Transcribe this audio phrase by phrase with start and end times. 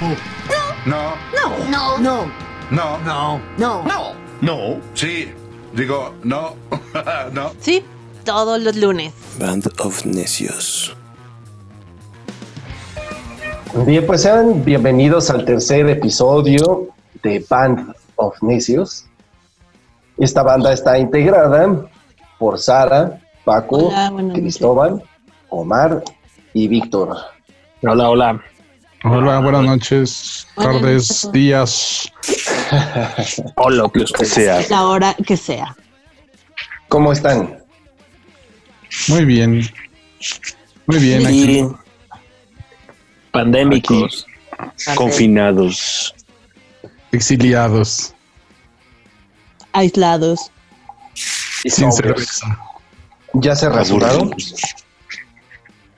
[0.00, 0.14] No.
[0.86, 1.14] No.
[1.68, 1.98] No.
[1.98, 2.28] No.
[2.70, 2.98] No.
[3.00, 3.40] No.
[3.58, 3.82] No.
[3.84, 4.14] No.
[4.40, 4.80] No.
[4.94, 5.30] Sí.
[5.74, 6.54] Digo, no.
[7.32, 7.52] no.
[7.60, 7.84] Sí,
[8.24, 9.12] todos los lunes.
[9.38, 10.96] Band of Necios.
[13.86, 16.88] Bien, pues sean bienvenidos al tercer episodio
[17.22, 19.04] de Band of Necios.
[20.16, 21.90] Esta banda está integrada
[22.38, 25.02] por Sara, Paco, Hola, Cristóbal,
[25.50, 26.02] Omar
[26.54, 27.16] y Víctor.
[27.82, 28.42] Hola, hola.
[29.02, 32.12] Hola, buenas noches, tardes, días.
[33.56, 34.60] O lo que usted sea.
[34.68, 35.74] La hora que sea.
[36.88, 37.58] ¿Cómo están?
[39.08, 39.62] Muy bien.
[40.86, 41.26] Muy bien.
[41.26, 41.66] aquí.
[43.32, 44.26] Pandémicos,
[44.94, 46.14] confinados.
[47.10, 48.14] Exiliados.
[49.72, 50.52] Aislados.
[51.64, 52.46] Y Sin cerveza.
[53.32, 54.30] ¿Ya se rasuraron?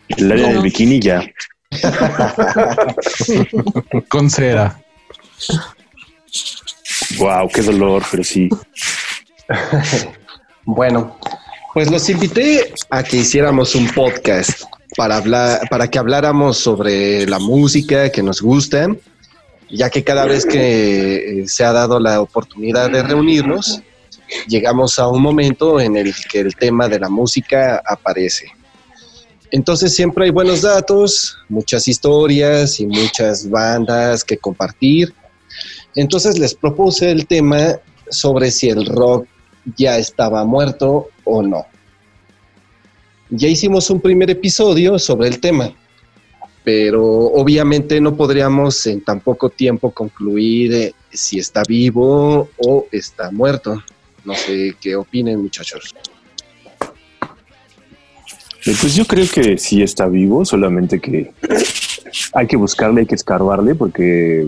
[0.08, 1.22] El área del bikini ya.
[4.08, 4.80] Con cera.
[7.18, 8.48] Wow, qué dolor, pero sí.
[10.64, 11.18] Bueno,
[11.74, 14.62] pues los invité a que hiciéramos un podcast
[14.96, 18.86] para hablar, para que habláramos sobre la música que nos gusta,
[19.68, 23.82] ya que cada vez que eh, se ha dado la oportunidad de reunirnos,
[24.46, 28.52] llegamos a un momento en el que el tema de la música aparece.
[29.52, 35.12] Entonces siempre hay buenos datos, muchas historias y muchas bandas que compartir.
[35.94, 37.78] Entonces les propuse el tema
[38.10, 39.26] sobre si el rock
[39.76, 41.66] ya estaba muerto o no.
[43.28, 45.70] Ya hicimos un primer episodio sobre el tema,
[46.64, 53.30] pero obviamente no podríamos en tan poco tiempo concluir eh, si está vivo o está
[53.30, 53.82] muerto.
[54.24, 55.94] No sé qué opinen muchachos.
[58.64, 61.32] Pues yo creo que sí está vivo, solamente que
[62.34, 64.46] hay que buscarle, hay que escarbarle, porque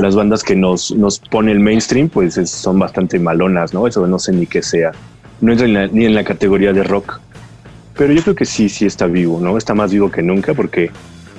[0.00, 3.86] las bandas que nos, nos pone el mainstream, pues es- son bastante malonas, ¿no?
[3.88, 4.92] Eso no sé ni qué sea.
[5.40, 7.18] No entra en la- ni en la categoría de rock.
[7.96, 9.58] Pero yo creo que sí, sí está vivo, ¿no?
[9.58, 10.90] Está más vivo que nunca porque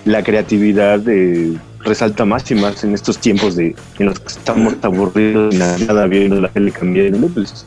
[0.03, 1.53] la creatividad eh,
[1.85, 6.07] resalta más y más en estos tiempos de en los que estamos aburridos, na- nada
[6.07, 7.65] viendo la tele cambiando, pues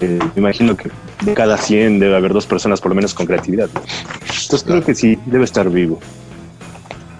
[0.00, 0.90] eh, me imagino que
[1.22, 3.68] de cada 100 debe haber dos personas por lo menos con creatividad.
[3.74, 3.80] ¿no?
[4.42, 6.00] Entonces creo que sí, debe estar vivo.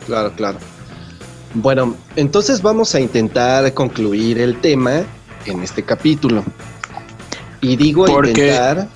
[0.07, 0.59] Claro, claro.
[1.55, 5.03] Bueno, entonces vamos a intentar concluir el tema
[5.47, 6.45] en este capítulo.
[7.61, 8.89] Y digo Porque- intentar,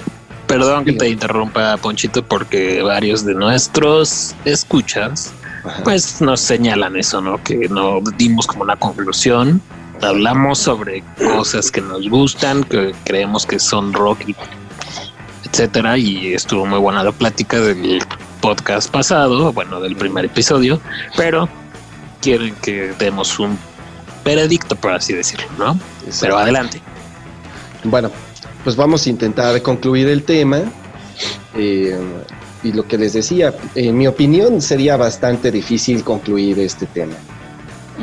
[0.46, 5.32] Perdón que te interrumpa, Ponchito, porque varios de nuestros escuchas,
[5.64, 5.84] Ajá.
[5.84, 7.40] pues nos señalan eso, ¿no?
[7.44, 9.62] Que no dimos como una conclusión.
[10.02, 14.20] Hablamos sobre cosas que nos gustan, que creemos que son rock,
[15.44, 18.02] etcétera, y estuvo muy buena la plática del
[18.40, 20.80] podcast pasado, bueno, del primer episodio,
[21.16, 21.48] pero
[22.22, 23.58] quieren que demos un
[24.24, 25.78] veredicto, por así decirlo, ¿no?
[26.20, 26.80] Pero adelante.
[27.84, 28.10] Bueno,
[28.64, 30.62] pues vamos a intentar concluir el tema.
[31.54, 31.98] Eh,
[32.62, 37.14] y lo que les decía, en mi opinión sería bastante difícil concluir este tema.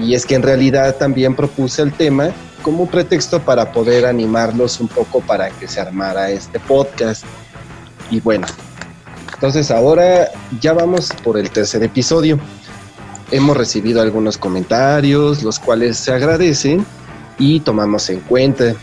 [0.02, 2.32] Y es que en realidad también propuse el tema
[2.62, 7.24] como un pretexto para poder animarlos un poco para que se armara este podcast.
[8.12, 8.48] Y bueno,
[9.34, 10.30] entonces ahora
[10.62, 12.40] ya vamos por el tercer episodio.
[13.32, 16.86] Hemos recibido algunos comentarios, los cuales se agradecen
[17.38, 18.74] y tomamos en cuenta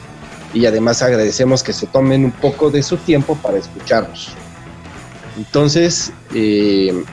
[0.52, 4.32] y además agradecemos que se tomen un poco de su tiempo para escucharnos.
[5.36, 7.04] Entonces, eh,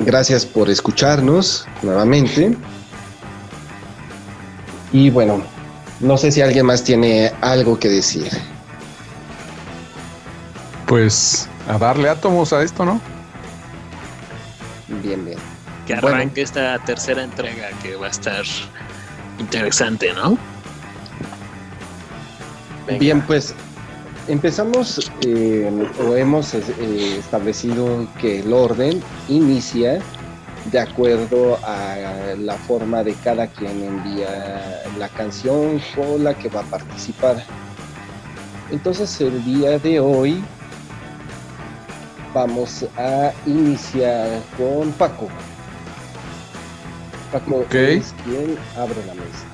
[0.00, 2.56] gracias por escucharnos nuevamente.
[4.92, 5.42] Y bueno,
[6.00, 8.28] no sé si alguien más tiene algo que decir.
[10.86, 13.00] Pues a darle átomos a esto, ¿no?
[15.02, 15.38] Bien, bien.
[15.86, 16.16] Que Bueno.
[16.16, 18.44] arranque esta tercera entrega que va a estar
[19.38, 20.38] interesante, ¿no?
[22.86, 22.98] Venga.
[23.00, 23.54] Bien, pues
[24.28, 25.70] empezamos eh,
[26.06, 29.98] o hemos eh, establecido que el orden inicia
[30.70, 31.96] de acuerdo a
[32.38, 37.42] la forma de cada quien envía la canción con la que va a participar.
[38.70, 40.42] Entonces el día de hoy
[42.34, 45.28] vamos a iniciar con Paco.
[47.32, 47.74] Paco Ok.
[47.74, 49.46] es quien abre la mesa.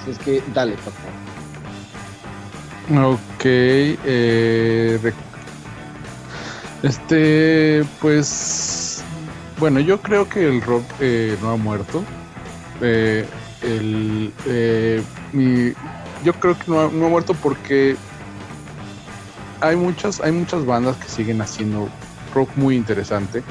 [0.00, 0.96] Así es que dale, Paco.
[3.14, 3.44] Ok.
[3.44, 4.98] eh,
[6.82, 9.02] este, pues.
[9.58, 12.02] Bueno, yo creo que el rock eh, no ha muerto.
[12.80, 13.26] Eh,
[13.62, 15.72] el, eh, mi-
[16.24, 17.96] yo creo que no ha, no ha muerto porque
[19.60, 21.88] hay muchas, hay muchas bandas que siguen haciendo
[22.34, 23.42] rock muy interesante.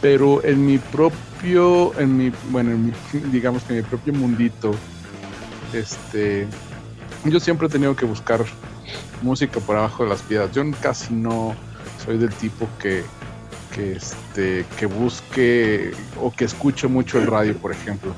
[0.00, 2.92] Pero en mi propio, en mi, bueno, en mi,
[3.30, 4.72] digamos que en mi propio mundito,
[5.72, 6.48] este,
[7.24, 8.44] yo siempre he tenido que buscar
[9.20, 10.50] música por abajo de las piedras.
[10.50, 11.54] Yo casi no
[12.04, 13.04] soy del tipo que,
[13.74, 18.12] que, este, que busque o que escuche mucho el radio, por ejemplo.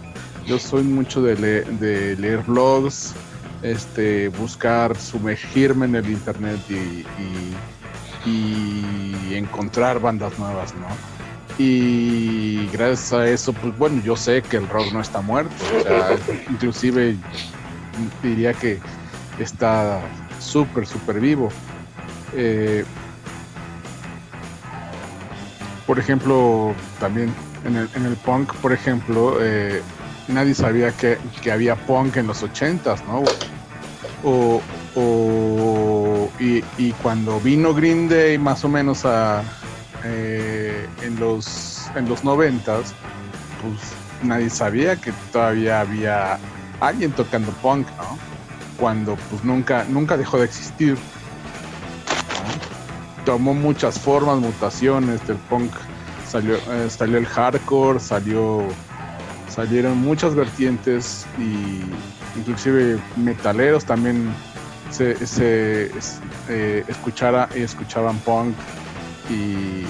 [0.46, 3.14] Yo soy mucho de, le- de leer blogs,
[3.62, 7.04] este, buscar, sumergirme en el internet y,
[8.28, 10.86] y- encontrar bandas nuevas, ¿no?
[11.58, 15.52] Y gracias a eso, pues bueno, yo sé que el rock no está muerto.
[16.50, 17.16] Inclusive
[18.22, 18.80] diría que
[19.38, 20.00] está
[20.40, 21.48] súper, súper vivo.
[22.34, 22.84] Eh,
[25.86, 27.32] por ejemplo, también
[27.64, 29.82] en el, en el punk, por ejemplo, eh,
[30.28, 33.22] nadie sabía que, que había punk en los ochentas, ¿no?
[34.22, 34.60] O,
[34.94, 39.42] o- y, y cuando vino Green Day más o menos a,
[40.04, 42.94] eh, en los en los noventas,
[43.62, 43.80] pues
[44.22, 46.38] nadie sabía que todavía había
[46.80, 48.18] alguien tocando punk, ¿no?
[48.78, 50.96] Cuando pues nunca, nunca dejó de existir.
[53.24, 55.72] Tomó muchas formas, mutaciones del punk.
[56.28, 58.64] Salió, eh, salió el hardcore, salió,
[59.48, 61.80] salieron muchas vertientes y
[62.38, 64.34] inclusive metaleros también
[64.90, 65.90] se, se
[66.48, 68.54] eh, escuchaban punk
[69.30, 69.84] y,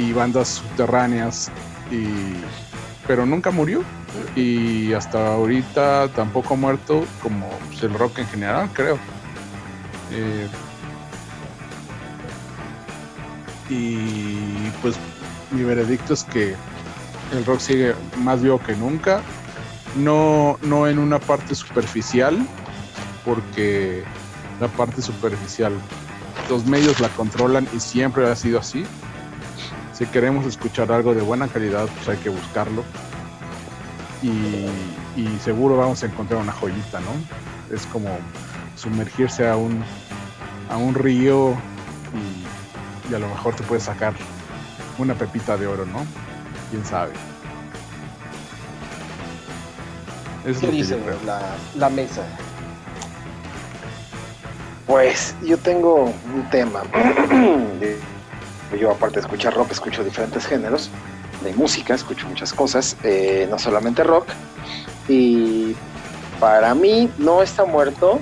[0.00, 1.50] y bandas subterráneas
[1.90, 2.06] y
[3.06, 3.82] pero nunca murió
[4.36, 8.98] y hasta ahorita tampoco ha muerto como pues, el rock en general creo
[10.10, 10.46] Eh,
[13.68, 14.96] y pues
[15.50, 16.54] mi veredicto es que
[17.32, 19.20] el rock sigue más vivo que nunca
[19.96, 22.38] no no en una parte superficial
[23.24, 24.02] porque
[24.60, 25.72] la parte superficial
[26.48, 28.86] los medios la controlan y siempre ha sido así
[29.98, 32.84] si queremos escuchar algo de buena calidad, pues hay que buscarlo.
[34.22, 34.68] Y,
[35.42, 37.74] seguro vamos a encontrar una joyita, ¿no?
[37.74, 38.16] Es como
[38.76, 39.82] sumergirse a un,
[40.70, 41.50] a un río
[42.14, 42.46] y,
[43.10, 44.14] y a lo mejor te puedes sacar
[44.98, 46.04] una pepita de oro, ¿no?
[46.70, 47.12] Quién sabe.
[50.46, 50.98] Es ¿Qué dice
[51.76, 52.22] la mesa?
[54.86, 56.82] Pues yo tengo un tema.
[58.80, 60.90] yo aparte de escuchar rock, escucho diferentes géneros
[61.42, 64.28] de música, escucho muchas cosas, eh, no solamente rock.
[65.08, 65.74] Y
[66.40, 68.18] para mí no está muerto,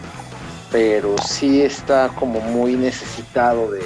[0.70, 3.84] pero sí está como muy necesitado de,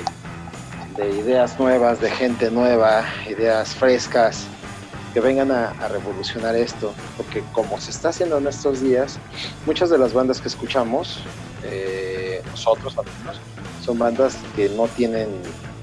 [1.00, 4.44] de ideas nuevas, de gente nueva, ideas frescas
[5.14, 9.18] que vengan a, revolucionar esto, porque como se está haciendo en estos días,
[9.66, 11.20] muchas de las bandas que escuchamos,
[11.64, 13.40] eh, nosotros al menos,
[13.84, 15.28] son bandas que no tienen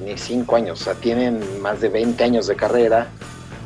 [0.06, 3.08] ni 5 años, o sea, tienen más de 20 años de carrera.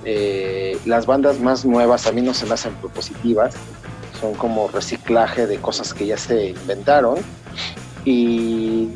[0.06, 3.54] Eh, las bandas más nuevas a mí no se me hacen propositivas,
[4.20, 7.18] son como reciclaje de cosas que ya se inventaron.
[8.06, 8.90] Y,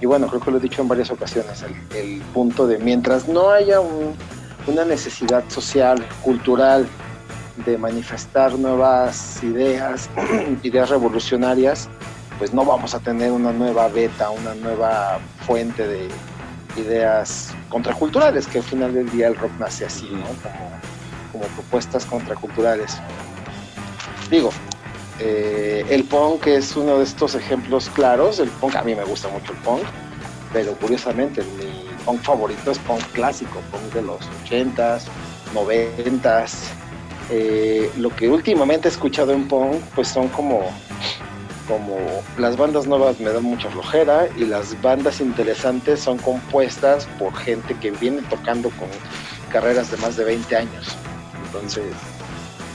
[0.00, 3.28] y bueno, creo que lo he dicho en varias ocasiones, el, el punto de mientras
[3.28, 4.14] no haya un,
[4.66, 6.86] una necesidad social, cultural,
[7.64, 10.10] de manifestar nuevas ideas,
[10.62, 11.88] ideas revolucionarias,
[12.38, 16.08] pues no vamos a tener una nueva beta, una nueva fuente de
[16.76, 20.26] ideas contraculturales, que al final del día el rock nace así, ¿no?
[20.42, 20.70] Como,
[21.32, 22.98] como propuestas contraculturales.
[24.30, 24.50] Digo,
[25.18, 28.38] eh, el punk es uno de estos ejemplos claros.
[28.38, 29.82] El punk, a mí me gusta mucho el punk,
[30.52, 35.04] pero curiosamente mi punk favorito es punk clásico, punk de los 80s,
[35.54, 36.50] 90s.
[37.30, 40.70] Eh, lo que últimamente he escuchado en punk, pues son como,
[41.66, 41.96] como
[42.38, 47.74] las bandas nuevas me dan mucha flojera y las bandas interesantes son compuestas por gente
[47.80, 48.88] que viene tocando con
[49.50, 50.96] carreras de más de 20 años.
[51.46, 51.86] Entonces,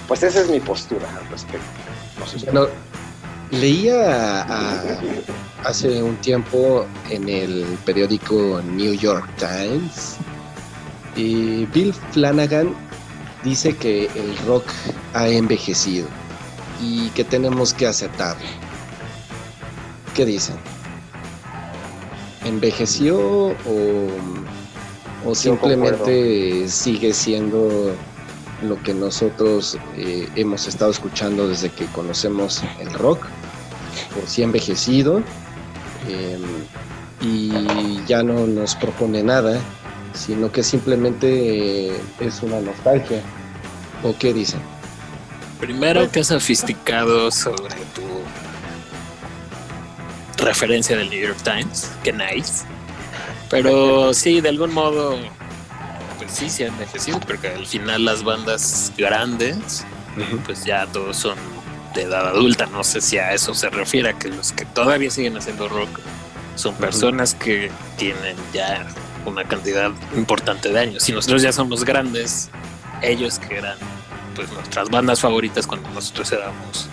[0.08, 1.81] pues esa es mi postura al respecto.
[2.20, 2.68] No sé si- Bueno,
[3.52, 5.00] leía a-
[5.64, 10.18] hace un tiempo en el periódico New York Times
[11.16, 12.74] y Bill Flanagan
[13.44, 14.66] dice que el rock
[15.14, 16.08] ha envejecido
[16.82, 18.46] y que tenemos que aceptarlo.
[20.16, 20.56] ¿Qué dicen?
[22.46, 24.08] ¿Envejeció o,
[25.26, 27.94] o simplemente sigue siendo
[28.62, 33.26] lo que nosotros eh, hemos estado escuchando desde que conocemos el rock,
[34.14, 35.22] por si ha envejecido
[36.08, 36.40] eh,
[37.22, 39.60] y ya no nos propone nada,
[40.14, 43.22] sino que simplemente eh, es una nostalgia.
[44.04, 44.60] ¿O qué dicen?
[45.60, 48.02] Primero, qué sofisticado sobre tu
[50.44, 52.66] referencia del New York Times, que nice.
[53.50, 55.16] Pero sí, de algún modo,
[56.22, 59.84] pues sí se ha envejecido, porque al final las bandas grandes,
[60.46, 61.36] pues ya todos son
[61.96, 62.68] de edad adulta.
[62.68, 65.90] No sé si a eso se refiere, a que los que todavía siguen haciendo rock
[66.54, 68.86] son personas que tienen ya
[69.26, 71.02] una cantidad importante de años.
[71.02, 72.52] Si nosotros ya somos grandes,
[73.02, 73.80] ellos que eran
[74.36, 76.88] pues nuestras bandas favoritas cuando nosotros éramos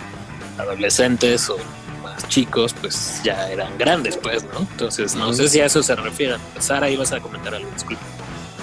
[0.57, 1.57] adolescentes o
[2.01, 4.61] más chicos, pues ya eran grandes, pues, ¿no?
[4.61, 6.37] Entonces, no sé si a eso se refiere.
[6.57, 8.01] Sara, ibas a comentar algo, disculpa.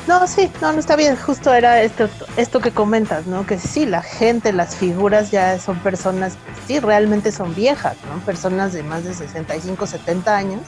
[0.07, 1.17] No, sí, no, no está bien.
[1.17, 3.45] Justo era esto, esto que comentas, ¿no?
[3.45, 6.37] Que sí, la gente, las figuras ya son personas,
[6.67, 8.25] sí, realmente son viejas, ¿no?
[8.25, 10.61] Personas de más de 65, 70 años.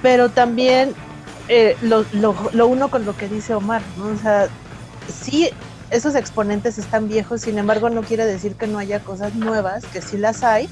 [0.00, 0.94] Pero también
[1.48, 4.06] eh, lo, lo, lo uno con lo que dice Omar, ¿no?
[4.06, 4.48] O sea,
[5.12, 5.50] sí,
[5.90, 10.00] esos exponentes están viejos, sin embargo, no quiere decir que no haya cosas nuevas, que
[10.00, 10.68] sí las hay,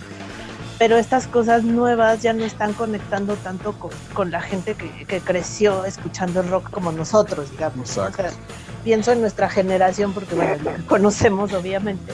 [0.78, 5.20] pero estas cosas nuevas ya no están conectando tanto con, con la gente que, que,
[5.20, 7.96] creció escuchando el rock como nosotros, digamos.
[7.98, 8.30] O sea,
[8.84, 12.12] pienso en nuestra generación porque bueno, lo conocemos obviamente,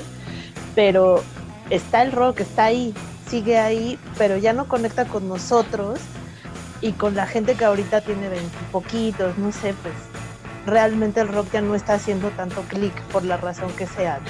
[0.74, 1.22] pero
[1.70, 2.94] está el rock, está ahí,
[3.28, 6.00] sigue ahí, pero ya no conecta con nosotros
[6.80, 8.28] y con la gente que ahorita tiene
[8.72, 9.94] poquitos, no sé, pues
[10.66, 14.20] realmente el rock ya no está haciendo tanto clic por la razón que sea.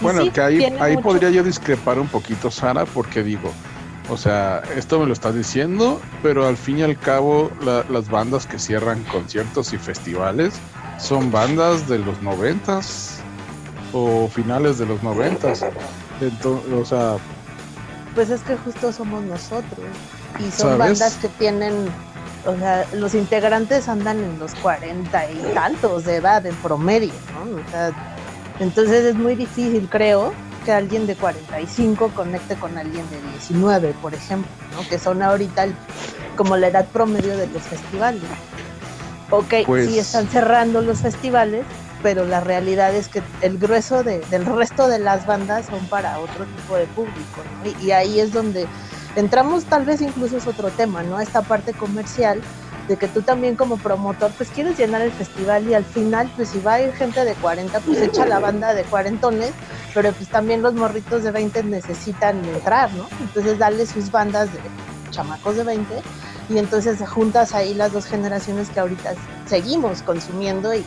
[0.00, 1.08] Bueno, sí, que ahí, ahí mucho...
[1.08, 3.52] podría yo discrepar un poquito, Sara, porque digo,
[4.08, 8.08] o sea, esto me lo estás diciendo, pero al fin y al cabo la, las
[8.08, 10.54] bandas que cierran conciertos y festivales
[10.98, 13.20] son bandas de los noventas
[13.92, 15.64] o finales de los noventas.
[16.20, 17.16] Entonces, o sea...
[18.14, 19.80] Pues es que justo somos nosotros.
[20.38, 20.78] Y son ¿sabes?
[20.78, 21.88] bandas que tienen
[22.46, 27.56] o sea, los integrantes andan en los cuarenta y tantos de edad en promedio, ¿no?
[27.56, 27.90] O sea,
[28.60, 30.32] entonces es muy difícil, creo,
[30.64, 34.88] que alguien de 45 conecte con alguien de 19, por ejemplo, ¿no?
[34.88, 35.74] Que son ahorita el,
[36.36, 38.22] como la edad promedio de los festivales.
[39.30, 39.88] Ok, pues...
[39.88, 41.64] sí están cerrando los festivales,
[42.02, 46.18] pero la realidad es que el grueso de, del resto de las bandas son para
[46.18, 47.70] otro tipo de público, ¿no?
[47.70, 48.66] Y, y ahí es donde
[49.16, 51.20] entramos tal vez incluso es otro tema, ¿no?
[51.20, 52.40] Esta parte comercial
[52.88, 56.50] de que tú también como promotor pues quieres llenar el festival y al final pues
[56.50, 59.52] si va a ir gente de 40 pues echa la banda de cuarentones,
[59.94, 63.06] pero pues también los morritos de 20 necesitan entrar, ¿no?
[63.20, 64.58] Entonces darle sus bandas de
[65.10, 66.02] chamacos de 20
[66.50, 69.14] y entonces juntas ahí las dos generaciones que ahorita
[69.46, 70.84] seguimos consumiendo y,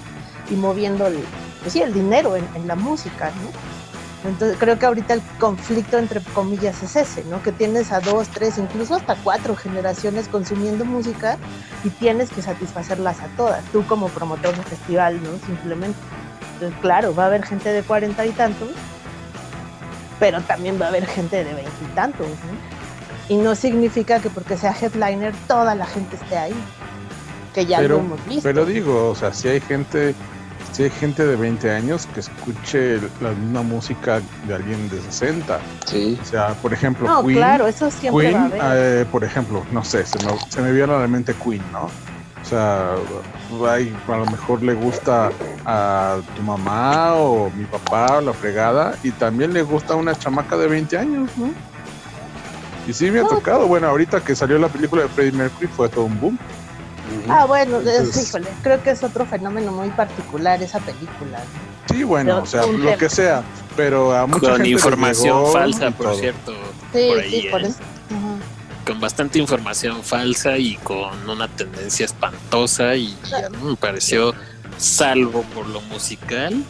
[0.49, 1.17] y moviendo el,
[1.61, 3.76] pues sí, el dinero en, en la música, ¿no?
[4.25, 7.41] Entonces creo que ahorita el conflicto entre comillas es ese, ¿no?
[7.43, 11.37] Que tienes a dos, tres, incluso hasta cuatro generaciones consumiendo música
[11.83, 15.29] y tienes que satisfacerlas a todas, tú como promotor de festival, ¿no?
[15.45, 15.97] Simplemente.
[16.55, 18.69] Entonces, claro, va a haber gente de cuarenta y tantos,
[20.19, 22.77] pero también va a haber gente de veintitantos, ¿no?
[23.29, 26.55] Y no significa que porque sea headliner toda la gente esté ahí,
[27.53, 28.43] que ya pero, lo hemos visto.
[28.43, 30.15] Pero digo, o sea, si hay gente
[30.71, 35.59] si hay gente de 20 años que escuche la misma música de alguien de 60.
[35.85, 36.19] Sí.
[36.21, 37.37] O sea, por ejemplo, no, Queen.
[37.37, 39.01] claro, eso siempre Queen, va a haber.
[39.01, 41.89] eh, por ejemplo, no sé, se me, se me viene a la mente Queen, ¿no?
[42.41, 42.91] O sea,
[43.69, 45.31] hay, a lo mejor le gusta
[45.65, 50.15] a tu mamá o mi papá o la fregada y también le gusta a una
[50.15, 51.49] chamaca de 20 años, ¿no?
[52.87, 53.67] Y sí me ha tocado.
[53.67, 56.39] Bueno, ahorita que salió la película de Freddie Mercury fue todo un boom.
[57.29, 61.39] Ah, bueno, es- Entonces- híjole, creo que es otro fenómeno muy particular esa película.
[61.39, 61.95] ¿no?
[61.95, 62.97] Sí, bueno, Pero o sea, lo tema.
[62.97, 63.43] que sea.
[63.75, 66.15] Pero a mucha Con gente información llegó falsa, por todo.
[66.19, 66.53] cierto.
[66.93, 67.77] Sí, por ahí, sí, por eso.
[68.09, 68.35] Ajá.
[68.85, 74.33] con bastante información falsa y con una tendencia espantosa y a mí me pareció,
[74.77, 76.63] salvo por lo musical,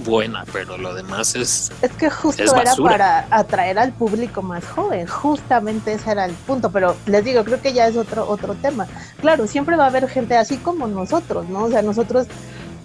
[0.00, 1.70] buena, pero lo demás es...
[1.82, 6.32] Es que justo Es era para atraer al público más joven, justamente ese era el
[6.32, 8.86] punto, pero les digo, creo que ya es otro otro tema.
[9.20, 11.64] Claro, siempre va a haber gente así como nosotros, ¿no?
[11.64, 12.26] O sea, nosotros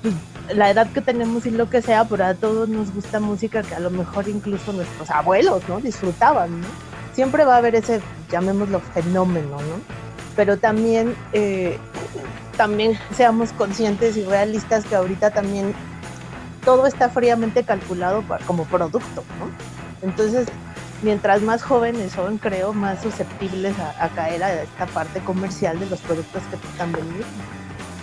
[0.02, 0.14] pues,
[0.54, 3.76] la edad que tenemos y lo que sea, pero a todos nos gusta música que
[3.76, 5.80] a lo mejor incluso nuestros abuelos, ¿no?
[5.80, 6.68] Disfrutaban, ¿no?
[7.14, 8.02] Siempre va a haber ese,
[8.32, 10.00] llamémoslo fenómeno, ¿no?
[10.36, 11.78] Pero también, eh,
[12.56, 15.74] también seamos conscientes y realistas que ahorita también
[16.70, 19.50] todo está fríamente calculado como producto, ¿no?
[20.08, 20.48] Entonces,
[21.02, 25.88] mientras más jóvenes son, creo, más susceptibles a, a caer a esta parte comercial de
[25.88, 27.26] los productos que te están vendiendo.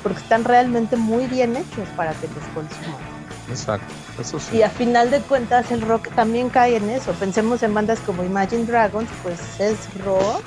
[0.02, 3.00] Porque están realmente muy bien hechos para que los consuman.
[3.48, 3.86] Exacto,
[4.20, 4.56] eso sí.
[4.56, 7.12] Y a final de cuentas el rock también cae en eso.
[7.12, 10.42] Pensemos en bandas como Imagine Dragons, pues es rock,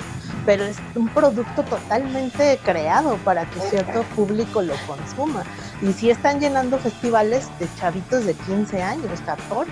[0.46, 5.44] pero es un producto totalmente creado para que cierto público lo consuma.
[5.82, 9.70] Y sí están llenando festivales de chavitos de 15 años, 14.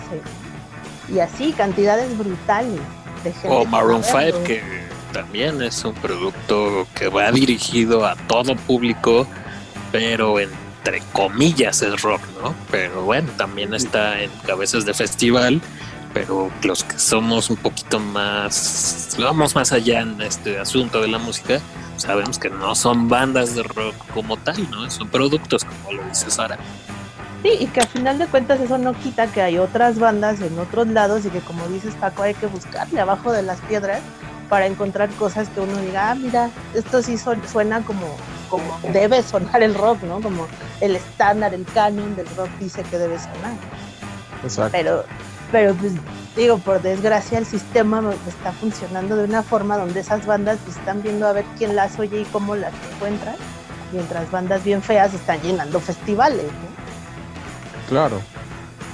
[1.14, 2.80] Y así, cantidades brutales
[3.24, 3.48] de gente.
[3.48, 4.44] O Maroon va a 5, verlo.
[4.44, 4.62] que
[5.12, 9.26] también es un producto que va dirigido a todo público,
[9.90, 12.54] pero en entre comillas es rock, ¿no?
[12.70, 15.60] Pero bueno, también está en cabezas de festival,
[16.12, 21.18] pero los que somos un poquito más, vamos más allá en este asunto de la
[21.18, 21.60] música,
[21.96, 24.90] sabemos que no son bandas de rock como tal, ¿no?
[24.90, 26.58] Son productos, como lo dice Sara.
[27.42, 30.58] Sí, y que al final de cuentas eso no quita que hay otras bandas en
[30.58, 34.00] otros lados y que como dices Paco hay que buscarle abajo de las piedras
[34.48, 38.16] para encontrar cosas que uno diga, ah, mira, esto sí suena como,
[38.48, 40.20] como debe sonar el rock, ¿no?
[40.20, 40.48] Como
[40.80, 43.54] el estándar, el canon del rock dice que debe sonar.
[44.42, 44.72] Exacto.
[44.72, 45.04] Pero,
[45.50, 45.92] pero pues
[46.36, 51.02] digo, por desgracia el sistema está funcionando de una forma donde esas bandas pues, están
[51.02, 53.36] viendo a ver quién las oye y cómo las encuentran,
[53.92, 57.88] mientras bandas bien feas están llenando festivales, ¿no?
[57.88, 58.20] Claro.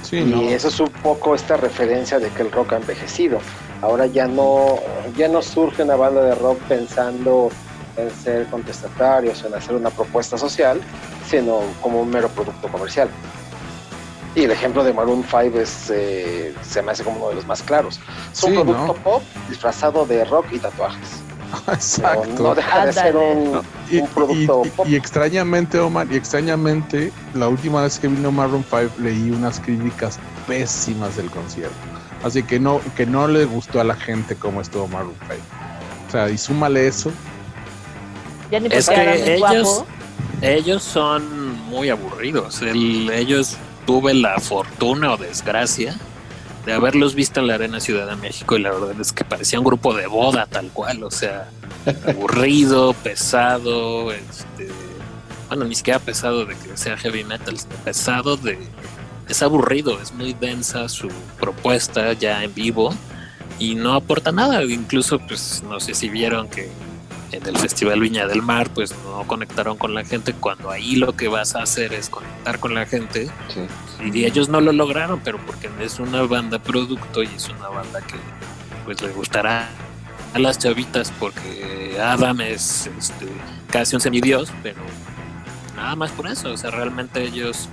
[0.03, 3.39] Sí, y eso es un poco esta referencia de que el rock ha envejecido.
[3.81, 4.79] Ahora ya no,
[5.17, 7.49] ya no surge una banda de rock pensando
[7.97, 10.79] en ser contestatarios, en hacer una propuesta social,
[11.27, 13.09] sino como un mero producto comercial.
[14.35, 17.47] Y el ejemplo de Maroon 5 es, eh, se me hace como uno de los
[17.47, 18.01] más claros.
[18.33, 21.23] Es un producto pop disfrazado de rock y tatuajes.
[21.67, 22.43] Exacto.
[22.43, 23.61] No, deja de ser un,
[24.13, 24.85] producto pop.
[24.89, 30.19] Y extrañamente, Omar, y extrañamente, la última vez que vino Maroon 5 leí unas críticas
[30.47, 31.75] pésimas del concierto.
[32.21, 35.33] Así que no, que no le gustó a la gente cómo estuvo Maroon 5.
[36.07, 37.09] O sea, y súmale eso.
[38.51, 39.85] es que ellos,
[40.41, 42.61] ellos son muy aburridos.
[42.61, 45.95] ellos tuve la fortuna o desgracia
[46.65, 49.59] de haberlos visto en la Arena Ciudad de México y la verdad es que parecía
[49.59, 51.49] un grupo de boda tal cual, o sea,
[52.07, 54.69] aburrido, pesado, este,
[55.47, 58.57] bueno, ni siquiera pesado de que sea heavy metal, pesado de
[59.27, 62.93] es aburrido, es muy densa su propuesta ya en vivo
[63.59, 64.63] y no aporta nada.
[64.63, 66.69] Incluso, pues no sé si vieron que
[67.35, 71.15] en el Festival Viña del Mar, pues no conectaron con la gente cuando ahí lo
[71.15, 73.29] que vas a hacer es conectar con la gente.
[74.03, 78.01] Y ellos no lo lograron, pero porque es una banda producto y es una banda
[78.01, 78.15] que
[78.85, 79.69] pues le gustará
[80.33, 83.27] a las chavitas porque Adam es este,
[83.71, 84.81] casi un semidios, pero
[85.75, 86.51] nada más por eso.
[86.51, 87.69] O sea, realmente ellos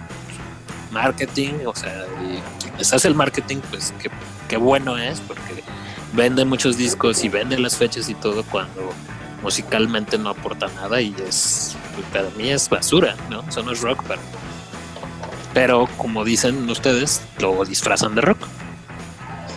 [0.93, 3.93] marketing, o sea, y quienes hace el marketing, pues
[4.49, 5.63] qué, bueno es, porque
[6.13, 8.93] vende muchos discos y vende las fechas y todo cuando
[9.43, 11.77] musicalmente no aporta nada y es,
[12.13, 13.43] para mí es basura, ¿no?
[13.49, 14.21] Eso no es rock, pero,
[15.53, 18.39] pero como dicen ustedes, lo disfrazan de rock.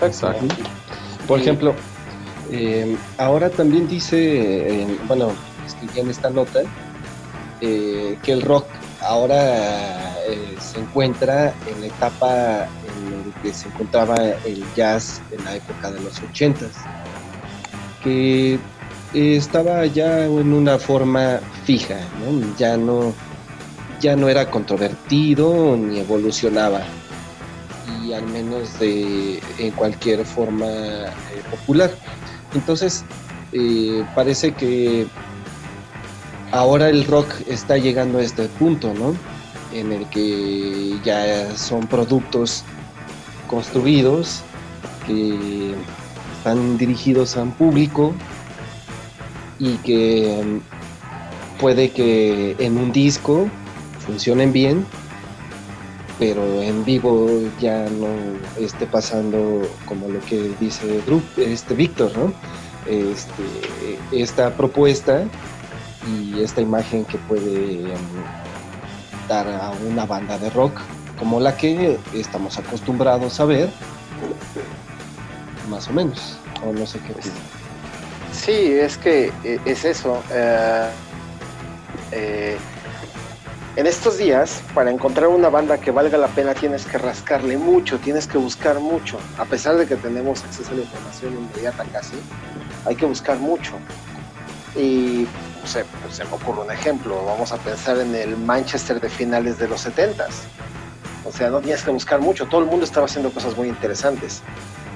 [0.02, 0.46] Exacto.
[1.28, 1.74] Por ejemplo,
[2.52, 5.32] eh, ahora también dice, bueno,
[5.66, 6.62] escribí en esta nota,
[7.62, 8.66] eh, que el rock
[9.02, 15.44] ahora eh, se encuentra en la etapa en la que se encontraba el jazz en
[15.46, 16.72] la época de los ochentas,
[18.04, 18.60] que
[19.16, 21.98] estaba ya en una forma fija,
[22.58, 23.14] ya no
[24.02, 26.82] ya no era controvertido ni evolucionaba
[28.04, 31.12] y al menos de en cualquier forma eh,
[31.50, 31.92] popular.
[32.54, 33.06] Entonces
[33.54, 35.08] eh, parece que
[36.52, 39.16] ahora el rock está llegando a este punto, ¿no?
[39.74, 42.64] En el que ya son productos
[43.48, 44.42] construidos
[45.08, 45.74] que
[46.38, 48.14] están dirigidos a un público
[49.60, 53.48] y que mm, puede que en un disco
[54.06, 54.86] funcionen bien,
[56.20, 57.28] pero en vivo
[57.60, 58.08] ya no
[58.60, 61.02] esté pasando como lo que dice
[61.38, 62.34] este Víctor, ¿no?
[62.86, 63.44] Este,
[64.12, 65.24] esta propuesta
[66.08, 67.98] y esta imagen que puede em,
[69.28, 70.80] dar a una banda de rock
[71.18, 73.70] como la que estamos acostumbrados a ver,
[75.70, 77.14] más o menos, o no sé qué.
[78.36, 80.22] Sí, es que e, es eso.
[80.32, 80.90] Eh,
[82.12, 82.58] eh,
[83.76, 87.98] en estos días, para encontrar una banda que valga la pena, tienes que rascarle mucho,
[88.00, 89.18] tienes que buscar mucho.
[89.38, 92.16] A pesar de que tenemos acceso a la información inmediata casi,
[92.86, 93.74] hay que buscar mucho.
[94.76, 95.28] Y
[95.62, 99.68] pues, se me ocurre un ejemplo, vamos a pensar en el Manchester de finales de
[99.68, 100.28] los 70
[101.26, 104.42] O sea, no tienes que buscar mucho, todo el mundo estaba haciendo cosas muy interesantes.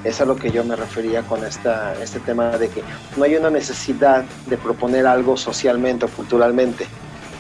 [0.04, 2.84] Es a lo que yo me refería con esta, este tema de que
[3.18, 6.88] no hay una necesidad de proponer algo socialmente o culturalmente.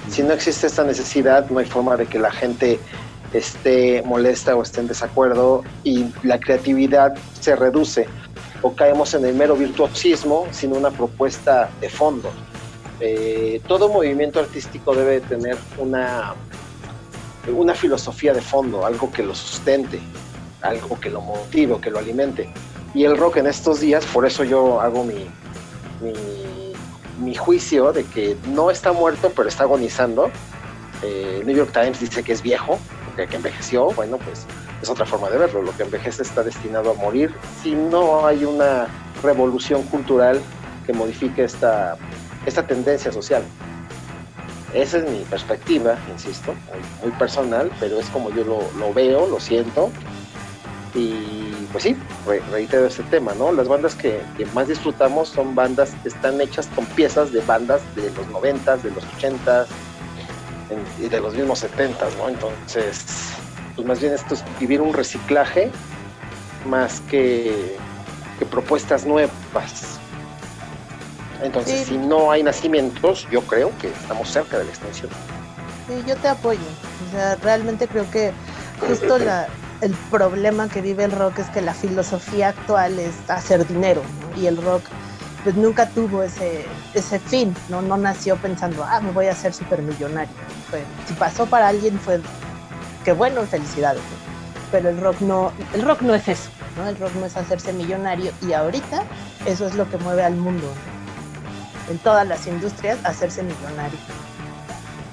[0.09, 2.79] Si no existe esta necesidad, no hay forma de que la gente
[3.33, 8.07] esté molesta o esté en desacuerdo y la creatividad se reduce
[8.61, 12.31] o caemos en el mero virtuosismo sin una propuesta de fondo.
[12.99, 16.33] Eh, todo movimiento artístico debe tener una,
[17.55, 19.99] una filosofía de fondo, algo que lo sustente,
[20.61, 22.51] algo que lo motive, que lo alimente.
[22.93, 25.29] Y el rock en estos días, por eso yo hago mi,
[27.19, 30.31] mi, juicio de que no está muerto, pero está agonizando,
[31.01, 32.77] Eh, New York Times dice que es viejo,
[33.27, 33.87] que envejeció.
[33.91, 34.45] Bueno, pues
[34.81, 35.61] es otra forma de verlo.
[35.61, 38.87] Lo que envejece está destinado a morir si no hay una
[39.23, 40.41] revolución cultural
[40.85, 41.97] que modifique esta,
[42.45, 43.43] esta tendencia social.
[44.73, 46.53] Esa es mi perspectiva, insisto,
[47.01, 49.89] muy, personal, pero es como yo lo, veo, lo siento.
[50.95, 51.95] Y pues sí,
[52.51, 53.51] reitero ese tema, ¿no?
[53.51, 54.21] Las bandas que,
[54.53, 58.91] más disfrutamos son bandas que están hechas con piezas de bandas de los 90, de
[58.91, 59.67] los 80
[60.99, 62.29] y de los mismos 70, ¿no?
[62.29, 63.05] Entonces,
[63.75, 65.71] pues más bien esto es vivir un reciclaje
[66.67, 67.77] más que,
[68.39, 69.99] que propuestas nuevas.
[71.41, 75.11] Entonces, si no hay nacimientos, yo creo que estamos cerca de la extensión.
[75.87, 76.59] Sí, yo te apoyo.
[77.07, 78.33] O sea, realmente creo que
[78.79, 79.47] justo la,
[79.81, 84.01] el problema que vive el rock es que la filosofía actual es hacer dinero,
[84.35, 84.83] y el rock
[85.43, 87.81] pues nunca tuvo ese, ese fin, ¿no?
[87.81, 90.33] No nació pensando, ah, me voy a hacer supermillonario.
[91.07, 92.19] si pasó para alguien fue,
[93.05, 94.01] qué bueno, felicidades.
[94.71, 96.87] Pero el rock no, el rock no es eso, ¿no?
[96.87, 99.03] El rock no es hacerse millonario y ahorita
[99.45, 100.67] eso es lo que mueve al mundo,
[101.89, 103.97] en todas las industrias hacerse millonario.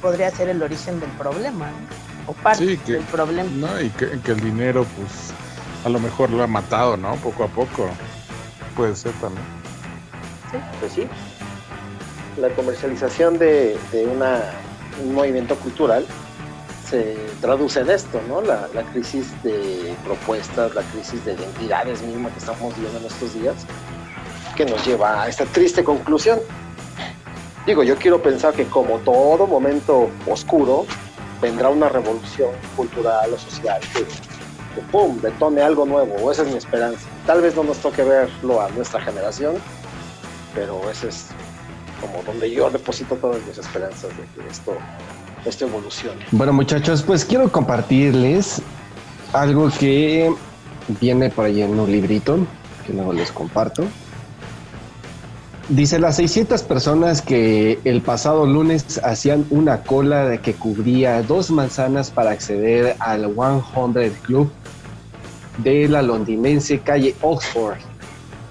[0.02, 1.70] Podría ser el origen del problema,
[2.26, 3.48] o parte del problema.
[3.54, 5.32] No, y que, el dinero, pues,
[5.84, 7.14] a lo mejor lo ha matado, ¿no?
[7.16, 7.88] Poco a poco.
[8.76, 9.44] Puede ser también.
[10.50, 11.08] Sí, pues sí.
[12.40, 13.78] La comercialización de,
[14.12, 14.42] una,
[15.02, 16.04] un movimiento cultural
[16.88, 18.42] se traduce en esto, ¿no?
[18.42, 23.34] La, la, crisis de propuestas, la crisis de identidades misma que estamos viviendo en estos
[23.34, 23.54] días,
[24.54, 26.38] que nos lleva a esta triste conclusión.
[27.66, 30.86] Digo, yo quiero pensar que como todo momento oscuro,
[31.40, 34.06] vendrá una revolución cultural o social que,
[34.90, 37.06] pum, detone algo nuevo, esa es mi esperanza.
[37.26, 39.56] Tal vez no nos toque verlo a nuestra generación,
[40.54, 41.26] pero ese es
[42.00, 44.76] como donde yo deposito todas mis esperanzas de que esto,
[45.44, 46.24] esto evolucione.
[46.30, 48.60] Bueno muchachos, pues quiero compartirles
[49.32, 50.32] algo que
[51.00, 52.38] viene por ahí en un librito,
[52.86, 53.84] que luego les comparto.
[55.68, 62.12] Dice las 600 personas que el pasado lunes hacían una cola que cubría dos manzanas
[62.12, 64.48] para acceder al 100 Club
[65.58, 67.78] de la londinense calle Oxford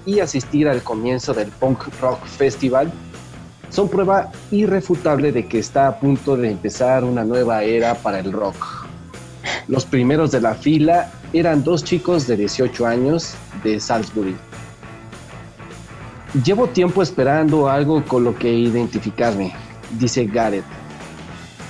[0.04, 2.92] y asistir al comienzo del Punk Rock Festival
[3.70, 8.30] son prueba irrefutable de que está a punto de empezar una nueva era para el
[8.30, 8.86] rock.
[9.68, 13.32] Los primeros de la fila eran dos chicos de 18 años
[13.64, 14.36] de Salisbury
[16.44, 19.54] Llevo tiempo esperando algo con lo que identificarme,
[19.98, 20.66] dice Garrett,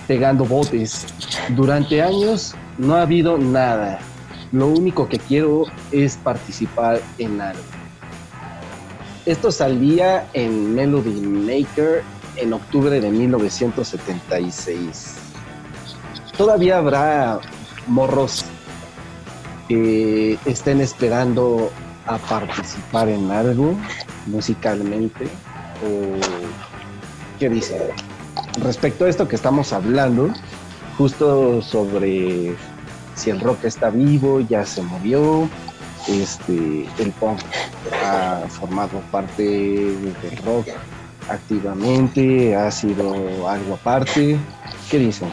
[0.09, 1.07] pegando botes.
[1.50, 4.00] Durante años no ha habido nada.
[4.50, 7.62] Lo único que quiero es participar en algo.
[9.24, 12.02] Esto salía en Melody Maker
[12.35, 15.14] en octubre de 1976.
[16.37, 17.38] Todavía habrá
[17.87, 18.44] morros
[19.68, 21.70] que estén esperando
[22.07, 23.76] a participar en algo
[24.27, 25.25] musicalmente
[25.85, 26.19] o
[27.39, 27.91] qué dice.
[28.62, 30.33] Respecto a esto que estamos hablando
[30.99, 32.55] justo sobre
[33.15, 35.49] si el rock está vivo ya se movió
[36.09, 37.41] este el punk
[38.05, 40.69] ha formado parte del rock
[41.29, 44.39] activamente ha sido algo aparte.
[44.91, 45.31] Qué dicen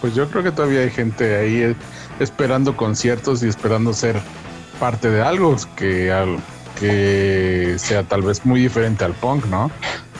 [0.00, 1.74] pues yo creo que todavía hay gente ahí
[2.20, 4.20] esperando conciertos y esperando ser
[4.78, 6.12] parte de algo que,
[6.78, 9.70] que sea tal vez muy diferente al punk, ¿no?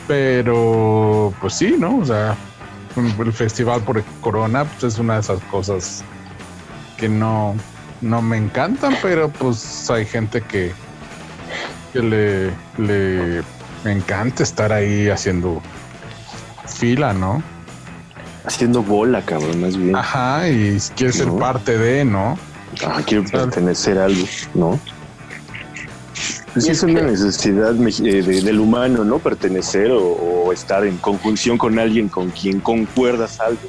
[0.07, 1.97] Pero pues sí, ¿no?
[1.97, 2.35] O sea,
[2.95, 6.03] el festival por Corona pues, es una de esas cosas
[6.97, 7.55] que no,
[8.01, 10.71] no me encantan, pero pues hay gente que,
[11.93, 13.43] que le, le
[13.85, 15.61] encanta estar ahí haciendo
[16.65, 17.41] fila, ¿no?
[18.45, 19.95] Haciendo bola, cabrón, más bien.
[19.95, 22.37] Ajá, y quiere ser parte de, ¿no?
[22.85, 24.79] Ah, quiero pertenecer a algo, ¿no?
[26.53, 29.19] Pues es una necesidad eh, del humano, ¿no?
[29.19, 33.61] Pertenecer o, estar en conjunción con alguien con quien concuerdas algo,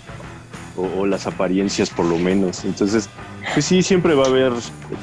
[0.77, 2.65] o, las apariencias por lo menos.
[2.65, 3.11] Entonces,
[3.53, 4.53] pues sí, siempre va a haber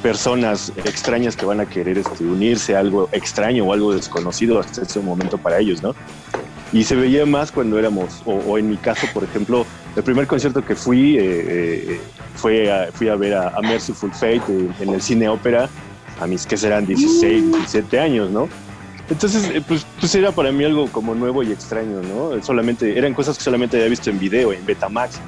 [0.02, 4.82] personas extrañas que van a querer este, unirse a algo extraño o algo desconocido hasta
[4.82, 5.94] ese momento para ellos, ¿no?
[6.72, 10.64] Y se veía más cuando éramos, o, en mi caso, por ejemplo, el primer concierto
[10.64, 12.00] que fui eh, eh,
[12.34, 14.42] fue a, fui a ver a, Merciful Fate
[14.80, 15.68] en, el cine ópera
[16.20, 18.48] a mis que serán 16, 17 años, ¿no?
[19.08, 22.42] Entonces, eh, pues, pues, era para mí algo como nuevo y extraño, ¿no?
[22.42, 25.20] Solamente, eran cosas que solamente había visto en video, en Betamax,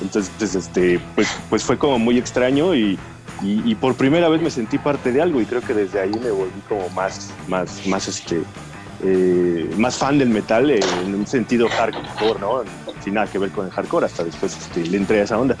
[0.00, 2.98] Entonces, este, pues, pues fue como muy extraño y,
[3.42, 6.30] y, por primera vez me sentí parte de algo y creo que desde ahí me
[6.30, 8.42] volví como más, más, más, este,
[9.02, 12.62] eh, más fan del metal eh, en un sentido hardcore, ¿no?
[13.02, 15.56] Sin nada que ver con el hardcore, hasta después este, le entré a esa onda.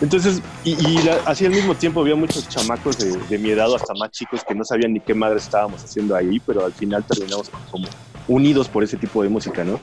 [0.00, 3.94] Entonces, y, y así al mismo tiempo había muchos chamacos de, de, mi edad, hasta
[3.94, 7.50] más chicos, que no sabían ni qué madre estábamos haciendo ahí, pero al final terminamos
[7.70, 7.86] como
[8.28, 9.80] unidos por ese tipo de música, ¿no?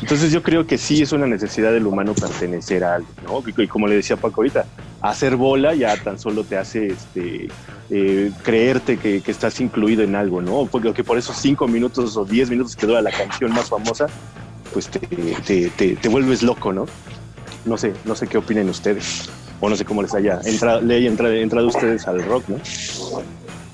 [0.00, 3.62] Entonces yo creo que sí es una necesidad del humano pertenecer a algo, ¿no?
[3.62, 4.64] Y, como le decía Paco ahorita,
[5.02, 7.48] hacer bola ya tan solo te hace este,
[7.90, 10.66] eh, creerte que, estás incluido en algo, ¿no?
[10.66, 14.06] Porque por esos cinco minutos o diez minutos que dura la canción más famosa,
[14.72, 16.86] pues te, te, te, te vuelves loco, ¿no?
[17.64, 19.28] No sé, no sé qué opinen ustedes.
[19.60, 22.58] O no sé cómo les haya entrado, le haya entrado, entrado ustedes al rock, ¿no?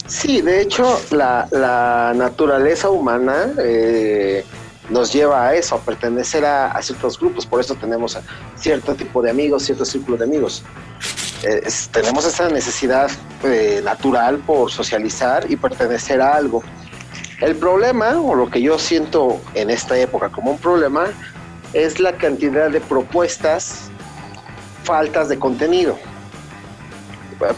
[0.07, 4.45] Sí, de hecho, la, la naturaleza humana eh,
[4.91, 7.47] nos lleva a eso, a pertenecer a, ciertos grupos.
[7.47, 8.19] Por eso tenemos
[8.57, 10.63] cierto tipo de amigos, cierto círculo de amigos.
[11.43, 13.11] Eh, tenemos esa necesidad
[13.45, 16.63] eh, natural por socializar y pertenecer a algo.
[17.41, 21.07] El problema, o lo que yo siento en esta época como un problema,
[21.73, 23.91] es la cantidad de propuestas
[24.85, 25.99] faltas de contenido.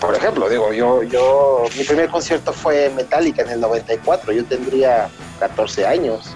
[0.01, 5.09] Por ejemplo, digo, yo, yo, mi primer concierto fue Metallica en el 94, yo tendría
[5.41, 6.31] 14 años,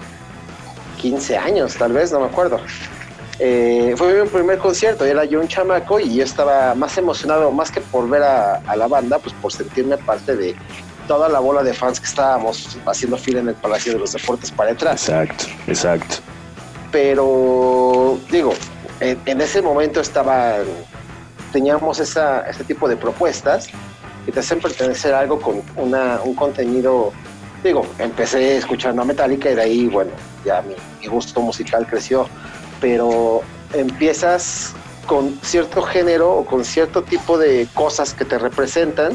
[1.01, 2.59] 15 años tal vez, no me acuerdo.
[3.39, 7.71] Eh, fue mi primer concierto, era yo un chamaco y yo estaba más emocionado, más
[7.71, 10.55] que por ver a, a, la banda, pues por sentirme parte de
[11.07, 14.51] toda la bola de fans que estábamos haciendo fila en el Palacio de los Deportes
[14.51, 14.93] para entrar.
[14.93, 16.17] Exacto, exacto.
[16.91, 18.53] Pero, digo,
[18.99, 20.57] en, en ese momento estaba,
[21.51, 23.67] teníamos esa, ese tipo de propuestas
[24.25, 27.11] que te hacen pertenecer a algo con una, un contenido,
[27.63, 30.11] digo, empecé escuchando a Metallica y de ahí, bueno,
[30.45, 30.75] ya mi,
[31.07, 32.27] gusto musical creció,
[32.79, 33.41] pero
[33.73, 34.73] empiezas
[35.07, 39.13] con cierto género o con cierto tipo de cosas que te representan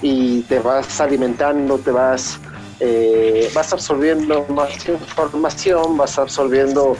[0.00, 2.38] y te vas alimentando, te vas,
[2.80, 6.96] eh, vas absorbiendo más información, vas absorbiendo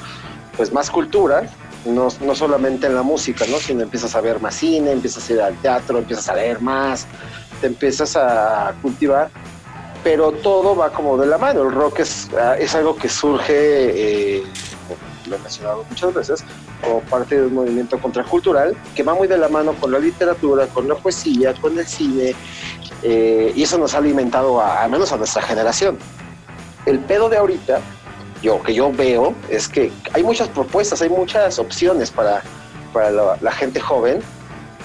[0.57, 1.49] pues más cultura,
[1.85, 3.59] no, no, solamente en la música, ¿no?
[3.59, 7.07] sino empiezas a ver más cine, empiezas a ir al teatro, empiezas a leer más,
[7.61, 9.31] te empiezas a cultivar,
[10.05, 11.63] pero todo va como de la mano.
[11.63, 14.43] El rock es, es algo que surge, eh,
[15.27, 16.45] lo he mencionado muchas veces,
[16.83, 20.67] como parte de un movimiento contracultural que va muy de la mano con la literatura,
[20.69, 22.35] con la poesía, con el cine,
[23.03, 25.99] eh, y eso nos ha alimentado, a, al menos a nuestra generación.
[26.87, 27.81] El pedo de ahorita
[28.43, 32.43] yo, que yo veo es que hay muchas propuestas, hay muchas opciones para,
[32.93, 34.21] para la, gente joven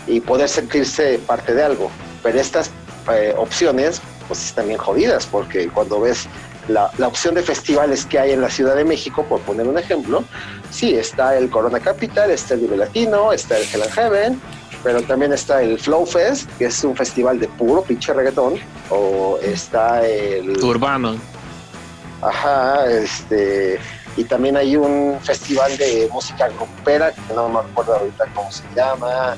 [0.06, 1.91] y poder sentirse parte de algo.
[2.24, 2.72] Pero estas
[3.12, 6.28] eh, opciones pues están bien jodidas porque cuando ves
[6.67, 9.78] la, la, opción de festivales que hay en la Ciudad de México, por poner un
[9.78, 10.24] ejemplo,
[10.70, 14.41] sí, está el Corona Capital, está el Vive Latino, está el Hell Heaven,
[14.84, 18.56] pero también está el Flow Fest, que es un festival de puro pinche reggaetón,
[18.89, 20.62] o está el...
[20.63, 21.17] Urbano.
[22.21, 23.80] Ajá, este,
[24.15, 28.63] y también hay un festival de música grupera, que no me acuerdo ahorita cómo se
[28.75, 29.38] llama.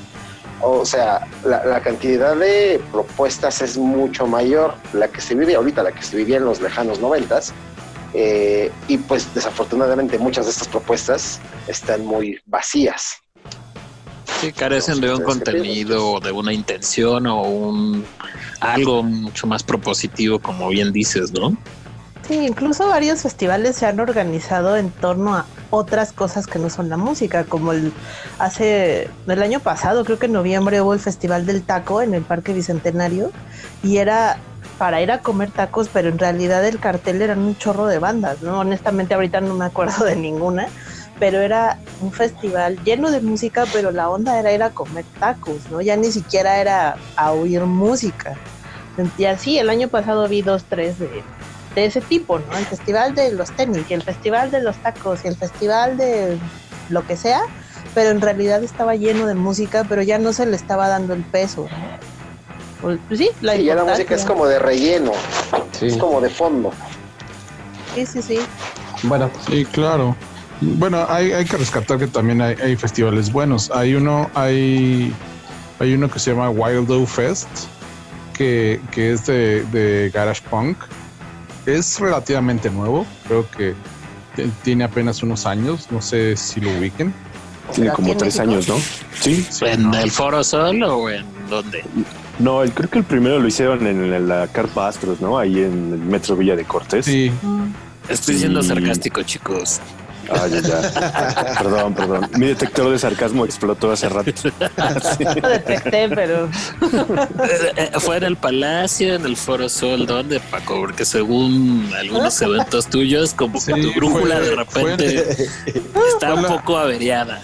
[0.62, 5.82] O sea, la, la, cantidad de propuestas es mucho mayor, la que se vive ahorita,
[5.82, 7.54] la que se vivía en los lejanos noventas.
[8.12, 13.18] Eh, y pues desafortunadamente muchas de estas propuestas están muy vacías.
[14.40, 18.04] Sí, carecen de un contenido, de una intención o un
[18.60, 21.56] algo mucho más propositivo, como bien dices, ¿no?
[22.30, 26.88] Sí, incluso varios festivales se han organizado en torno a otras cosas que no son
[26.88, 27.92] la música, como el
[28.38, 32.22] hace el año pasado, creo que en noviembre hubo el Festival del Taco en el
[32.22, 33.32] Parque Bicentenario
[33.82, 34.38] y era
[34.78, 38.42] para ir a comer tacos, pero en realidad el cartel eran un chorro de bandas,
[38.42, 38.60] ¿no?
[38.60, 40.68] Honestamente ahorita no me acuerdo de ninguna,
[41.18, 45.68] pero era un festival lleno de música, pero la onda era ir a comer tacos,
[45.68, 45.80] ¿no?
[45.80, 48.36] Ya ni siquiera era a oír música.
[49.18, 51.24] Y así, el año pasado vi dos, tres de
[51.74, 52.56] de ese tipo, ¿no?
[52.56, 56.38] El festival de los tenis y el festival de los tacos y el festival de
[56.88, 57.42] lo que sea,
[57.94, 61.22] pero en realidad estaba lleno de música, pero ya no se le estaba dando el
[61.22, 62.00] peso, ¿no?
[62.80, 65.12] Pues sí, la, sí, ya la música es como de relleno,
[65.72, 65.88] sí.
[65.88, 66.72] es como de fondo.
[67.94, 68.38] Sí, sí, sí.
[69.02, 69.30] Bueno.
[69.46, 70.16] Sí, claro.
[70.62, 73.70] Bueno, hay, hay que rescatar que también hay, hay, festivales buenos.
[73.70, 75.12] Hay uno, hay,
[75.78, 77.48] hay uno que se llama Wild Fest,
[78.32, 80.78] que, que es de, de Garage Punk
[81.76, 83.74] es relativamente nuevo, creo que
[84.62, 87.12] tiene apenas unos años, no sé si lo ubiquen.
[87.74, 88.52] Tiene como tres México?
[88.52, 88.76] años, ¿no?
[89.20, 89.46] Sí.
[89.62, 89.98] ¿En no.
[89.98, 91.84] el Foro Sol o en dónde?
[92.38, 95.38] No, el, creo que el primero lo hicieron en la Carpa Astros, ¿no?
[95.38, 97.04] Ahí en el Metro Villa de Cortés.
[97.04, 97.30] Sí.
[98.08, 99.80] Estoy siendo sarcástico, chicos.
[100.28, 101.54] Ah, ya, ya.
[101.58, 102.30] perdón, perdón.
[102.36, 104.30] Mi detector de sarcasmo explotó hace rato.
[105.42, 106.48] Lo detecté, pero.
[107.76, 110.76] Eh, Fue en el Palacio, en el Foro Sol, ¿dónde, Paco?
[110.80, 115.48] Porque según algunos eventos tuyos, como que Sí, tu brújula fue- de repente
[116.14, 117.40] está un la- poco averiada.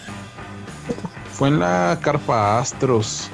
[1.33, 3.31] Fue en la Carpa Astros.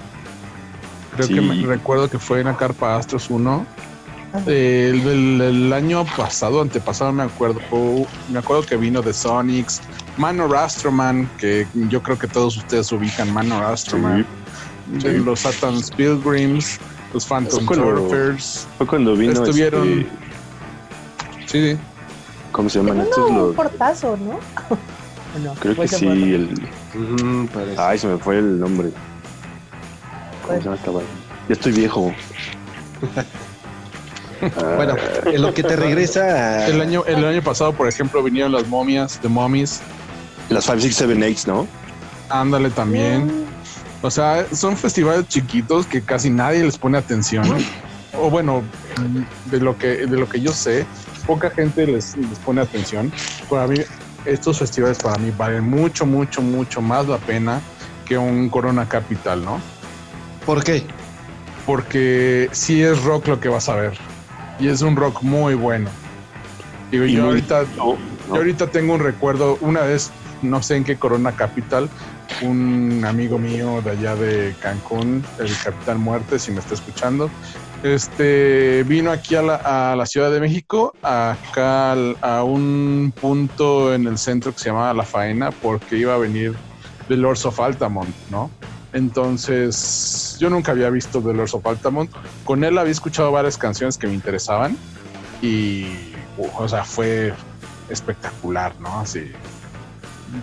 [1.14, 1.34] Creo Sí.
[1.34, 3.66] que me recuerdo que fue en la Carpa Astros 1.
[4.46, 7.60] Eh, el, del- el año pasado, antepasado, me acuerdo.
[8.30, 9.80] me acuerdo que vino de Sonics,
[10.16, 14.24] Manor Astroman, que yo creo que todos ustedes ubican Manor Astroman.
[14.86, 16.78] de Los Satan's Pilgrims,
[17.14, 18.66] los Phantom Surfers.
[18.78, 19.32] Fue cuando vino.
[19.32, 20.06] Estuvieron-
[21.40, 21.78] este, Sí,
[22.52, 23.18] ¿Cómo se llaman estos?
[23.18, 24.32] No, un Los- portazo, ¿no?
[25.36, 25.54] ¿O no?
[25.54, 26.06] creo que sí.
[26.06, 26.48] El,
[27.52, 27.76] parece.
[27.78, 28.90] ay, se me fue el nombre.
[30.46, 31.08] ¿Cómo se llama esta vaina?
[31.48, 32.12] Ya estoy viejo.
[34.76, 38.52] Bueno, en lo que te regresa a- el año, el año pasado, por ejemplo, vinieron
[38.52, 39.80] las momias, The Mummies.
[40.48, 41.68] Las 5, 6, 7, 8, ¿no?
[42.28, 43.46] Ándale también.
[44.02, 47.44] O sea, son festivales chiquitos que casi nadie les pone atención.
[48.18, 48.62] O bueno,
[49.46, 50.84] de lo que, de lo que yo sé,
[51.26, 53.12] poca gente les, les pone atención.
[53.48, 53.76] Para mí,
[54.26, 57.60] estos festivales para mí valen mucho, mucho, mucho más la pena
[58.04, 59.60] que un Corona Capital, ¿no?
[60.44, 60.84] ¿Por qué?
[61.64, 63.96] Porque sí es rock lo que vas a ver.
[64.62, 65.90] Y es un rock muy bueno.
[66.92, 67.98] Digo, Y yo muy- ahorita No,
[68.28, 71.90] yo ahorita tengo un recuerdo, una vez, no sé en qué Corona Capital,
[72.42, 77.28] un amigo mío de allá de Cancún, el Capitán Muerte, si me está escuchando,
[77.82, 83.92] este vino aquí a la, a la Ciudad de México, acá al- a un punto
[83.92, 86.54] en el centro que se llamaba La Faena, porque iba a venir
[87.08, 88.52] The Lords of Altamont, ¿no?
[88.92, 92.10] Entonces, yo nunca había visto The Lords of Altamont.
[92.44, 94.76] Con él había escuchado varias canciones que me interesaban
[95.40, 95.86] y,
[96.58, 97.32] o sea, fue
[97.88, 99.00] espectacular, ¿no?
[99.00, 99.32] Así.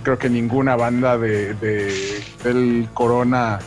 [0.03, 3.59] Creo que ninguna banda de, de- del Corona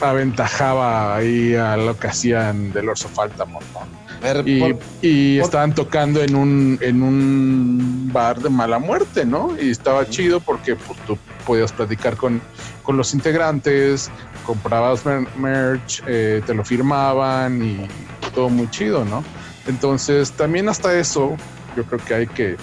[0.00, 3.80] aventajaba ahí a lo que hacían de Lords of Altamont, ¿no?
[4.28, 8.78] A ver, Y, por- y por- estaban tocando en un, en un bar de mala
[8.78, 9.54] muerte, ¿no?
[9.60, 11.16] Y estaba chido porque pues, tú
[11.48, 12.42] podías platicar con,
[12.82, 14.10] con los integrantes,
[14.44, 17.88] comprabas mer- merch, eh, te lo firmaban y
[18.34, 19.24] todo muy chido, ¿no?
[19.66, 21.36] Entonces, también hasta eso,
[21.74, 22.56] yo creo que hay que,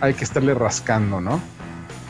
[0.00, 1.40] hay que estarle rascando, ¿no?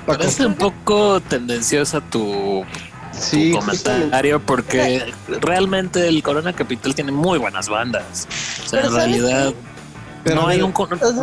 [0.06, 2.64] Paco, Parece un poco tendenciosa tu,
[3.12, 3.90] sí, tu justamente.
[3.92, 8.26] comentario porque realmente el Corona Capital tiene muy buenas bandas.
[8.64, 9.52] O sea, Pero en ¿sabes realidad
[10.24, 10.72] Pero no hay un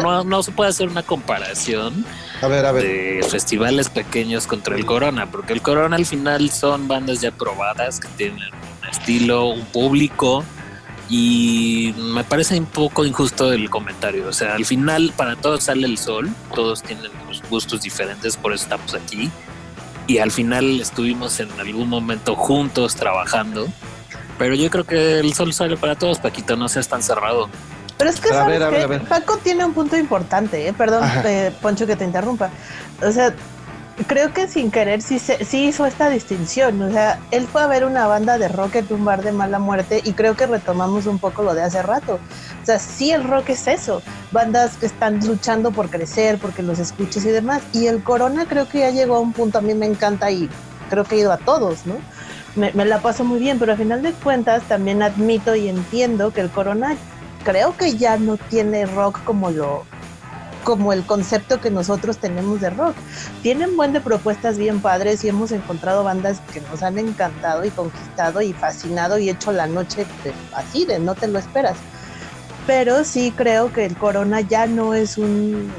[0.01, 2.05] no, no se puede hacer una comparación
[2.41, 2.83] A ver, a ver.
[2.83, 7.99] de festivales pequeños contra el Corona, porque el Corona al final son bandas ya probadas
[7.99, 8.49] que tienen
[8.81, 10.43] un estilo, un público
[11.09, 14.27] y me parece un poco injusto el comentario.
[14.27, 17.11] O sea, al final para todos sale el sol, todos tienen
[17.49, 19.31] gustos diferentes, por eso estamos aquí.
[20.05, 23.67] Y al final estuvimos en algún momento juntos trabajando.
[24.37, 27.49] Pero yo creo que el sol sale para todos, Paquito, no seas tan cerrado.
[27.99, 28.83] Pero es que, a ¿sabes ver, a ver, qué?
[28.85, 29.01] a ver.
[29.03, 30.71] Paco tiene un punto importante, ¿eh?
[30.71, 32.49] perdón, eh, Poncho, que te interrumpa.
[33.05, 33.33] O sea,
[34.07, 36.81] creo que sin querer sí, sí hizo esta distinción.
[36.81, 39.59] O sea, él fue a ver una banda de rock en un bar de mala
[39.59, 42.19] muerte y creo que retomamos un poco lo de hace rato.
[42.63, 44.01] O sea, sí el rock es eso.
[44.31, 47.61] Bandas que están luchando por crecer, porque los escuches y demás.
[47.73, 50.49] Y el Corona creo que ya llegó a un punto, a mí me encanta y
[50.89, 51.97] creo que he ido a todos, ¿no?
[52.55, 56.31] Me, me la paso muy bien, pero al final de cuentas también admito y entiendo
[56.31, 56.95] que el Corona
[57.43, 59.85] creo que ya no tiene rock como lo
[60.63, 62.93] como el concepto que nosotros tenemos de rock.
[63.41, 67.69] Tienen buen de propuestas bien padres y hemos encontrado bandas que nos han encantado y
[67.69, 71.77] conquistado y fascinado y hecho la noche de- así de no te lo esperas.
[72.67, 75.71] Pero sí creo que el Corona ya no es un,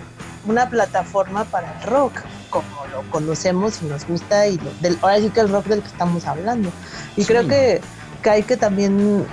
[0.47, 2.15] una plataforma para el rock
[2.49, 5.83] como lo conocemos y nos gusta y lo- del, ahora sí que el rock del
[5.83, 6.71] que estamos hablando.
[7.17, 7.27] Y Sí.
[7.29, 7.81] creo que,
[8.23, 9.25] que hay que también,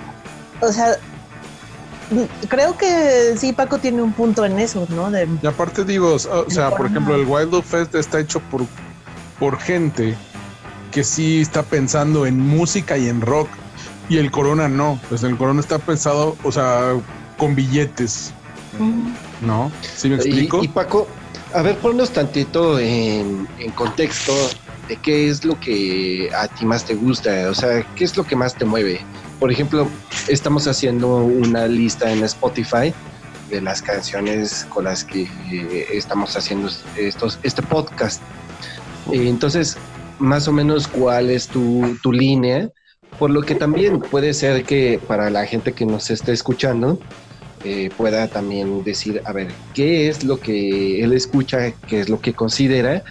[0.62, 0.98] o sea,
[2.50, 5.12] creo que sí, Paco tiene un punto en eso, ¿no?
[5.12, 8.66] De, Y aparte digo, o sea, por ejemplo, el Wild Fest está hecho por,
[9.40, 10.16] por gente
[10.92, 13.50] que sí está pensando en música y en rock.
[14.10, 15.00] Y el Corona no.
[15.10, 16.94] Pues el Corona está pensado, o sea,
[17.38, 18.34] con billetes,
[19.42, 19.72] ¿no?
[19.82, 20.62] ¿Sí me explico?
[20.62, 21.08] Y, y Paco,
[21.54, 24.34] a ver, ponnos tantito en, en contexto
[24.88, 28.24] de qué es lo que a ti más te gusta, o sea, qué es lo
[28.24, 29.02] que más te mueve.
[29.40, 29.88] Por ejemplo,
[30.28, 32.94] estamos haciendo una lista en Spotify
[33.50, 38.22] de las canciones con las que eh, estamos haciendo estos, este podcast.
[39.12, 39.78] Entonces,
[40.20, 42.70] más o menos cuál es tu, tu línea,
[43.18, 47.00] por lo que también puede ser que para la gente que nos esté escuchando,
[47.64, 52.20] eh, pueda también decir, a ver, ¿qué es lo que él escucha, qué es lo
[52.20, 53.04] que considera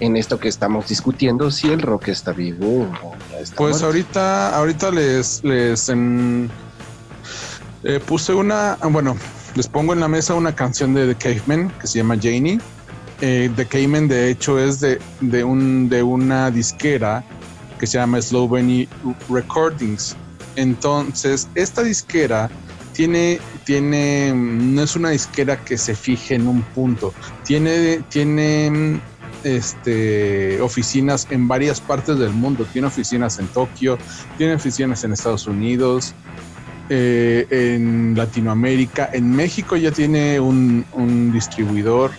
[0.00, 4.90] en esto que estamos discutiendo, si el rock está vivo o está Pues ahorita, ahorita
[4.90, 5.88] les, les
[7.84, 9.16] eh, puse una, bueno,
[9.54, 12.58] les pongo en la mesa una canción de The Caveman que se llama Janie.
[13.20, 17.24] Eh, The Caveman, de hecho, es de, de, un, de una disquera
[17.78, 18.88] que se llama Bunny
[19.28, 20.16] Recordings.
[20.56, 22.50] Entonces, esta disquera
[22.92, 27.12] tiene, tiene, no es una disquera que se fije en un punto,
[27.44, 29.00] tiene, tiene
[29.42, 33.98] este, oficinas en varias partes del mundo, tiene oficinas en Tokio,
[34.38, 36.14] tiene oficinas en Estados Unidos,
[36.88, 40.84] eh, en Latinoamérica, en México ya tiene un,
[41.32, 42.10] distribuidor,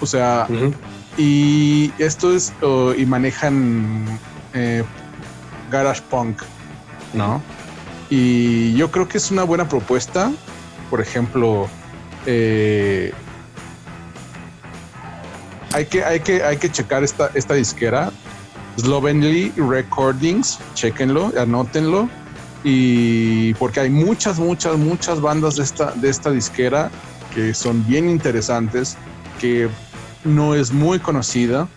[0.00, 0.48] o sea,
[1.18, 2.52] y esto es,
[2.96, 4.18] y manejan
[4.54, 4.82] eh,
[5.70, 6.42] Garage Punk,
[7.12, 7.42] ¿no?
[8.08, 10.32] Y yo creo que es una buena propuesta.
[10.90, 11.68] Por ejemplo,
[12.26, 13.12] eh,
[15.72, 18.12] hay, que, hay, que, hay que checar esta, esta disquera.
[18.76, 22.08] Slovenly Recordings, chequenlo, anótenlo.
[22.64, 26.90] Y porque hay muchas, muchas, muchas bandas de esta, de esta disquera
[27.34, 28.96] que son bien interesantes,
[29.40, 29.68] que
[30.24, 31.68] no es muy conocida.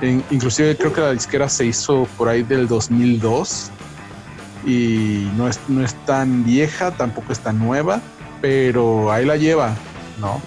[0.00, 3.70] inclusive creo que la disquera se hizo por ahí del 2002
[4.64, 8.00] y no es, no es tan vieja, tampoco es tan nueva,
[8.40, 9.74] pero ahí la lleva,
[10.20, 10.40] ¿no?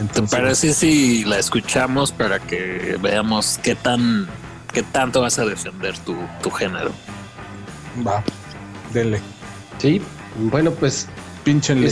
[0.00, 4.28] Entonces, ¿Te parece si la escuchamos para que veamos qué tan
[4.72, 6.90] qué tanto vas a defender tu, tu género?
[8.06, 8.22] Va,
[8.92, 9.22] denle.
[9.78, 10.00] Sí,
[10.36, 11.06] bueno, pues.
[11.44, 11.86] Pínchenle.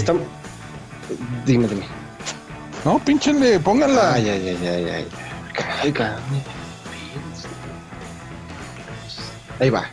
[1.47, 1.87] Dime, dime.
[2.85, 4.15] No, pínchenle, pónganla.
[4.15, 5.09] Ay, ay, ay, ay, ay.
[9.61, 9.87] Ahí va.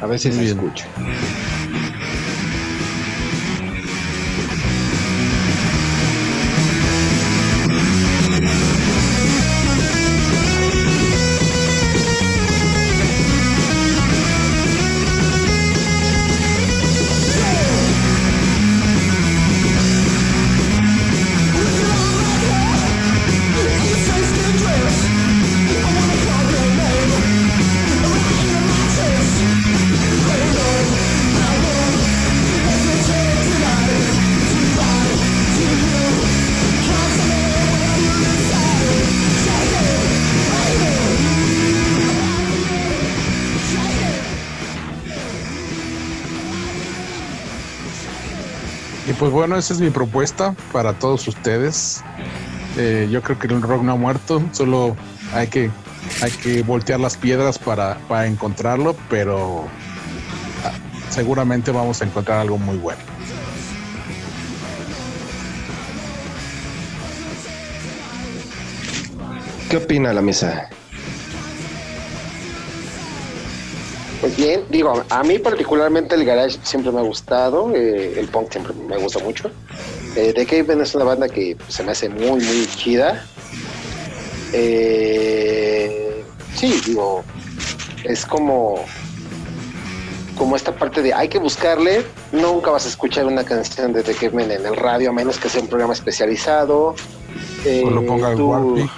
[0.00, 0.86] A ver si se escucha.
[49.18, 52.02] Pues bueno, esa es mi propuesta para todos ustedes.
[52.76, 54.96] Eh, yo creo que el rock no ha muerto, solo
[55.34, 55.70] hay que,
[56.22, 59.64] hay que voltear las piedras para, encontrarlo, pero
[60.64, 60.72] ah,
[61.10, 63.00] seguramente vamos a encontrar algo muy bueno.
[69.68, 70.70] ¿Qué opina la mesa?
[74.20, 78.50] Pues bien, digo, a mí particularmente el garage siempre me ha gustado, eh, el punk
[78.50, 79.50] siempre me gusta mucho.
[80.16, 83.24] Eh, The Caveman es una banda que se me hace muy, muy chida.
[84.52, 86.24] Eh,
[86.56, 87.22] sí, digo,
[88.02, 88.84] es como,
[90.36, 92.04] como esta parte de hay que buscarle.
[92.32, 95.48] Nunca vas a escuchar una canción de The Caveman en el radio, a menos que
[95.48, 96.96] sea un programa especializado.
[97.84, 98.88] o lo ponga el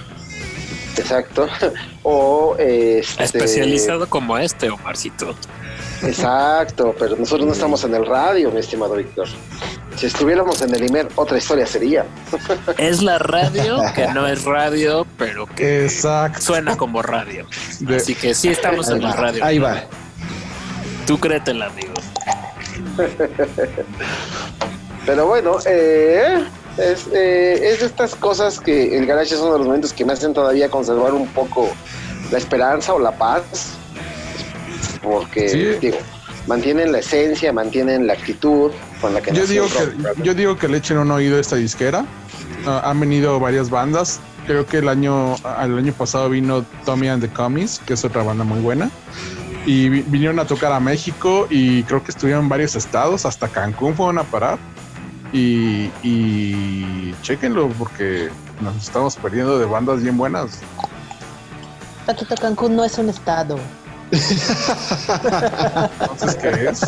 [0.97, 1.49] Exacto.
[2.03, 5.34] o este, especializado como este, Omarcito.
[6.03, 9.28] Exacto, pero nosotros no estamos en el radio, mi estimado Víctor.
[9.97, 12.07] Si estuviéramos en el IMER, otra historia sería.
[12.78, 17.47] Es la radio que no es radio, pero que suena como radio.
[17.95, 19.45] Así que sí estamos en la radio.
[19.45, 19.82] Ahí va.
[21.07, 21.93] Tú créetela, amigo.
[25.05, 26.45] Pero bueno, eh,
[26.76, 30.04] es, eh, es de estas cosas que el garage es uno de los momentos que
[30.04, 31.68] me hacen todavía conservar un poco
[32.30, 33.76] la esperanza o la paz.
[35.02, 35.98] Porque, digo,
[36.46, 40.68] mantienen la esencia, mantienen la actitud con la que yo digo que Yo digo que
[40.68, 42.04] le echen un oído a esta disquera.
[42.66, 44.20] Ah, han venido varias bandas.
[44.46, 48.22] Creo que el año, el año pasado vino Tommy and the Commies, que es otra
[48.22, 48.90] banda muy buena.
[49.66, 53.94] Y vinieron a tocar a México y creo que estuvieron en varios estados, hasta Cancún
[53.94, 54.58] fueron a parar.
[55.33, 60.59] Y, y chequenlo porque nos estamos perdiendo de bandas bien buenas.
[62.07, 63.59] Paquito Cancún no es un estado.
[66.01, 66.83] Entonces, ¿qué es?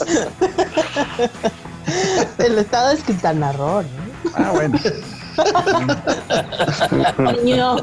[2.39, 3.85] El estado es Quintana Roo.
[4.35, 4.79] Ah, bueno.
[7.43, 7.77] Niño.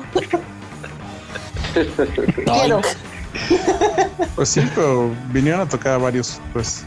[2.46, 2.82] Quiero.
[4.36, 6.84] Pues sí, pero vinieron a tocar a varios, pues,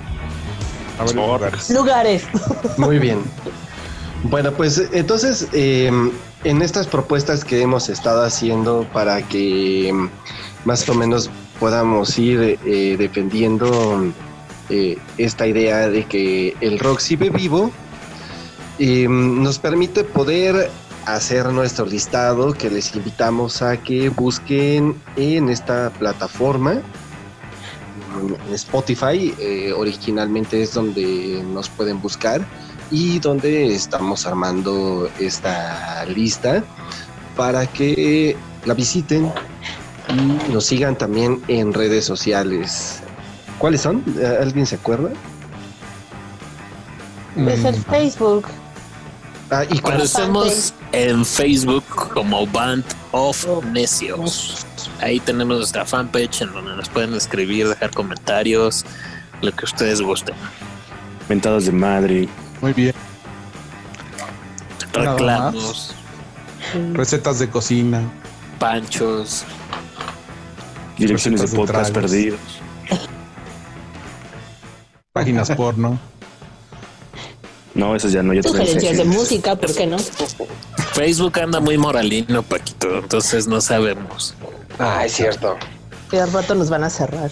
[0.98, 1.70] a varios lugares.
[1.70, 2.24] Lugares.
[2.76, 3.22] Muy bien.
[4.24, 6.12] Bueno, pues entonces em,
[6.44, 10.08] en estas propuestas que hemos estado haciendo para que em,
[10.64, 14.12] más o menos podamos ir eh, defendiendo
[14.70, 17.70] eh, esta idea de que el rock sigue vivo,
[18.78, 20.70] em, nos permite poder
[21.04, 26.80] hacer nuestro listado que les invitamos a que busquen en esta plataforma
[28.52, 32.46] Spotify eh, originalmente es donde nos pueden buscar
[32.92, 36.62] y donde estamos armando esta lista
[37.36, 38.36] para que
[38.66, 39.32] la visiten
[40.08, 43.00] y nos sigan también en redes sociales.
[43.58, 44.04] ¿Cuáles son?
[44.40, 45.10] ¿Alguien se acuerda?
[47.36, 48.46] Es el Facebook.
[49.50, 54.66] Ah, y cuando estamos en Facebook como Band of Necios.
[55.00, 58.84] Ahí tenemos nuestra fanpage en donde nos pueden escribir, dejar comentarios,
[59.40, 60.34] lo que ustedes gusten.
[61.28, 62.28] Mentadas de madre.
[62.62, 62.94] Muy bien.
[64.92, 65.94] Reclamos.
[66.92, 68.00] Recetas de cocina.
[68.58, 69.44] Panchos.
[70.96, 72.40] Direcciones de podcast perdidos.
[75.12, 75.98] Páginas porno.
[77.74, 78.32] No, eso ya no.
[78.32, 79.98] Ya Sugerencias de música, ¿por qué no?
[80.92, 84.34] Facebook anda muy moralino, Paquito, entonces no sabemos.
[84.78, 85.56] Ah, es cierto.
[86.12, 87.30] Y al rato nos van a cerrar.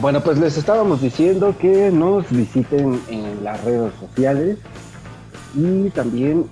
[0.00, 4.58] Bueno, pues les estábamos diciendo que nos visiten en las redes sociales
[5.54, 6.44] y también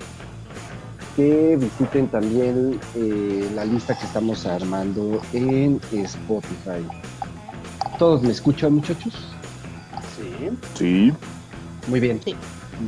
[1.14, 6.86] que visiten también eh, la lista que estamos armando en Spotify.
[7.98, 9.14] ¿Todos me escuchan, muchachos?
[10.16, 10.50] Sí.
[10.74, 11.12] Sí.
[11.86, 12.20] Muy bien.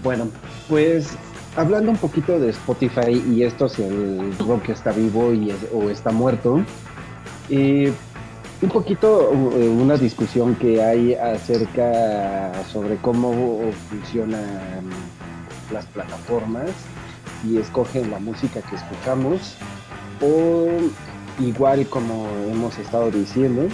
[0.03, 0.29] Bueno,
[0.71, 1.19] pues
[1.55, 6.13] hablando un poquito de Spotify y esto si el rock está vivo y o está
[6.13, 6.65] muerto,
[7.51, 7.93] eh,
[8.67, 14.91] un poquito eh, una discusión que hay acerca sobre cómo funcionan
[15.73, 16.71] las plataformas
[17.49, 19.55] y escogen la música que escuchamos
[20.21, 20.67] o
[21.39, 23.69] igual como hemos estado diciendo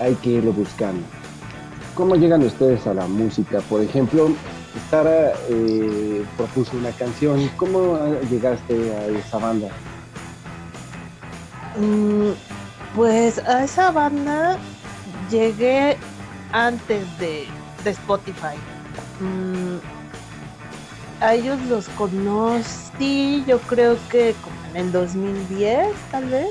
[0.00, 1.04] hay que irlo buscando.
[1.94, 3.60] ¿Cómo llegan ustedes a la música?
[3.60, 4.32] Por ejemplo,
[4.90, 7.48] Sara eh, propuso una canción.
[7.56, 7.96] ¿Cómo
[8.28, 9.68] llegaste a esa banda?
[11.78, 12.61] Mm,
[12.94, 14.58] pues a esa banda
[15.30, 15.96] llegué
[16.52, 17.46] antes de,
[17.84, 18.56] Spotify.
[19.18, 19.78] Mm,
[21.20, 26.50] a ellos los conocí, yo creo que como en el 2010, tal vez.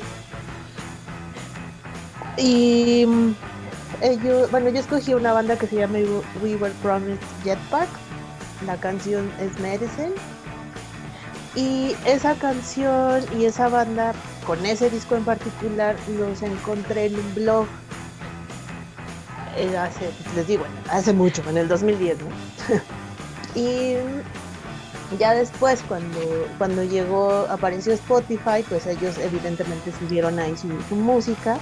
[2.37, 3.33] Y mm,
[4.01, 5.99] ellos, bueno, yo escogí una banda que se llama
[6.41, 7.87] We Were Promised Jetpack
[8.65, 10.13] la canción es Medicine.
[11.55, 14.13] Y esa canción y esa banda,
[14.45, 17.67] con ese disco en particular, los encontré en un blog.
[19.57, 22.17] Eh, hace, les digo, hace mucho, en el 2010,
[23.55, 23.95] y
[25.19, 26.19] ya después, cuando,
[26.57, 31.57] cuando llegó, apareció Spotify, pues ellos evidentemente subieron ahí su, música.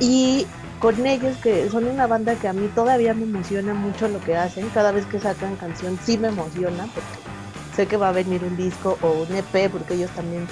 [0.00, 0.46] Y
[0.80, 4.36] con ellos, que son una banda que a mí todavía me emociona mucho lo que
[4.36, 4.68] hacen.
[4.70, 8.56] Cada vez que sacan canción sí me emociona porque sé que va a venir un
[8.56, 10.46] disco o un EP porque ellos también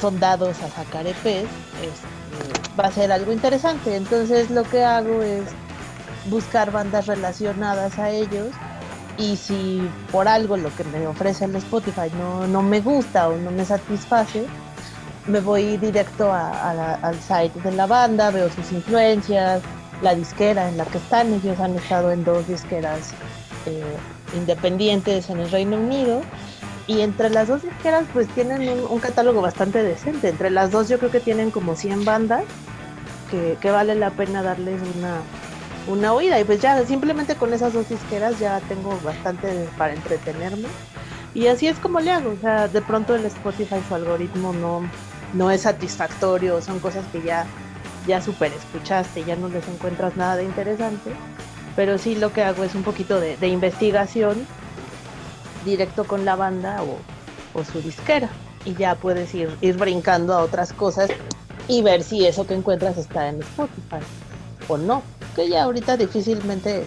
[0.00, 1.24] son dados a sacar EPs.
[1.24, 2.18] Este,
[2.78, 3.96] va a ser algo interesante.
[3.96, 5.44] Entonces lo que hago es
[6.26, 8.48] buscar bandas relacionadas a ellos
[9.16, 13.36] y si por algo lo que me ofrece el Spotify no, no me gusta o
[13.36, 14.46] no me satisface,
[15.26, 19.62] me voy directo al site de la banda, veo sus influencias,
[20.02, 21.34] la disquera en la que están.
[21.34, 23.10] Ellos han estado en dos disqueras
[23.66, 23.82] eh,
[24.34, 26.22] independientes en el Reino Unido.
[26.88, 30.30] Y entre las dos disqueras pues tienen un, catálogo bastante decente.
[30.30, 32.42] Entre las dos yo creo que tienen como 100 bandas
[33.30, 35.20] que, que vale la pena darles una,
[35.86, 36.40] una oída.
[36.40, 40.68] Y pues ya simplemente con esas dos disqueras ya tengo bastante para entretenerme.
[41.34, 42.30] Y así es como le hago.
[42.30, 44.82] O sea, de pronto el Spotify, su algoritmo no,
[45.34, 47.46] no es satisfactorio, son cosas que ya,
[48.06, 51.12] ya super escuchaste, ya no les encuentras nada de interesante,
[51.76, 54.46] pero sí lo que hago es un poquito de, investigación
[55.64, 58.28] directo con la banda o, su disquera.
[58.64, 61.10] Y ya puedes ir, ir brincando a otras cosas
[61.66, 64.04] y ver si eso que encuentras está en Spotify
[64.68, 65.02] o no,
[65.34, 66.84] que ya ahorita difícilmente,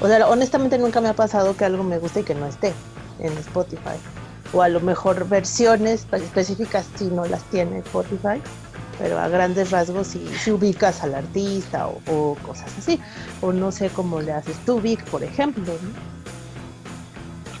[0.00, 2.72] o sea, honestamente nunca me ha pasado que algo me guste y que no esté
[3.18, 3.96] en Spotify.
[4.52, 8.40] O a lo mejor versiones específicas si no las tiene Spotify,
[8.98, 13.00] pero a grandes rasgos si, si ubicas al artista o, cosas así,
[13.40, 14.56] o no sé cómo le haces.
[14.64, 15.64] Tú, Vic, por ejemplo.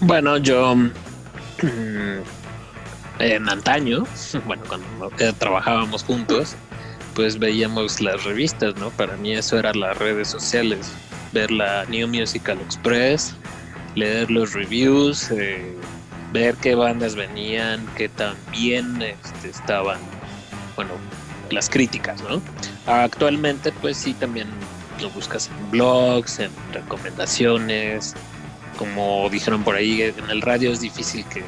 [0.00, 2.18] Bueno, yo mm,
[3.18, 4.04] en antaño,
[4.46, 6.56] bueno, cuando trabajábamos juntos,
[7.14, 8.90] pues veíamos las revistas, ¿no?
[8.90, 10.90] Para mí eso era las redes sociales,
[11.32, 13.34] ver la New Musical Express,
[13.94, 15.74] leer los reviews, eh,
[16.32, 20.00] ver qué bandas venían, qué tan bien este, estaban,
[20.74, 20.90] bueno,
[21.50, 22.42] las críticas, ¿no?
[22.86, 24.48] Actualmente, pues sí, también
[25.00, 28.14] lo buscas en blogs, en recomendaciones,
[28.74, 31.42] como dijeron por ahí, en el radio es difícil que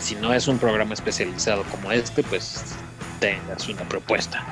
[0.00, 2.62] si no es un programa especializado como este, pues
[3.20, 4.44] tengas una propuesta.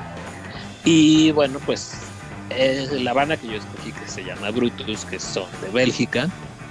[0.83, 1.93] Y bueno, pues
[2.49, 6.29] es la banda que yo escogí que se llama Brutus, que son de Bélgica.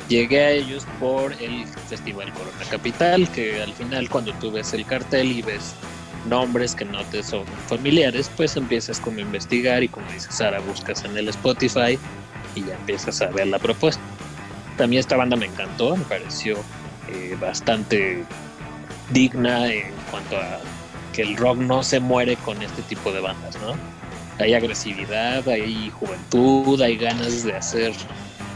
[0.09, 4.85] Llegué a ellos por el Festival Corona Capital, que al final cuando tú ves el
[4.85, 5.75] cartel y ves
[6.29, 10.61] nombres que no te son familiares, pues empiezas como a investigar y como dice Sara,
[10.61, 11.99] buscas en el Spotify
[12.55, 14.03] y ya empiezas a ver la propuesta.
[14.77, 16.57] También esta banda me encantó, me pareció
[17.09, 18.25] eh, bastante
[19.11, 20.61] digna en cuanto a
[21.13, 23.75] que el rock no se muere con este tipo de bandas, ¿no?
[24.39, 27.93] Hay agresividad, hay juventud, hay ganas de hacer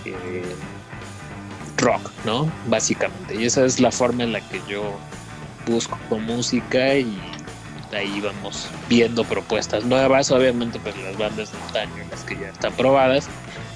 [0.05, 0.57] eh,
[1.77, 2.51] rock, ¿no?
[2.67, 3.35] Básicamente.
[3.35, 4.99] Y esa es la forma en la que yo
[5.67, 7.19] busco música y
[7.93, 10.31] ahí vamos viendo propuestas nuevas.
[10.31, 13.29] Obviamente, pues las bandas de antaño, las que ya están probadas,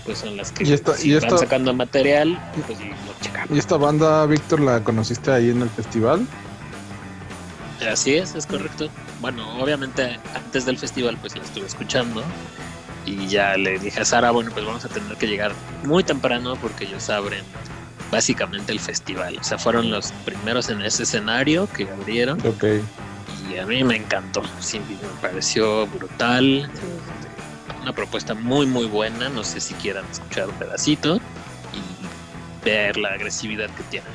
[0.04, 3.56] pues son las que están sacando material, pues lo checamos.
[3.56, 6.26] ¿Y esta banda, Víctor, la conociste ahí en el festival?
[7.90, 8.88] Así es, es correcto.
[9.20, 12.22] Bueno, obviamente antes del festival pues la estuve escuchando
[13.06, 15.52] y ya le dije a Sara, bueno, pues vamos a tener que llegar
[15.84, 17.42] muy temprano porque ellos abren
[18.10, 19.38] básicamente el festival.
[19.40, 22.38] O sea, fueron los primeros en ese escenario que abrieron.
[22.46, 22.64] Ok.
[23.50, 26.70] Y a mí me encantó, sí, me pareció brutal.
[27.82, 29.28] Una propuesta muy, muy buena.
[29.28, 31.16] No sé si quieran escuchar un pedacito
[31.72, 34.12] y ver la agresividad que tienen.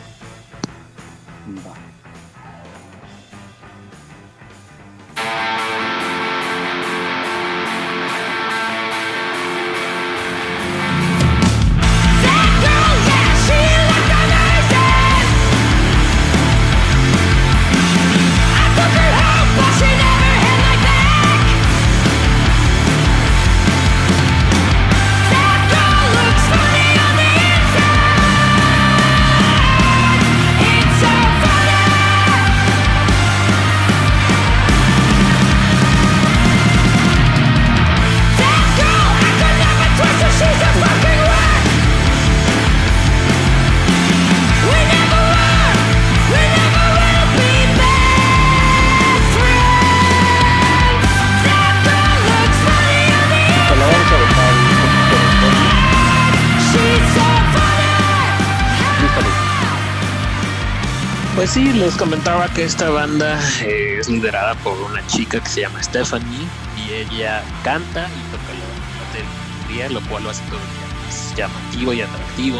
[61.55, 65.81] Sí, les comentaba que esta banda eh, es liderada por una chica que se llama
[65.81, 66.45] Stephanie
[66.75, 69.23] y ella canta y toca la
[69.63, 72.59] batería, lo cual lo hace todo más llamativo y atractivo.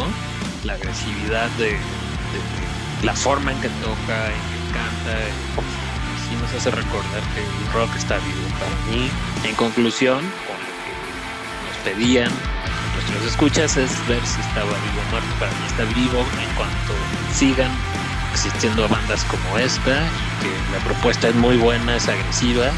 [0.64, 1.76] La agresividad de,
[3.02, 5.18] la forma en que toca, en que canta,
[6.26, 9.10] sí nos hace recordar que el rock está vivo para mí.
[9.44, 12.32] En conclusión, con lo que nos pedían
[12.94, 15.28] nuestros escuchas es ver si estaba vivo o muerto.
[15.38, 16.94] Para mí está vivo en cuanto
[17.34, 17.70] sigan
[18.36, 19.96] existiendo bandas como esta,
[20.42, 22.70] que la propuesta es muy buena, es agresiva,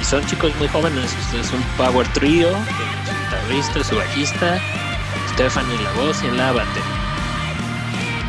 [0.00, 4.60] y son chicos muy jóvenes, es un power trio, su guitarrista, su bajista,
[5.32, 7.04] Stephanie la voz y en la batería.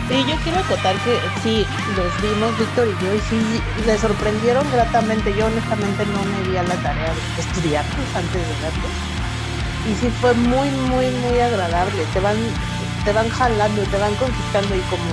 [0.09, 4.65] Sí, yo quiero acotar que sí, los vimos, Víctor y yo, y sí, le sorprendieron
[4.71, 5.33] gratamente.
[5.35, 8.93] Yo honestamente no me di a la tarea de estudiarlos antes de verlos.
[9.89, 12.05] Y sí fue muy, muy, muy agradable.
[12.13, 12.37] Te van,
[13.03, 15.03] te van jalando, te van conquistando y como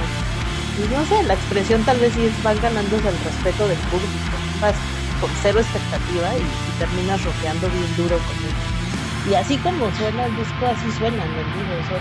[0.78, 4.74] no sé, la expresión tal vez sí es, van ganándose el respeto del público, vas
[5.20, 9.30] con cero expectativa y, terminas roqueando bien duro con él.
[9.30, 12.00] Y así como suena el disco, así suenan el vivo, son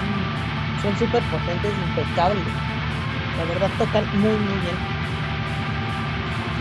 [0.81, 2.43] son súper potentes, impecables.
[3.37, 4.75] La verdad tocan muy muy bien.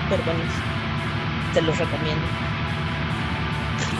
[0.02, 0.52] Súper buenos.
[1.54, 2.26] Se los recomiendo.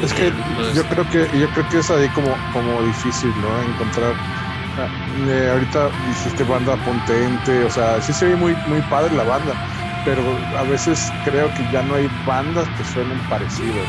[0.03, 0.33] Es que
[0.75, 3.63] yo creo que yo creo que es ahí como como difícil, ¿no?
[3.63, 4.15] Encontrar
[4.87, 9.55] eh, ahorita dijiste banda potente, o sea, sí se ve muy, muy padre la banda,
[10.05, 10.23] pero
[10.59, 13.87] a veces creo que ya no hay bandas que suenen parecidos.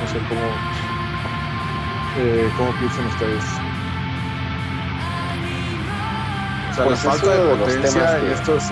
[0.00, 0.40] No sé cómo,
[2.18, 3.44] eh, cómo piensan ustedes.
[6.70, 8.64] O sea, la pues falta de potencia en estos,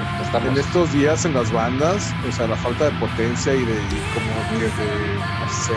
[0.44, 3.76] en estos días en las bandas, o sea, la falta de potencia y de
[4.12, 4.66] como de,
[5.38, 5.72] no sé,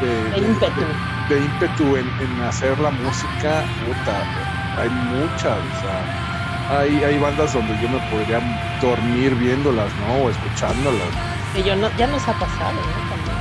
[0.00, 0.80] de, ímpetu,
[1.28, 7.52] de, ímpetu en, en, hacer la música, puta, hay muchas, o sea, hay, hay bandas
[7.52, 8.40] donde yo me podría
[8.80, 10.24] dormir viéndolas, ¿no?
[10.24, 11.08] O escuchándolas.
[11.54, 13.10] Que yo no, ya nos ha pasado, ¿no?
[13.10, 13.36] También.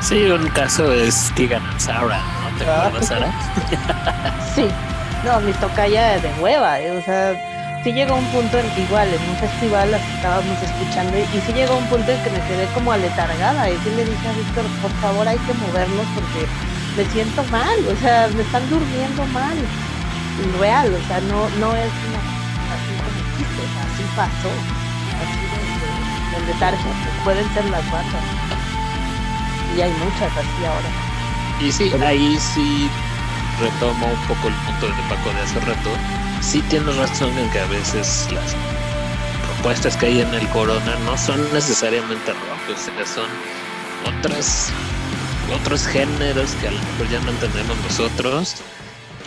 [0.00, 2.58] Sí, un caso es Tegan and Sarah, ¿no?
[2.58, 2.86] ¿Te ah.
[2.86, 3.32] acuerdas, Sara?
[4.54, 4.68] sí.
[5.24, 7.34] No, mi tocaya de hueva, eh, o sea,
[7.82, 11.76] sí llegó un punto en igual, en un festival las estábamos escuchando y, sí llegó
[11.76, 14.92] un punto en que me quedé como aletargada y sí le dije a Víctor, por
[15.00, 16.46] favor hay que movernos porque
[16.96, 19.56] me siento mal, o sea, me están durmiendo mal.
[20.58, 22.20] Real, o sea, no, no es una
[22.74, 24.50] así como chiste, así pasó.
[25.18, 25.42] Así
[26.36, 28.22] de, de, pueden ser las bandas.
[29.76, 30.88] Y hay muchas así ahora.
[31.60, 32.88] Y sí, ahí sí
[33.60, 35.90] retomo un poco el punto de Paco de hace rato
[36.40, 38.54] sí tienes razón en que a veces las
[39.46, 43.28] propuestas que hay en el Corona no son necesariamente rock, o sea, son
[44.06, 44.70] otras
[45.60, 48.56] otros géneros que a lo mejor ya no entendemos nosotros,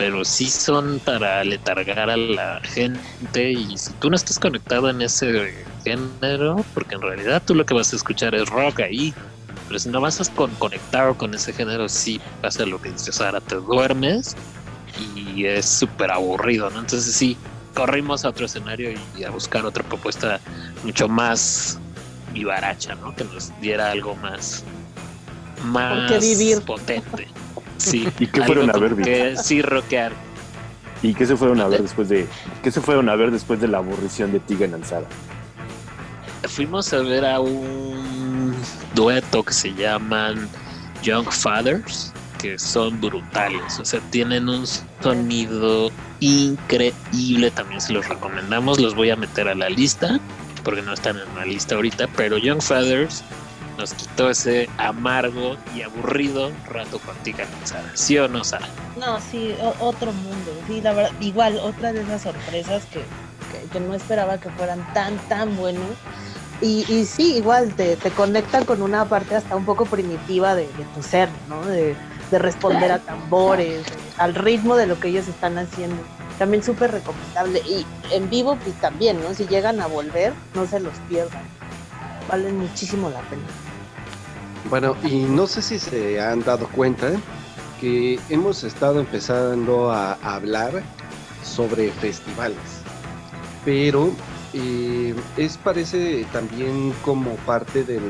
[0.02, 5.00] pero sí son para letargar a la gente y si tú no estás conectado en
[5.00, 9.14] ese género, porque en realidad tú lo que vas a escuchar es rock ahí,
[9.68, 13.20] pero si no vas a con, conectar con ese género, sí pasa lo que dices,
[13.20, 14.34] ahora te duermes
[15.14, 16.80] y es súper aburrido, ¿no?
[16.80, 17.36] Entonces sí,
[17.72, 20.40] corrimos a otro escenario y a buscar otra propuesta
[20.82, 21.78] mucho más
[22.32, 23.14] vivaracha, ¿no?
[23.14, 24.64] Que nos diera algo más,
[25.62, 26.10] más
[26.66, 27.28] potente.
[27.82, 28.96] Sí, ¿Y qué fueron a ver?
[28.96, 30.12] Que, sí, rockear.
[31.02, 32.28] ¿Y qué se fueron a ver después de
[32.62, 35.06] qué se fueron a ver después de la aburrición de Tiga en Alzada?
[36.44, 38.54] Fuimos a ver a un
[38.94, 40.48] dueto que se llaman
[41.02, 44.66] Young Fathers que son brutales, o sea, tienen un
[45.00, 50.18] sonido increíble, también se los recomendamos, los voy a meter a la lista,
[50.64, 53.22] porque no están en la lista ahorita, pero Young Fathers
[53.78, 57.90] nos quitó ese amargo y aburrido rato contigo, Sara.
[57.94, 58.68] ¿Sí o no, Sara?
[58.98, 60.52] No, sí, otro mundo.
[60.66, 63.02] Sí, la verdad, igual, otra de esas sorpresas que,
[63.72, 65.86] que, no esperaba que fueran tan, tan buenos.
[66.60, 70.62] Y, y sí, igual te, te conectan con una parte hasta un poco primitiva de,
[70.62, 71.64] de tu ser, ¿no?
[71.66, 71.96] De,
[72.32, 73.84] de responder a tambores,
[74.18, 75.96] al ritmo de lo que ellos están haciendo.
[76.38, 77.60] También súper recomendable.
[77.60, 79.34] Y en vivo, pues también, ¿no?
[79.34, 81.42] Si llegan a volver, no se los pierdan.
[82.28, 83.42] Valen muchísimo la pena.
[84.70, 87.10] Bueno, y no sé si se han dado cuenta
[87.80, 90.82] que hemos estado empezando a hablar
[91.42, 92.56] sobre festivales,
[93.64, 94.12] pero
[94.54, 98.02] eh, es parece también como parte del,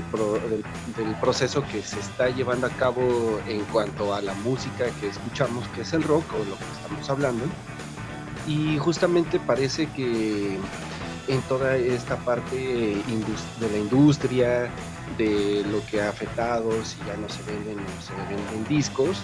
[0.96, 5.66] del, proceso que se está llevando a cabo en cuanto a la música que escuchamos,
[5.68, 7.44] que es el rock o lo que estamos hablando.
[8.48, 10.58] Y justamente parece que
[11.28, 14.68] en toda esta parte de la industria,
[15.16, 19.22] de lo que ha afectado, si ya no se venden o se venden discos,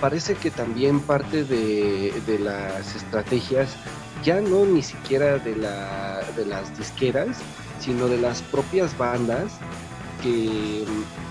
[0.00, 3.76] parece que también parte de, de las estrategias
[4.22, 7.38] ya no ni siquiera de, la, de las disqueras,
[7.78, 9.52] sino de las propias bandas
[10.22, 10.84] que,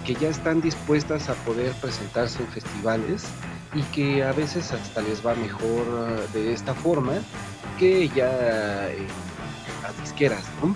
[0.05, 3.23] que, ya están dispuestas a poder presentarse en festivales
[3.73, 5.85] y que a veces hasta les va mejor
[6.33, 7.13] de esta forma
[7.79, 9.07] que ya en
[9.81, 10.75] las disqueras, ¿no?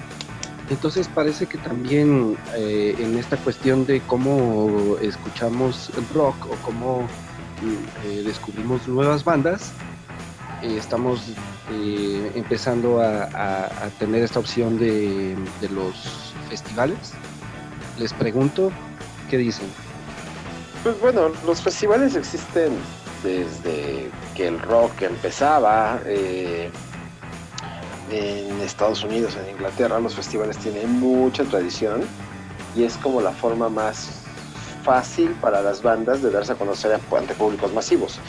[0.70, 7.08] Entonces parece que también eh, en esta cuestión de cómo escuchamos rock o cómo
[8.06, 9.72] eh, descubrimos nuevas bandas,
[10.62, 11.22] eh, estamos
[12.36, 15.36] empezando a, tener esta opción de,
[15.70, 17.14] los festivales.
[18.00, 18.72] Les pregunto,
[19.30, 19.68] ¿qué dicen?
[20.84, 22.72] Pues bueno, los festivales existen
[23.24, 26.00] desde que el rock empezaba.
[26.06, 26.70] Eh,
[28.10, 32.02] en Estados Unidos, en Inglaterra, los festivales tienen mucha tradición
[32.76, 34.24] y es como la forma más
[34.84, 38.20] fácil para las bandas de darse a conocer ante públicos masivos.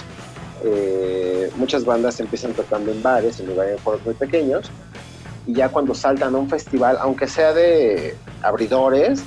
[0.64, 4.70] Eh, muchas bandas empiezan tocando en bares, en lugares muy pequeños,
[5.46, 9.22] y ya cuando saltan a un festival, aunque sea de abridores,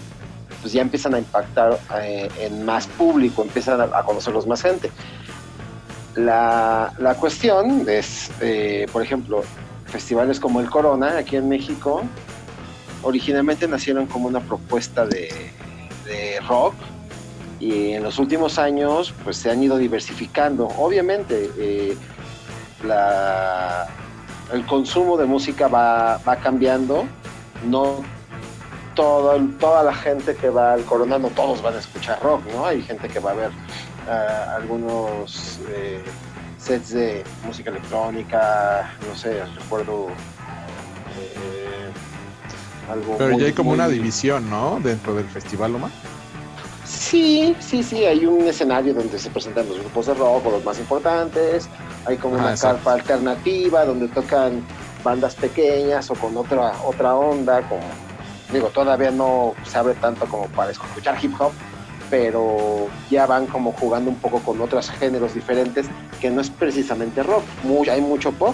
[0.61, 4.91] pues ya empiezan a impactar eh, en más público, empiezan a, conocerlos más gente.
[6.15, 9.43] La, la cuestión es, eh, por ejemplo,
[9.91, 12.03] festivales como el Corona, aquí en México,
[13.03, 15.51] originalmente nacieron como una propuesta de,
[16.47, 16.73] rock,
[17.59, 20.67] y en los últimos años pues se han ido diversificando.
[20.77, 21.95] Obviamente eh,
[24.51, 27.05] el consumo de música va, cambiando,
[27.67, 28.03] no
[28.95, 32.65] todo, toda la gente que va al Corona, no todos van a escuchar rock, ¿no?
[32.65, 33.51] Hay gente que va a ver
[34.09, 36.03] eh, algunos eh,
[36.62, 40.07] sets de música electrónica, no sé, recuerdo
[42.89, 43.18] algo.
[43.18, 44.80] Pero ya hay como una división, ¿no?
[44.80, 45.91] Dentro del festival, Omar.
[46.86, 50.64] Sí, sí, sí, hay un escenario donde se presentan los grupos de rock o los
[50.64, 51.68] más importantes,
[52.05, 54.62] hay como una carpa alternativa donde tocan
[55.03, 57.82] bandas pequeñas o con otra otra onda, como
[58.51, 61.51] digo, todavía no se abre tanto como para escuchar hip hop,
[62.12, 65.88] pero ya van como jugando un poco con otros géneros diferentes
[66.20, 67.43] que no es precisamente rock.
[67.89, 68.53] hay mucho pop,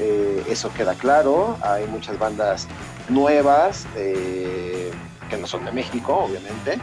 [0.00, 1.56] eh, eso queda claro.
[1.62, 2.66] Hay muchas bandas
[3.08, 4.90] nuevas eh,
[5.30, 6.78] que no son de México, obviamente,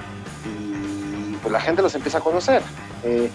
[0.45, 2.61] y pues la gente los empieza a conocer.
[3.03, 3.29] Eh,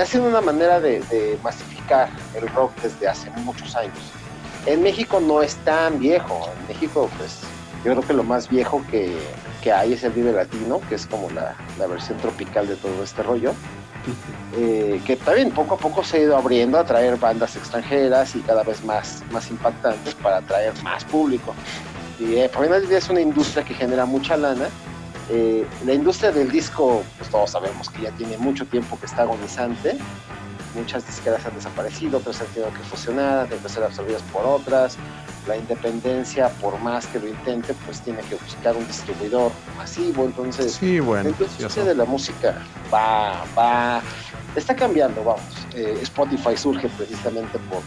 [0.00, 3.98] ha sido una manera de, masificar el rock desde hace muchos años.
[4.64, 6.48] En México no es tan viejo.
[6.60, 7.40] En México, pues,
[7.84, 9.18] yo creo que lo más viejo que,
[9.62, 13.02] que hay es el Vive Latino, que es como la, la versión tropical de todo
[13.02, 13.54] este rollo.
[14.56, 18.40] Eh, que también poco a poco se ha ido abriendo a traer bandas extranjeras y
[18.40, 21.54] cada vez más, más impactantes para atraer más público.
[22.18, 24.68] Y eh, por es una industria que genera mucha lana.
[25.30, 29.22] Eh, la industria del disco, pues todos sabemos que ya tiene mucho tiempo que está
[29.22, 29.96] agonizante.
[30.74, 34.98] Muchas disqueras han desaparecido, otras han tenido que fusionar, han ser absorbidas por otras
[35.46, 40.24] la independencia, por más que lo intente, pues tiene que buscar un distribuidor masivo.
[40.24, 42.62] Entonces, sí, bueno, la de la música
[42.92, 44.02] va, va,
[44.54, 45.42] está cambiando, vamos.
[45.74, 47.82] Eh, Spotify surge precisamente por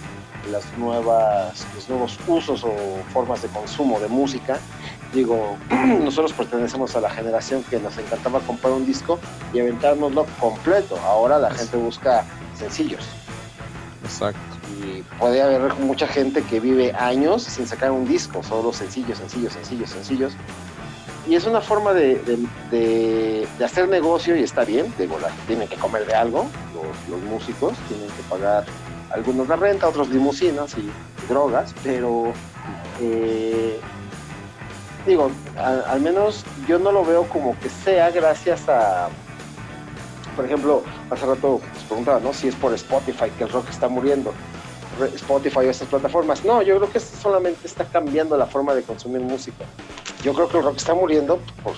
[0.51, 2.75] las nuevas, los nuevos usos o
[3.13, 4.59] formas de consumo de música.
[5.15, 5.57] Digo,
[6.03, 9.19] nosotros pertenecemos a la generación que nos encantaba comprar un disco
[9.51, 10.99] y aventárnoslo completo.
[11.03, 13.07] Ahora la gente busca sencillos.
[14.03, 19.17] Exacto y puede haber mucha gente que vive años sin sacar un disco, solo sencillos,
[19.17, 20.33] sencillos, sencillos, sencillos.
[21.27, 22.21] Y es una forma de,
[22.69, 26.45] de, hacer negocio y está bien, digo, tienen que comer de algo,
[27.09, 28.65] los, músicos tienen que pagar
[29.11, 30.89] algunos la renta, otros limusinas y,
[31.27, 32.31] drogas, pero
[33.01, 33.79] eh,
[35.05, 39.09] digo, al menos yo no lo veo como que sea gracias a,
[40.35, 42.33] por ejemplo, hace rato les preguntaba, ¿no?
[42.33, 44.33] Si es por Spotify que el rock está muriendo.
[45.15, 46.45] Spotify o estas plataformas.
[46.45, 49.65] No, yo creo que solamente está cambiando la forma de consumir música.
[50.23, 51.73] Yo creo que el rock está muriendo por,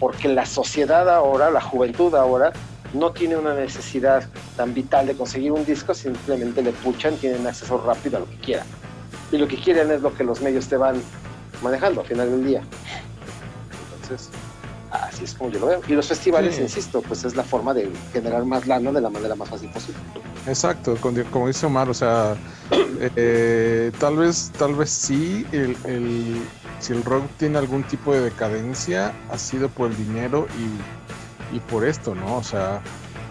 [0.00, 2.52] porque la sociedad ahora, la juventud ahora,
[2.92, 7.78] no tiene una necesidad tan vital de conseguir un disco, simplemente le puchan, tienen acceso
[7.84, 8.66] rápido a lo que quieran.
[9.30, 11.00] Y lo que quieren es lo que los medios te van
[11.62, 12.62] manejando al final del día.
[14.02, 14.30] Entonces,
[14.90, 15.80] así es como yo lo veo.
[15.88, 19.34] Y los festivales, insisto, pues es la forma de generar más lana de la manera
[19.34, 20.00] más fácil posible.
[20.46, 20.96] Exacto,
[21.30, 22.36] como dice Omar, o sea,
[23.16, 25.76] eh, tal vez, tal vez sí, el,
[26.80, 30.46] si el rock tiene algún tipo de decadencia, ha sido por el dinero
[31.52, 32.36] y, por esto, ¿no?
[32.36, 32.80] O sea,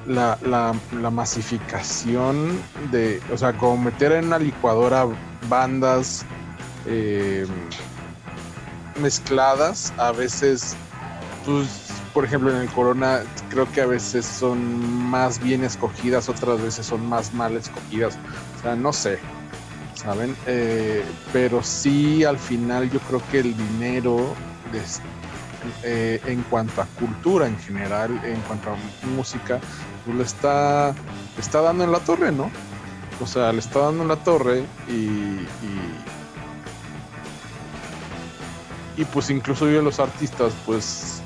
[0.06, 2.60] la, la, masificación
[2.92, 5.08] de, o sea, como meter en una licuadora
[5.50, 6.26] bandas
[6.86, 7.46] eh,
[9.00, 10.76] mezcladas, a veces,
[11.46, 11.88] pues
[12.18, 16.88] por ejemplo, en el Corona creo que a veces son más bien escogidas, otras veces
[16.88, 18.18] son más mal escogidas.
[18.58, 19.20] O sea, no sé,
[19.94, 20.36] ¿saben?
[20.48, 24.34] Eh, pero sí, al final yo creo que el dinero
[25.84, 29.60] eh, en cuanto a cultura en general, en cuanto a música,
[30.04, 30.96] pues le está,
[31.38, 32.50] está dando en la torre, ¿no?
[33.22, 35.46] O sea, le está dando en la torre y, y,
[38.98, 41.22] y pues incluso yo los artistas pues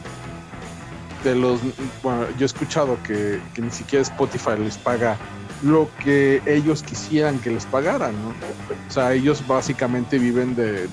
[1.24, 1.60] de los,
[2.04, 5.18] bueno, yo he escuchado que, ni siquiera Spotify les paga
[5.64, 8.30] lo que ellos quisieran que les pagaran, ¿no?
[8.30, 10.88] O sea, ellos básicamente viven de,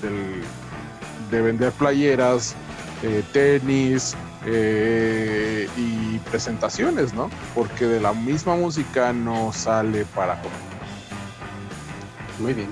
[1.31, 2.55] de vender playeras,
[3.03, 4.15] eh, tenis
[4.45, 7.29] eh, y presentaciones, ¿no?
[7.55, 10.59] Porque de la misma música no sale para comer.
[12.39, 12.69] Muy bien.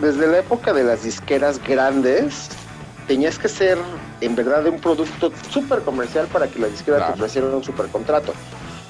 [0.00, 2.50] Desde la época de las disqueras grandes,
[3.10, 3.76] tenías que ser
[4.20, 8.32] en verdad un producto súper comercial para que la disquera te ofreciera un super contrato.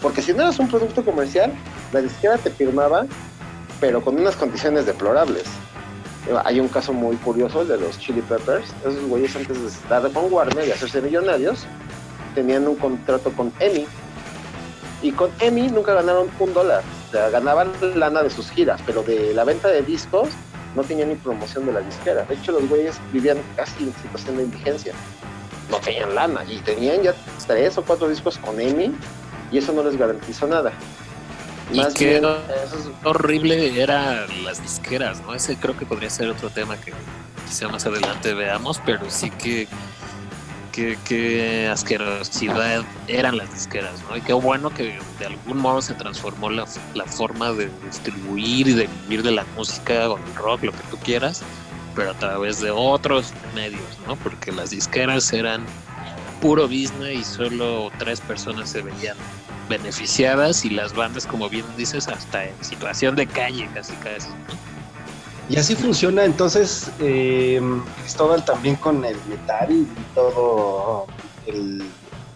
[0.02, 1.54] Porque si no eras un producto comercial,
[1.90, 3.06] la disquera te firmaba,
[3.80, 5.44] pero con unas condiciones deplorables.
[6.44, 8.66] Hay un caso muy curioso, el de los Chili Peppers.
[8.82, 11.64] Esos güeyes antes de estar con Warner y hacerse millonarios,
[12.34, 13.86] tenían un contrato con EMI.
[15.00, 16.82] Y con EMI nunca ganaron un dólar.
[17.08, 20.28] O sea, ganaban lana de sus giras, pero de la venta de discos
[20.74, 22.24] no tenían ni promoción de la disquera.
[22.24, 24.92] De hecho, los güeyes vivían casi en situación de indigencia.
[25.70, 27.14] No tenían lana y tenían ya
[27.46, 28.92] tres o cuatro discos con EMI
[29.52, 30.72] y eso no les garantizó nada.
[31.74, 32.24] Más y bien,
[33.04, 35.34] horrible eran las disqueras, ¿no?
[35.34, 36.92] Ese creo que podría ser otro tema que
[37.46, 39.68] quizá más adelante veamos, pero sí que
[40.70, 44.16] qué, asquerosidad eran las disqueras, ¿no?
[44.16, 46.66] Y qué bueno que de algún modo se transformó la,
[47.06, 50.96] forma de distribuir y de vivir de la música o el rock, lo que tú
[50.98, 51.42] quieras,
[51.94, 54.16] pero a través de otros medios, ¿no?
[54.16, 55.64] Porque las disqueras eran
[56.40, 59.16] puro business y solo tres personas se veían
[59.68, 64.28] beneficiadas y las bandas, como bien dices, hasta en situación de calle casi casi.
[65.50, 67.60] Y así funciona entonces eh,
[67.98, 71.06] Cristóbal también con el metal y todo
[71.44, 71.82] el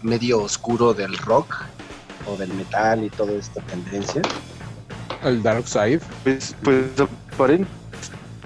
[0.01, 1.63] medio oscuro del rock
[2.27, 4.21] o del metal y toda esta tendencia.
[5.23, 6.01] El Dark Side.
[6.25, 6.83] Pues, pues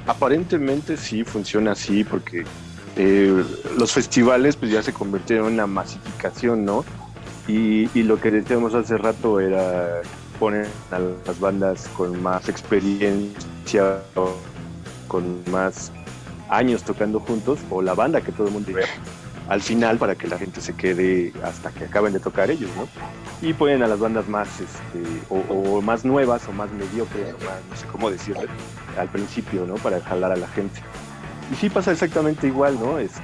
[0.06, 2.46] aparentemente sí funciona así porque
[2.96, 3.44] eh,
[3.76, 6.86] los festivales pues ya se convirtieron en una masificación, ¿no?
[7.48, 10.02] Y, y, lo que decíamos hace rato era
[10.40, 14.04] poner a las bandas con más experiencia,
[15.10, 15.92] con más
[16.48, 18.86] años tocando juntos, o la banda que todo el mundo ve
[19.50, 22.88] al final para que la gente se quede hasta que acaben de tocar ellos, ¿no?
[23.42, 27.34] Y ponen a las bandas más, este, o, más nuevas, o más mediocres,
[27.70, 28.44] no sé cómo decirlo,
[28.98, 29.76] al principio, ¿no?
[29.76, 30.80] Para jalar a la gente.
[31.52, 33.00] Y sí pasa exactamente igual, ¿no?
[33.00, 33.22] Este,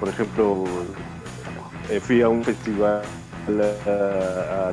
[0.00, 0.64] por ejemplo,
[1.88, 3.02] eh, fui a un festival
[3.86, 4.72] a,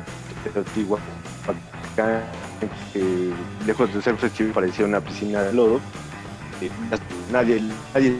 [2.92, 3.32] que
[3.66, 5.80] lejos de ser festival parecía una piscina de lodo.
[7.30, 7.62] Nadie,
[7.94, 8.16] nadie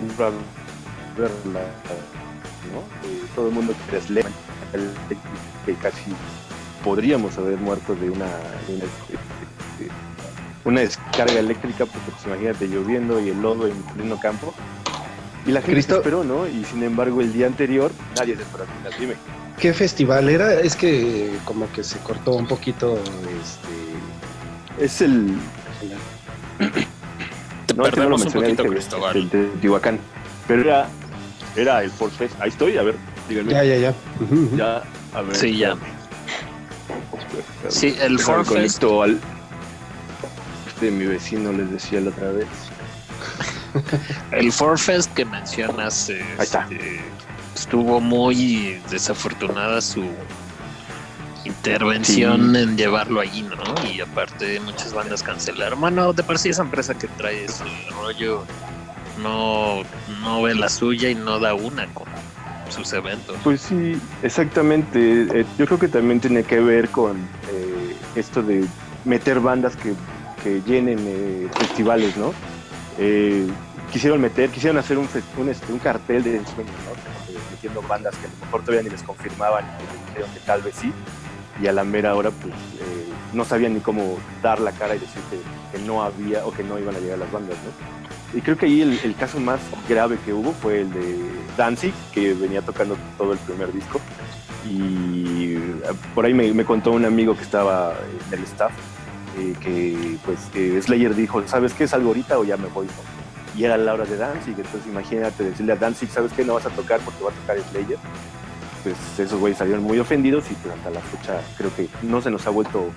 [1.16, 3.99] verla eh, todo el mundo que
[5.66, 6.12] que casi
[6.84, 8.26] podríamos haber muerto de una,
[10.64, 14.55] una, descarga eléctrica, porque pues, imagínate lloviendo y el lodo en pleno campo.
[15.47, 16.47] Y la gente esperó, ¿no?
[16.47, 18.66] Y sin embargo, el día anterior nadie se esperó.
[18.99, 19.14] Dime.
[19.59, 20.55] ¿Qué festival era?
[20.55, 22.99] Es que como que se cortó un poquito.
[24.78, 24.84] Este...
[24.84, 25.36] Es el.
[27.79, 29.16] No, perdemos un poquito, Cristóbal.
[29.16, 30.01] El de Tihuacán.
[30.49, 30.89] Pero era
[31.55, 32.35] era el Force Fest.
[32.41, 32.97] Ahí estoy, a ver,
[33.29, 33.53] díganme.
[33.53, 33.95] Ya, ya, ya.
[34.57, 34.83] Ya,
[35.14, 35.37] a ver.
[35.37, 35.76] Sí, ya.
[37.68, 38.83] Sí, el Force Fest.
[38.83, 39.20] Al...
[40.81, 42.49] De mi vecino les decía la otra vez.
[44.33, 46.66] el Forfest que mencionas Ahí está.
[46.70, 47.01] Este,
[47.55, 50.05] estuvo muy desafortunada su
[51.45, 53.57] intervención en llevarlo allí, ¿no?
[53.91, 55.80] Y aparte muchas bandas cancelaron.
[55.80, 57.64] Bueno, de por sí esa empresa que trae ese
[58.03, 58.45] rollo
[59.22, 59.82] no,
[60.22, 62.07] no ve la suya y no da una con
[62.70, 63.36] sus eventos.
[63.45, 65.41] Pues sí, exactamente.
[65.41, 68.66] Eh, yo creo que también tiene que ver con eh, esto de
[69.05, 69.95] meter bandas que,
[70.66, 72.32] llenen eh, festivales, ¿no?
[73.93, 77.41] quisieron meter, quisieron hacer un, un, este, un cartel de ensueño, ¿no?
[77.51, 79.64] Metiendo bandas que a lo mejor todavía ni les confirmaban
[80.14, 80.93] y que tal vez sí.
[81.61, 82.54] Y a la mera hora, pues
[83.32, 86.62] no sabían ni cómo dar la cara y decir que, que no había o que
[86.62, 87.98] no iban a llegar las bandas, ¿no?
[88.34, 91.18] Y creo que ahí el, caso más grave que hubo fue el de
[91.56, 94.00] Danzig, que venía tocando todo el primer disco.
[94.68, 95.80] Y eh,
[96.14, 97.94] por ahí me, contó un amigo que estaba
[98.30, 98.72] en el staff,
[99.38, 100.40] eh, que pues
[100.84, 101.88] Slayer dijo, ¿sabes qué?
[101.88, 102.86] ¿Salgo ahorita o ya me voy?
[103.56, 106.44] Y era la hora de Danzig, entonces imagínate decirle a Danzig, ¿sabes qué?
[106.44, 107.98] No vas a tocar porque va a tocar Slayer.
[108.83, 112.31] Pues esos güeyes salieron muy ofendidos y pues hasta la fecha creo que no se
[112.31, 112.91] nos ha vuelto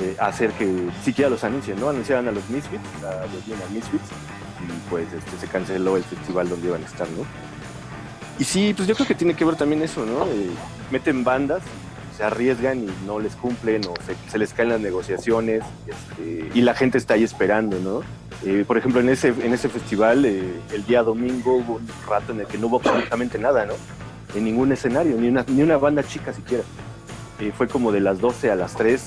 [0.00, 1.88] eh, a hacer que siquiera los anuncien, ¿no?
[1.88, 4.08] Anunciaban a los Misfits, a los Misfits,
[4.62, 7.24] y pues este, se canceló el festival donde iban a estar, ¿no?
[8.38, 10.24] Y sí, pues yo creo que tiene que ver también eso, ¿no?
[10.24, 10.50] Eh,
[10.90, 11.62] meten bandas,
[12.16, 13.94] se arriesgan y no les cumplen o
[14.30, 18.00] se, les caen las negociaciones este, y la gente está ahí esperando, ¿no?
[18.44, 20.42] Eh, por ejemplo, en ese, en ese festival, eh,
[20.72, 23.74] el día domingo hubo un rato en el que no hubo absolutamente nada, ¿no?
[24.34, 26.64] En ningún escenario, ni una, ni una banda chica siquiera.
[27.56, 29.02] fue como de las 12 a las 3,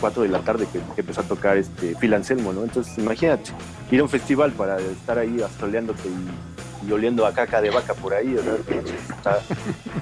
[0.00, 2.64] 4 de la tarde que, empezó a tocar este Phil Anselmo, ¿no?
[2.64, 3.50] Entonces, imagínate,
[3.90, 8.14] ir a un festival para estar ahí astroleándote y, oliendo a caca de vaca por
[8.14, 8.56] ahí, ¿verdad?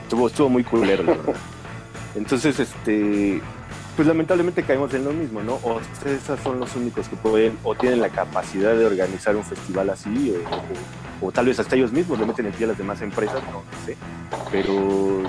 [0.03, 1.35] estuvo, estuvo muy culero, verdad.
[2.14, 3.43] Entonces, este,
[3.99, 5.55] pues lamentablemente caemos en lo mismo, ¿no?
[5.55, 9.90] O esos son los únicos que pueden o tienen la capacidad de organizar un festival
[9.90, 10.36] así,
[11.20, 13.64] o, tal vez hasta ellos mismos le meten el pie a las demás empresas, no,
[13.84, 13.96] sé.
[14.53, 15.24] Pero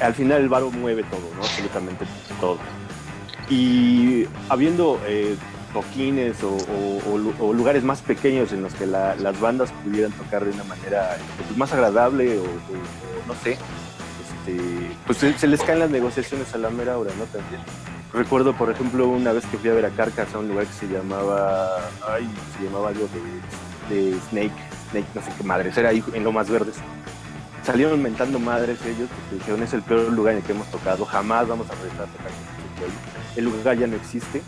[0.00, 1.42] al final el varo mueve todo, ¿no?
[1.44, 2.06] Absolutamente
[2.40, 2.58] todo.
[3.48, 5.36] Y habiendo eh,
[5.72, 11.16] toquines o, lugares más pequeños en los que las bandas pudieran tocar de una manera
[11.36, 12.46] pues, más agradable o,
[13.28, 13.56] no sé,
[14.46, 17.26] este, pues se, les caen las negociaciones a la mera hora, ¿no?
[18.12, 20.72] Recuerdo, por ejemplo, una vez que fui a ver a Carcas a un lugar que
[20.72, 23.08] se llamaba, ay, se llamaba algo
[23.88, 24.52] de, Snake,
[24.90, 26.76] Snake, no sé qué madres, era ahí en lo más verdes
[27.64, 31.04] salieron mentando madres ellos porque dijeron es el peor lugar en el que hemos tocado,
[31.04, 32.30] jamás vamos a regresar a tocar
[33.36, 34.42] el lugar ya no existe.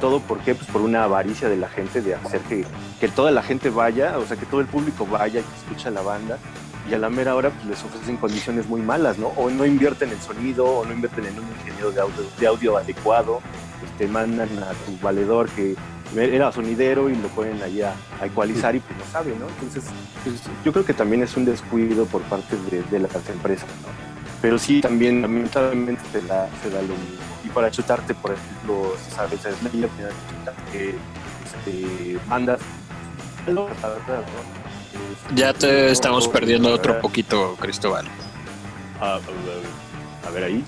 [0.00, 0.54] Todo por qué?
[0.54, 2.64] Pues por una avaricia de la gente de hacer que,
[3.00, 6.02] que, toda la gente vaya, o sea, que todo el público vaya, que escucha la
[6.02, 6.38] banda.
[6.90, 9.28] Y a la mera hora pues les ofrecen condiciones muy malas, ¿no?
[9.36, 12.76] O no invierten en sonido, o no invierten en un ingeniero de audio, de audio
[12.78, 13.40] adecuado,
[13.84, 15.76] este, mandan a tu valedor que
[16.16, 19.46] era sonidero y lo ponen ahí a, ecualizar y pues no sabe, ¿no?
[19.48, 19.84] Entonces,
[20.24, 24.08] pues, yo creo que también es un descuido por parte de, de las empresas, ¿no?
[24.40, 27.18] pero sí también lamentablemente se da, se da lo mismo.
[27.44, 28.94] Y para chutarte, por ejemplo,
[34.08, 34.14] la
[35.34, 38.06] ya te estamos perdiendo otro poquito, Cristóbal.
[39.00, 39.20] Ah,
[40.26, 40.64] a ver ahí.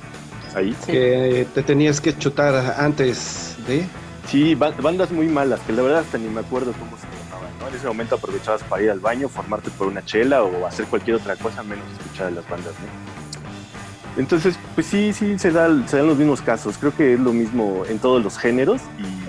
[0.55, 0.77] Ahí.
[0.87, 3.87] Que te tenías que chutar antes de.
[4.29, 7.69] Sí, bandas muy malas, que la verdad hasta ni me acuerdo cómo se llamaban, ¿no?
[7.69, 11.17] En ese momento aprovechabas para ir al baño, formarte por una chela o hacer cualquier
[11.17, 13.21] otra cosa menos escuchar las bandas, ¿no?
[14.21, 16.77] Entonces, pues sí, sí, se, da, se dan los mismos casos.
[16.79, 18.83] Creo que es lo mismo en todos los géneros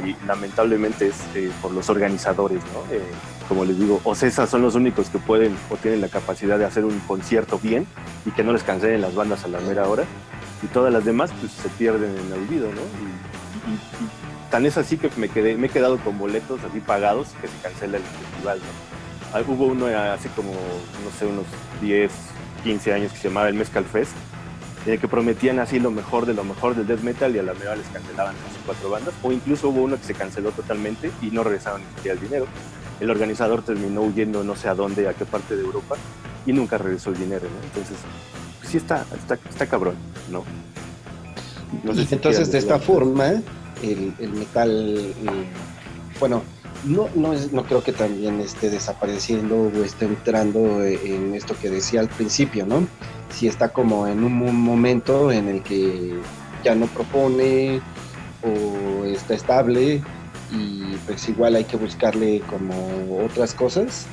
[0.06, 2.93] y lamentablemente es eh, por los organizadores, ¿no?
[2.93, 3.02] Eh,
[3.52, 6.64] como les digo, o César son los únicos que pueden o tienen la capacidad de
[6.64, 7.86] hacer un concierto bien
[8.26, 10.06] y que no les cancelen las bandas a la mera hora.
[10.64, 12.80] Y todas las demás, pues se pierden en el olvido, ¿no?
[12.80, 17.49] Y, tan es así que me, quedé, me he quedado con boletos así pagados que
[17.49, 19.38] se cancela el festival, ¿no?
[19.38, 21.45] Ah, hubo uno hace como, no sé, unos
[21.82, 22.10] 10,
[22.64, 24.14] 15 años que se llamaba el Mezcal Fest
[24.86, 27.54] eh, que prometían así lo mejor de lo mejor del death metal y a la
[27.54, 31.32] mejor les cancelaban las cuatro bandas, o incluso hubo uno que se canceló totalmente y
[31.32, 32.47] no regresaron ni siquiera el dinero.
[33.02, 35.97] El organizador terminó huyendo no sé a dónde, a qué parte de Europa,
[36.45, 37.66] y nunca regresó el dinero, ¿no?
[37.66, 37.97] Entonces,
[38.60, 39.95] pues sí está, está, está cabrón,
[40.32, 40.43] ¿no?
[42.12, 43.41] entonces, de esta forma,
[43.82, 45.14] el, el metal, eh,
[46.20, 46.43] bueno,
[46.86, 51.70] no, no, es, no creo que también esté desapareciendo o esté entrando en esto que
[51.70, 52.88] decía al principio, ¿no?
[53.30, 56.20] Si está como en un momento en el que
[56.64, 57.82] ya no propone
[58.43, 60.02] o está estable
[60.52, 64.06] y pues igual hay que buscarle como otras cosas.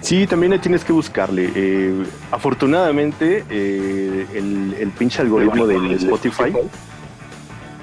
[0.00, 1.50] Sí, también tienes que buscarle.
[1.54, 6.52] Eh, afortunadamente, eh, el, el, pinche algoritmo del Spotify,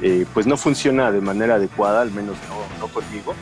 [0.03, 3.34] eh, pues no funciona de manera adecuada, al menos no, no conmigo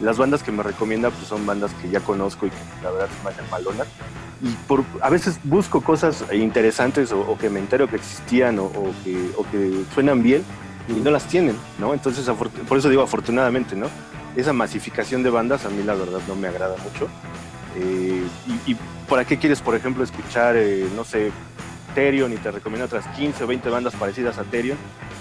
[0.00, 3.08] las bandas que me recomienda pues son bandas que ya conozco y que la verdad
[3.08, 3.86] se me malonas.
[4.42, 8.70] Y por, a veces busco cosas interesantes o, que me entero que existían o,
[9.02, 10.44] que, o, que, suenan bien
[10.88, 11.94] y no las tienen, ¿no?
[11.94, 12.28] Entonces,
[12.68, 13.88] por eso digo afortunadamente, ¿no?
[14.36, 17.08] Esa masificación de bandas a mí la verdad no me agrada mucho.
[17.76, 18.22] Eh,
[18.66, 18.76] y,
[19.08, 21.30] para qué quieres, por ejemplo, escuchar, eh, no sé,
[21.94, 24.76] Terion y te recomiendo otras 15 o 20 bandas parecidas a Terion,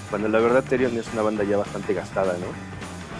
[0.09, 2.47] cuando la verdad Terion es una banda ya bastante gastada, ¿no?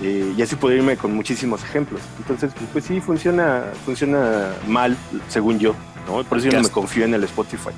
[0.05, 2.01] Eh, y así puedo irme con muchísimos ejemplos.
[2.17, 4.97] Entonces, pues sí, funciona, funciona mal,
[5.29, 5.73] según yo.
[6.07, 6.23] ¿no?
[6.23, 7.71] Por eso yo no me confío en el Spotify.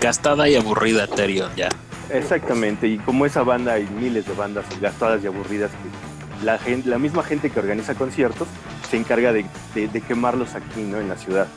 [0.00, 1.68] Gastada y aburrida, Terion, ya.
[2.10, 6.88] Exactamente, y como esa banda hay miles de bandas gastadas y aburridas que la, gente,
[6.88, 8.48] la misma gente que organiza conciertos
[8.88, 9.46] se encarga de,
[10.06, 10.98] quemarlos aquí ¿no?
[10.98, 11.48] en la ciudad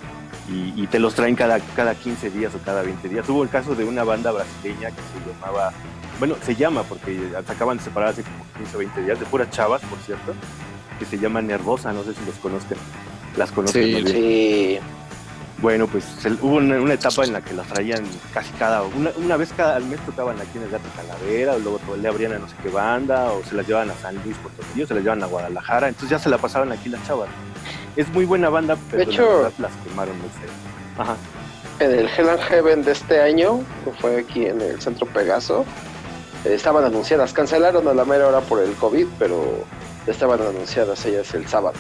[0.52, 3.30] y, y, te los traen cada, cada 15 días o cada 20 días.
[3.30, 5.72] Hubo el caso de una banda brasileña que se llamaba
[6.20, 9.50] bueno, se llama porque acaban de separar hace como 15 o 20 días, de puras
[9.50, 10.34] chavas, por cierto,
[11.00, 12.78] que se llama Nervosa, no sé si los conozcan.
[13.38, 14.06] Las conocen.
[14.06, 14.80] Sí, sí.
[15.62, 16.06] Bueno, pues
[16.42, 19.84] hubo una, etapa en la que las traían casi cada, una, una vez cada al
[19.86, 22.70] mes tocaban aquí en el Gato Calavera, o luego le abrían a no sé qué
[22.70, 25.90] banda, o se las llevaban a San Luis Potosí, o se las llevaban a Guadalajara,
[25.90, 27.28] entonces ya se la pasaban aquí las chavas.
[27.98, 30.50] Es muy buena banda, pero de hecho, las quemaron muy feo.
[30.98, 31.18] Ajá.
[31.80, 35.66] En el Hell and Heaven de este año, que fue aquí en el Centro Pegaso,
[36.46, 39.66] estaban anunciadas, cancelaron a la mera hora por el COVID, pero
[40.08, 41.76] estaban anunciadas ellas el sábado.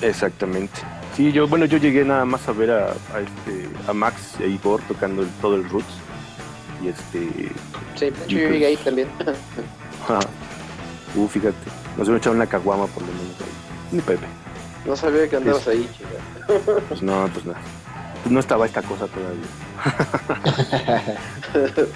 [0.00, 0.80] Exactamente.
[1.20, 4.48] Sí, yo, bueno, yo llegué nada más a ver a, a este, a Max e
[4.48, 5.92] Igor tocando todo el Roots.
[6.82, 7.52] Y este.
[7.94, 9.06] Sí, yo llegué ahí también.
[11.14, 11.58] uh, fíjate.
[11.98, 13.52] Nos hemos echado una caguama por lo menos ahí.
[13.92, 14.24] Ni Pepe.
[14.86, 16.08] No sabía que andabas ahí, chica.
[16.88, 17.52] Pues no, pues no.
[18.22, 19.44] Pues no estaba esta cosa todavía.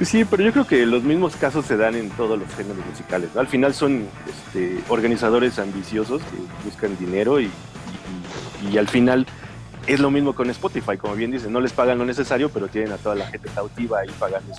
[0.00, 3.36] Sí, pero yo creo que los mismos casos se dan en todos los géneros musicales.
[3.36, 7.48] Al final son este, organizadores ambiciosos que buscan dinero y,
[8.70, 9.26] y, al final
[9.86, 12.92] es lo mismo con Spotify, como bien dicen, no les pagan lo necesario, pero tienen
[12.92, 14.54] a toda la gente cautiva ahí pagando,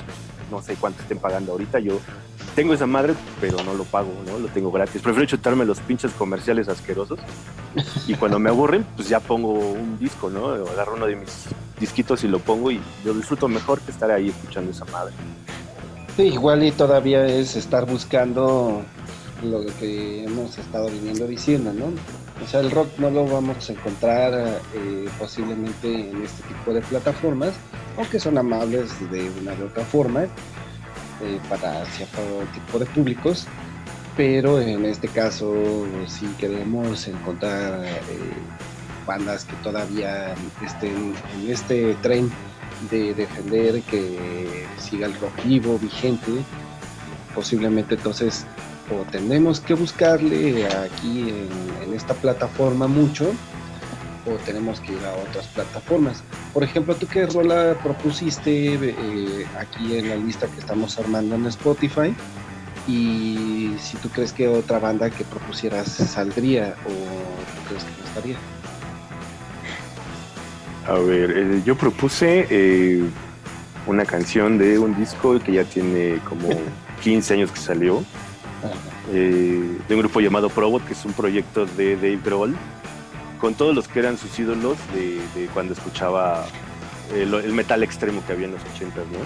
[0.51, 1.79] no sé cuánto estén pagando ahorita.
[1.79, 1.99] Yo
[2.55, 4.37] tengo esa madre, pero no lo pago, ¿no?
[4.37, 5.01] Lo tengo gratis.
[5.01, 7.19] Prefiero chutarme los pinches comerciales asquerosos
[8.07, 10.49] y cuando me aburren, pues ya pongo un disco, ¿no?
[10.49, 11.45] Agarro uno de mis
[11.79, 15.13] disquitos y lo pongo y yo disfruto mejor que estar ahí escuchando esa madre.
[16.15, 18.83] Sí, igual y todavía es estar buscando
[19.43, 21.85] lo que hemos estado viniendo diciendo, ¿no?
[22.43, 24.33] O sea, el rock no lo vamos a encontrar
[24.75, 27.53] eh, posiblemente en este tipo de plataformas,
[27.97, 32.19] aunque son amables de una u otra forma eh, para cierto
[32.53, 33.47] tipo de públicos,
[34.17, 35.53] pero en este caso
[36.07, 37.99] si queremos encontrar eh,
[39.07, 42.29] bandas que todavía estén en este tren
[42.91, 46.31] de defender que siga el rock vivo, vigente,
[47.33, 48.45] posiblemente entonces
[48.91, 53.31] o tenemos que buscarle aquí en, esta plataforma mucho
[54.25, 56.23] o tenemos que ir a otras plataformas.
[56.53, 61.45] Por ejemplo, tú qué rola propusiste eh, aquí en la lista que estamos armando en
[61.47, 62.15] Spotify
[62.87, 68.07] y si tú crees que otra banda que propusieras saldría o tú crees que no
[68.07, 68.37] estaría.
[70.87, 73.03] A ver, eh, yo propuse eh,
[73.87, 76.49] una canción de un disco que ya tiene como
[77.03, 78.03] 15 años que salió,
[79.11, 82.55] eh, de un grupo llamado Probot, que es un proyecto de Dave Grohl,
[83.39, 86.45] con todos los que eran sus ídolos de, cuando escuchaba
[87.13, 89.19] el, metal extremo que había en los 80, ¿no?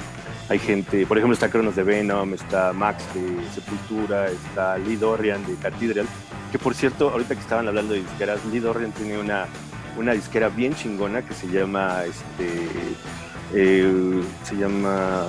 [0.50, 5.46] Hay gente, por ejemplo, está Cronos de Venom, está Max de Sepultura, está Lee Dorian
[5.46, 6.08] de Cathedral,
[6.52, 9.46] que por cierto, ahorita que estaban hablando de disqueras, Lee Dorian tiene una,
[9.98, 12.48] una disquera bien chingona que se llama, este,
[13.54, 15.26] eh, se llama,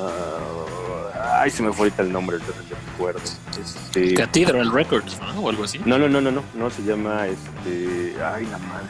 [1.21, 2.45] ay, se me fue ahorita el nombre, no
[2.93, 3.21] recuerdo.
[3.61, 5.41] Este, Cathedral Records, ¿no?
[5.41, 5.81] O algo así.
[5.85, 8.89] No, no, no, no, no, no, se llama, este, ay, la madre.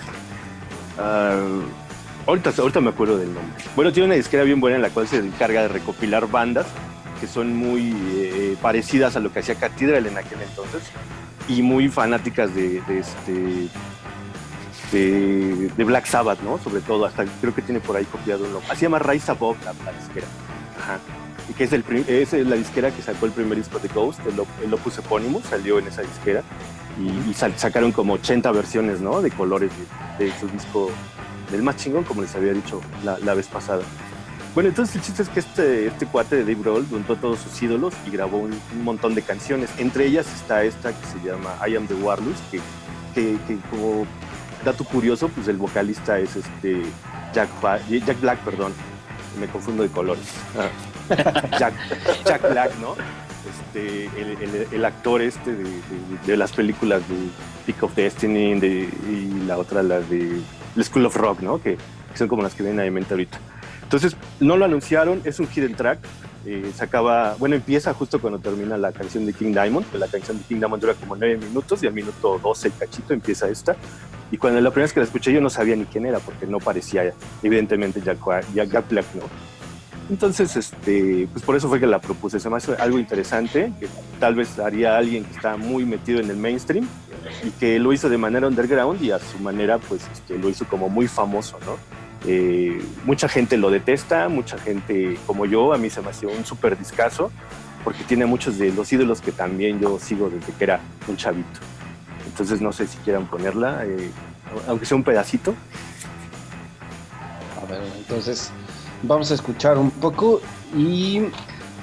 [0.98, 1.62] Uh,
[2.26, 3.64] ahorita, ahorita me acuerdo del nombre.
[3.76, 6.66] Bueno, tiene una disquera bien buena en la cual se encarga de recopilar bandas
[7.20, 10.82] que son muy eh, parecidas a lo que hacía Cathedral en aquel entonces
[11.48, 13.68] y muy fanáticas de, este
[14.92, 16.58] de, Black Sabbath, ¿no?
[16.58, 18.60] Sobre todo, hasta creo que tiene por ahí copiado uno.
[18.68, 20.26] Así llama Rise Above la, disquera.
[20.78, 20.98] Ajá.
[21.48, 24.34] Y que es, el es la disquera que sacó el primer disco de Ghost, el,
[24.64, 26.42] el Opus Epónimo, salió en esa disquera.
[26.98, 29.22] Y, sacaron como 80 versiones, ¿no?
[29.22, 29.70] De colores
[30.18, 30.90] de, de su disco
[31.50, 33.82] del más chingón, como les había dicho la, vez pasada.
[34.54, 37.62] Bueno, entonces el chiste es que este, este cuate de Dave Grohl juntó todos sus
[37.62, 39.70] ídolos y grabó un, montón de canciones.
[39.78, 42.60] Entre ellas está esta que se llama I Am the Warlords, que,
[43.14, 44.06] que, como
[44.64, 46.82] dato curioso, pues el vocalista es este
[47.32, 47.48] Jack,
[47.88, 48.72] Jack Black, perdón,
[49.38, 50.26] me confundo de colores.
[51.58, 51.74] Jack,
[52.24, 52.96] Jack Black, ¿no?
[53.48, 54.10] Este,
[54.72, 55.54] el, actor este
[56.26, 57.16] de, las películas de
[57.66, 60.40] Peak of Destiny y la otra, la de
[60.78, 61.60] el School of Rock, ¿no?
[61.60, 61.76] Que,
[62.14, 63.38] son como las que vienen a mi mente ahorita.
[63.82, 66.00] Entonces, no lo anunciaron, es un hidden track.
[66.46, 70.08] Eh, se acaba, bueno, empieza justo cuando termina la canción de King Diamond, que la
[70.08, 73.76] canción de King Diamond dura como nueve minutos y al minuto 12 cachito empieza esta.
[74.32, 76.46] Y cuando la primera vez que la escuché yo no sabía ni quién era porque
[76.46, 77.12] no parecía
[77.42, 78.18] evidentemente Jack,
[78.52, 79.22] Jack Black, ¿no?
[80.10, 82.40] Entonces, este, pues por eso fue que la propuse.
[82.40, 86.30] Se me hace algo interesante, que tal vez haría alguien que está muy metido en
[86.30, 86.88] el mainstream
[87.44, 90.66] y que lo hizo de manera underground y a su manera, pues este, lo hizo
[90.66, 91.76] como muy famoso, ¿no?
[92.26, 96.44] Eh, mucha gente lo detesta, mucha gente como yo, a mí se me hacía un
[96.44, 97.30] súper discazo,
[97.84, 101.60] porque tiene muchos de los ídolos que también yo sigo desde que era un chavito.
[102.26, 104.10] Entonces no sé si quieran ponerla, eh,
[104.66, 105.54] aunque sea un pedacito.
[107.62, 108.50] A ver, entonces
[109.02, 110.40] vamos a escuchar un poco
[110.76, 111.22] y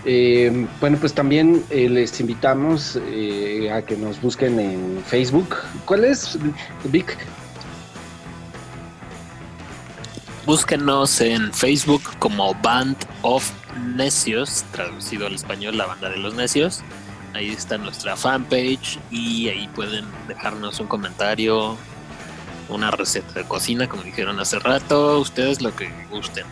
[0.05, 5.55] eh, bueno, pues también eh, les invitamos eh, a que nos busquen en Facebook.
[5.85, 6.37] ¿Cuál es,
[6.85, 7.17] Vic?
[10.45, 13.49] Búsquenos en Facebook como Band of
[13.95, 16.83] Necios, traducido al español, la banda de los necios.
[17.33, 21.75] Ahí está nuestra fanpage y ahí pueden dejarnos un comentario,
[22.69, 26.45] una receta de cocina, como dijeron hace rato, ustedes lo que gusten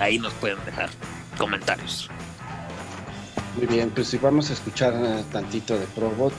[0.00, 0.90] ahí nos pueden dejar
[1.38, 2.10] comentarios.
[3.56, 6.34] Muy bien, pues si vamos a escuchar eh, tantito de Probot,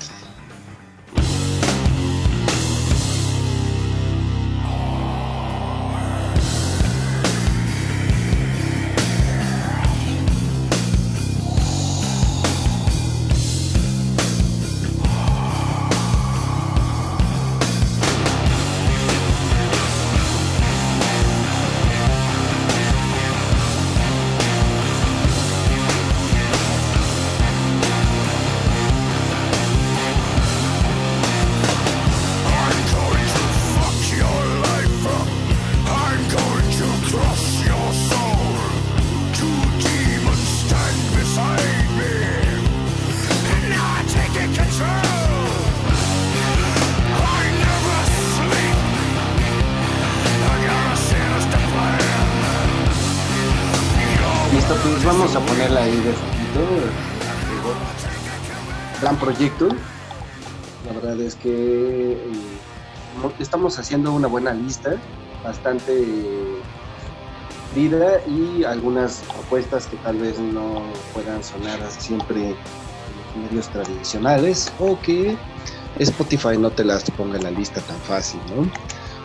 [59.32, 59.70] proyecto.
[60.86, 62.18] La verdad es que eh,
[63.40, 64.96] estamos haciendo una buena lista,
[65.44, 66.06] bastante
[67.76, 70.84] vida y algunas propuestas que tal vez no
[71.14, 75.38] puedan sonar siempre en los medios tradicionales o que
[76.00, 78.70] Spotify no te las ponga en la lista tan fácil, ¿no?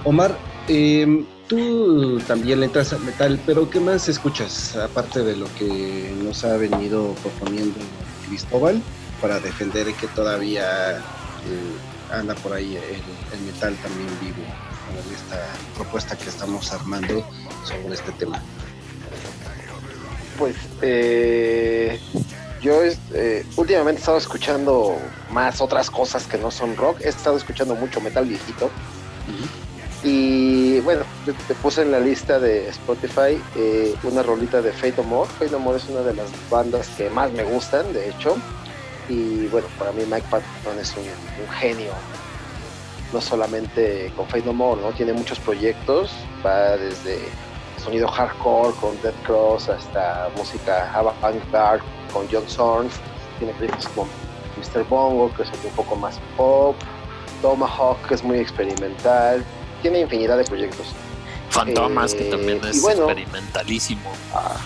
[0.04, 0.38] Omar,
[0.68, 6.44] em, tú también entras al metal, pero ¿qué más escuchas aparte de lo que nos
[6.44, 7.80] ha venido proponiendo
[8.28, 8.80] Cristóbal?
[9.20, 14.42] Para defender que todavía eh, anda por ahí el, metal también vivo
[14.86, 17.26] con esta propuesta que estamos armando
[17.64, 18.40] sobre este tema.
[20.38, 21.98] Pues eh,
[22.60, 22.82] yo
[23.14, 24.98] eh, últimamente he estado escuchando
[25.30, 27.00] más otras cosas que no son rock.
[27.00, 28.70] He estado escuchando mucho metal viejito.
[30.04, 34.94] Y Y bueno, te, puse en la lista de Spotify eh, una rolita de Fate
[34.98, 35.30] No More.
[35.38, 38.36] Fate No More es una de las bandas que más me gustan, de hecho.
[39.08, 41.04] Y bueno, para mí Mike Patton es un,
[41.54, 41.92] genio.
[43.12, 44.92] No solamente con Fate No More, ¿no?
[44.92, 46.10] Tiene muchos proyectos.
[46.44, 47.28] Va desde
[47.82, 52.88] sonido hardcore con Dead Cross hasta música avant-garde con John Zorn.
[53.38, 54.08] Tiene proyectos como
[54.56, 54.84] Mr.
[54.88, 56.74] Bongo, que es un poco más pop.
[57.42, 59.44] Tomahawk, que es muy experimental.
[59.82, 60.88] Tiene infinidad de proyectos.
[61.50, 64.10] Fantomas, que también eh, es experimentalísimo.
[64.34, 64.56] Ah,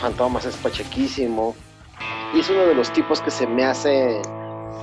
[0.00, 1.54] Fantomas es pachequísimo.
[2.38, 4.20] Es uno de los tipos que se me hace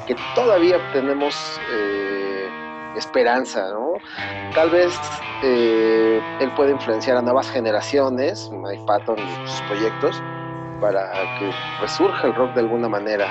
[0.08, 2.50] que todavía tenemos eh,
[2.96, 3.94] esperanza, ¿no?
[4.56, 5.00] Tal vez
[5.44, 10.22] eh, él puede influenciar a nuevas generaciones, Mike Patton y sus proyectos,
[10.82, 13.28] para que resurja el rock de alguna manera.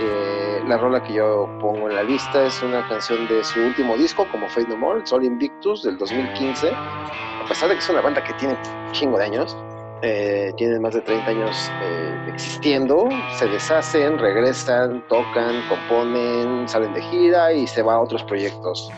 [0.00, 3.96] Eh, la rola que yo pongo en la lista es una canción de su último
[3.96, 6.72] disco, como Fate No More, Sol Invictus, del 2015.
[6.72, 8.56] A pesar de que es una banda que tiene
[8.92, 9.54] chingo de años,
[10.02, 13.08] eh, tienen más de 30 años eh, existiendo,
[13.38, 18.90] se deshacen, regresan, tocan, componen, salen de gira y se va a otros proyectos,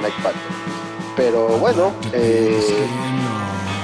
[0.00, 0.16] like
[1.16, 2.60] Pero bueno, eh,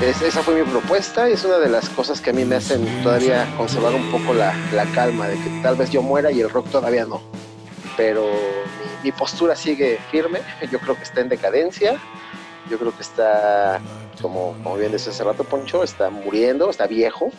[0.00, 3.02] esa fue mi propuesta y es una de las cosas que a mí me hacen
[3.02, 4.54] todavía conservar un poco la,
[4.94, 7.20] calma de que tal vez yo muera y el rock todavía no.
[7.96, 8.24] Pero
[9.04, 10.40] mi postura sigue firme,
[10.72, 11.98] yo creo que está en decadencia,
[12.68, 13.80] yo creo que está
[14.20, 17.30] como, como bien decía hace rato Poncho, está muriendo, está viejo,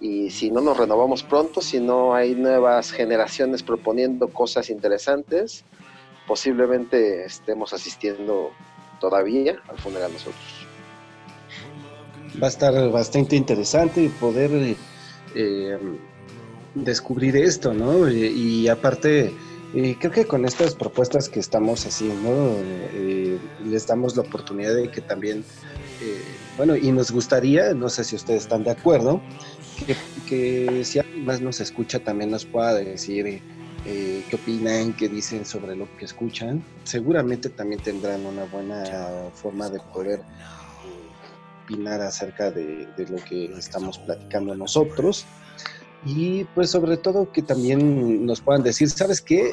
[0.00, 5.64] y si no nos renovamos pronto, si no hay nuevas generaciones proponiendo cosas interesantes,
[6.26, 8.50] posiblemente estemos asistiendo
[9.00, 10.66] todavía al funeral nosotros.
[12.40, 14.76] Va a estar bastante interesante poder
[15.34, 15.78] eh,
[16.74, 18.08] descubrir esto, ¿no?
[18.08, 19.32] y aparte
[19.74, 24.88] y creo que con estas propuestas que estamos haciendo, eh, les damos la oportunidad de
[24.88, 25.44] que también,
[26.00, 26.22] eh,
[26.56, 29.20] bueno, y nos gustaría, no sé si ustedes están de acuerdo,
[30.28, 33.42] que, si alguien más nos escucha también nos pueda decir
[33.84, 36.62] eh, qué opinan, qué dicen sobre lo que escuchan.
[36.84, 38.84] Seguramente también tendrán una buena
[39.34, 40.20] forma de poder
[41.64, 45.26] opinar acerca de lo que estamos platicando nosotros.
[46.04, 49.52] Y pues sobre todo que también nos puedan decir, ¿sabes qué?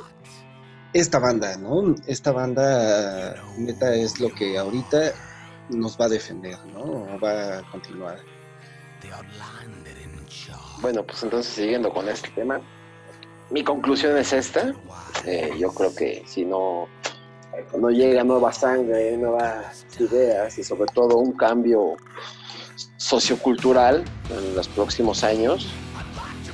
[0.94, 1.96] Esta banda, ¿no?
[2.08, 5.14] Esta banda neta es lo que ahorita
[5.70, 7.08] nos va a defender, ¿no?
[7.24, 8.20] Va a continuar.
[10.82, 12.60] Bueno, pues entonces siguiendo con este tema,
[13.50, 14.74] mi conclusión es esta.
[15.26, 16.88] Eh, yo creo que si no,
[17.78, 21.96] no llega nueva sangre, nuevas ideas y sobre todo un cambio
[22.98, 25.68] sociocultural en los próximos años,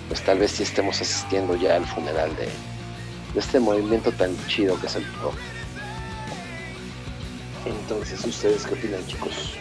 [0.07, 2.49] pues tal vez sí estemos asistiendo ya al funeral de,
[3.37, 5.35] este movimiento tan chido que es el rock.
[7.65, 9.53] Entonces, ¿ustedes qué opinan, chicos?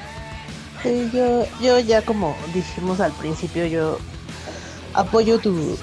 [1.13, 3.99] yo, yo ya como dijimos al principio, yo
[4.95, 5.77] apoyo tu,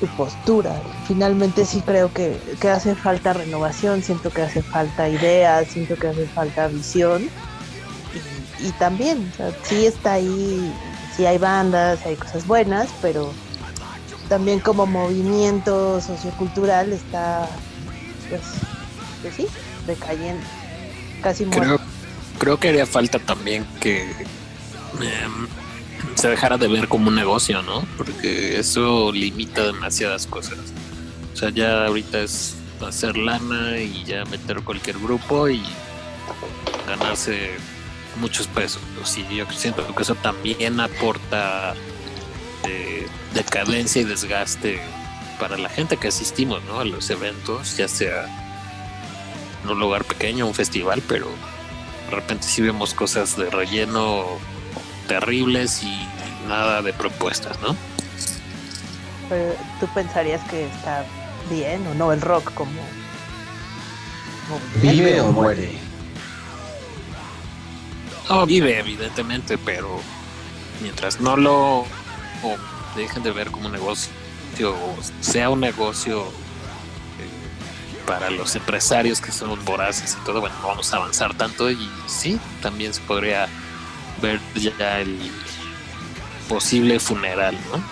[0.00, 0.80] tu postura.
[1.06, 2.38] Finalmente sí creo que,
[2.68, 7.28] hace falta renovación, siento que hace falta ideas, siento que hace falta visión.
[8.60, 10.72] Y, también, o sea, sí está ahí,
[11.14, 13.30] sí hay bandas, hay cosas buenas, pero
[14.28, 17.48] también como movimiento sociocultural está,
[18.28, 18.42] pues,
[19.22, 19.46] pues sí,
[19.86, 20.44] decayendo,
[21.22, 21.80] casi creo,
[22.38, 25.46] Creo que haría falta también que em,
[26.14, 27.86] se dejara de ver como un negocio, ¿no?
[27.96, 30.58] Porque eso limita demasiadas cosas.
[31.32, 35.62] O sea, ya ahorita es hacer lana y ya meter cualquier grupo y
[36.86, 37.52] ganarse
[38.20, 38.82] muchos pesos.
[39.16, 41.74] Y yo siento que eso también aporta
[43.34, 44.80] decadencia y desgaste
[45.38, 46.80] para la gente que asistimos ¿no?
[46.80, 48.26] a los eventos, ya sea
[49.62, 51.28] en un lugar pequeño, un festival, pero
[52.08, 54.24] de repente sí vemos cosas de relleno
[55.08, 56.06] terribles y
[56.48, 57.76] nada de propuestas, ¿no?
[59.80, 61.04] ¿Tú pensarías que está
[61.50, 62.80] bien o no el rock como...
[64.80, 65.72] ¿Vive o muere?
[68.28, 70.00] No, vive evidentemente, pero
[70.80, 71.86] mientras no lo
[72.96, 74.10] dejen de ver como un negocio,
[75.20, 80.92] sea un negocio eh, para los empresarios que son voraces y todo, bueno, no vamos
[80.92, 83.48] a avanzar tanto y sí, también se podría
[84.22, 85.30] ver ya el
[86.48, 87.82] posible funeral, ¿no?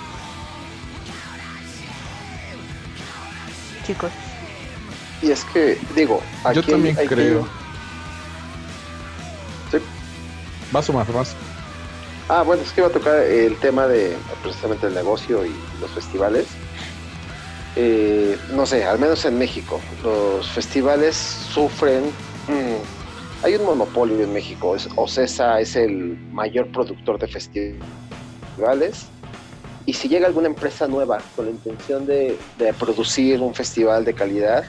[3.87, 4.11] Chicos.
[5.23, 6.23] Y es que, digo,
[6.55, 7.47] yo también creo.
[9.71, 9.79] ¿Sí?
[10.73, 11.37] Más o más, más.
[12.29, 15.91] Ah, bueno, es que iba a tocar el tema de precisamente el negocio y los
[15.91, 16.47] festivales.
[17.77, 22.05] Eh, no sé, al menos en México, los festivales sufren
[22.47, 23.05] mm,
[23.45, 24.75] hay un monopolio en México.
[24.97, 29.05] Ocesa es el mayor productor de festivales.
[29.85, 32.39] Y si llega alguna empresa nueva con la intención de,
[32.79, 34.65] producir un festival de calidad,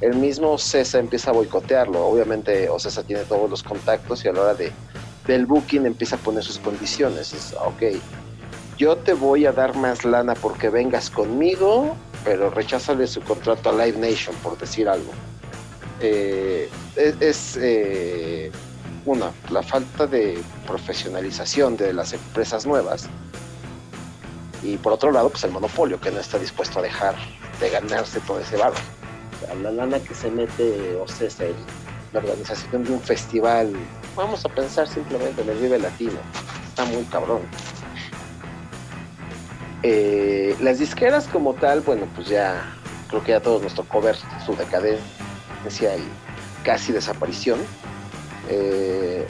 [0.00, 2.06] el mismo Ocesa empieza a boicotearlo.
[2.06, 4.72] Obviamente Ocesa tiene todos los contactos y a la hora de,
[5.26, 7.32] del booking empieza a poner sus condiciones.
[7.32, 7.98] Es, ok,
[8.78, 13.72] yo te voy a dar más lana porque vengas conmigo, pero recházale su contrato a
[13.72, 15.12] Live Nation, por decir algo.
[16.00, 18.50] Eh, es, eh,
[19.06, 23.08] una, la falta de profesionalización de las empresas nuevas
[24.62, 27.14] y por otro lado, pues el monopolio que no está dispuesto a dejar
[27.60, 28.76] de ganarse todo ese barro.
[29.62, 31.28] la lana que se mete o sea,
[32.12, 33.72] la organización de un festival,
[34.16, 36.18] vamos a pensar simplemente en el Vive Latino,
[36.66, 37.42] está muy cabrón.
[39.82, 42.74] Eh, las disqueras como tal, bueno, pues ya
[43.08, 46.08] creo que ya todos nos tocó ver su decadencia y
[46.64, 47.60] casi desaparición.
[48.48, 49.26] Eh,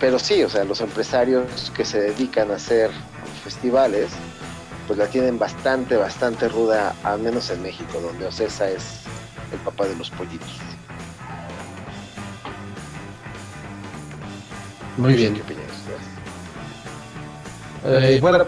[0.00, 2.90] pero sí, o sea, los empresarios que se dedican a hacer
[3.44, 4.10] festivales,
[4.86, 9.02] pues la tienen bastante, bastante ruda, al menos en México, donde Ocesa es
[9.52, 10.69] el papá de los pollitos.
[15.00, 15.34] Muy bien.
[15.34, 15.64] ¿Qué opinas?
[17.86, 18.44] Eh, bueno,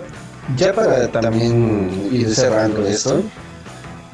[0.56, 3.22] ya para también ir cerrando esto,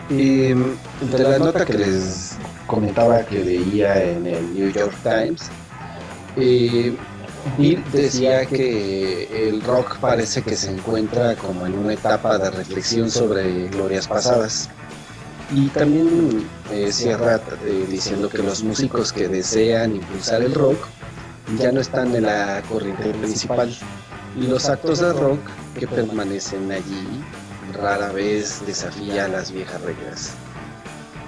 [0.08, 2.36] y de la nota que les
[2.68, 5.48] comentaba que veía en el New York Times,
[6.36, 6.94] eh,
[7.56, 13.10] Bill decía que el rock parece que se encuentra como en una etapa de reflexión
[13.10, 14.68] sobre glorias pasadas.
[15.50, 20.76] Y también eh, cierra eh, diciendo que los músicos que desean impulsar el rock
[21.56, 23.74] ya no están en la corriente principal.
[24.36, 25.40] Y los actos de rock
[25.78, 27.24] que permanecen allí
[27.72, 30.32] rara vez desafían las viejas reglas.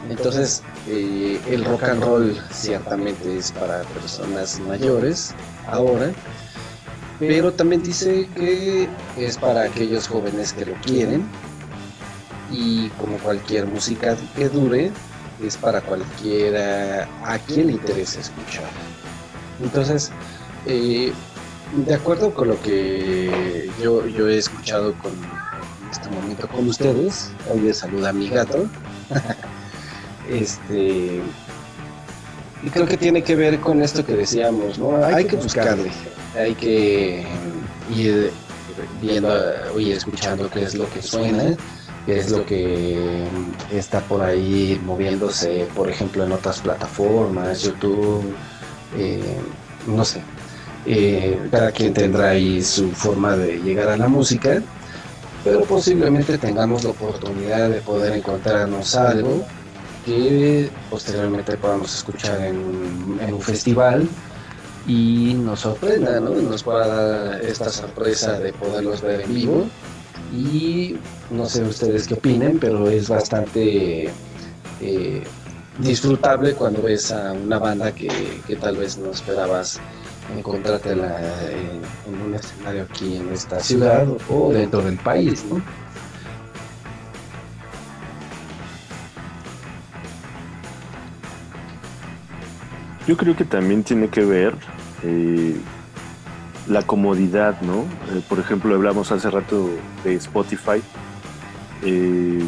[0.09, 5.35] Entonces, eh, el rock and roll ciertamente es para personas mayores
[5.67, 6.11] ahora,
[7.19, 11.25] pero también dice que es para aquellos jóvenes que lo quieren
[12.51, 14.91] y como cualquier música que dure,
[15.43, 18.71] es para cualquiera a quien le interese escuchar.
[19.63, 20.11] Entonces,
[20.67, 21.13] eh,
[21.87, 27.31] de acuerdo con lo que yo, yo he escuchado con, en este momento con ustedes,
[27.53, 28.67] hoy les saluda a mi gato.
[30.29, 31.21] Este,
[32.63, 35.05] y creo que tiene que ver con esto que decíamos, ¿no?
[35.05, 35.91] Hay, que buscarle,
[36.39, 37.27] hay que
[37.93, 38.31] ir
[39.01, 39.29] viendo
[39.77, 41.57] y escuchando qué es lo que suena,
[42.07, 43.25] qué es lo que
[43.73, 48.33] está por ahí moviéndose, por ejemplo, en otras plataformas, YouTube,
[48.97, 49.39] eh,
[49.87, 50.23] no sé.
[50.87, 54.63] Eh, cada quien tendrá ahí su forma de llegar a la música,
[55.45, 59.45] pero posiblemente tengamos la oportunidad de poder encontrarnos algo
[60.05, 64.09] que posteriormente podamos escuchar en, un festival
[64.87, 66.31] y nos sorprenda, ¿no?
[66.31, 69.67] Nos pueda dar esta sorpresa de poderlos ver en vivo.
[70.35, 70.97] Y
[71.31, 74.11] no sé ustedes qué opinen, pero es bastante
[74.81, 75.23] eh,
[75.81, 78.09] disfrutable cuando ves a una banda que,
[78.61, 79.81] tal vez no esperabas
[80.37, 85.61] encontrarte en, en, un escenario aquí en esta ciudad o dentro del país, ¿no?
[93.11, 94.55] Yo creo que también tiene que ver
[95.03, 95.57] eh,
[96.69, 97.81] la comodidad, ¿no?
[98.15, 99.69] Eh, por ejemplo, hablamos hace rato
[100.05, 100.81] de Spotify.
[101.83, 102.45] Eh,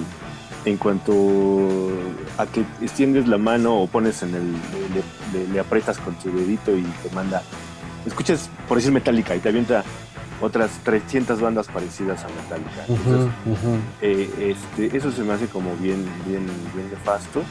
[0.64, 1.90] en cuanto
[2.38, 6.82] a que extiendes la mano o pones en el, le, aprietas con tu dedito y
[6.82, 7.42] te manda,
[8.06, 9.84] escuchas por decir Metallica y te avienta
[10.40, 13.30] otras 300 bandas parecidas a Metallica.
[14.00, 17.42] este, eso se me hace como bien, bien, bien nefasto.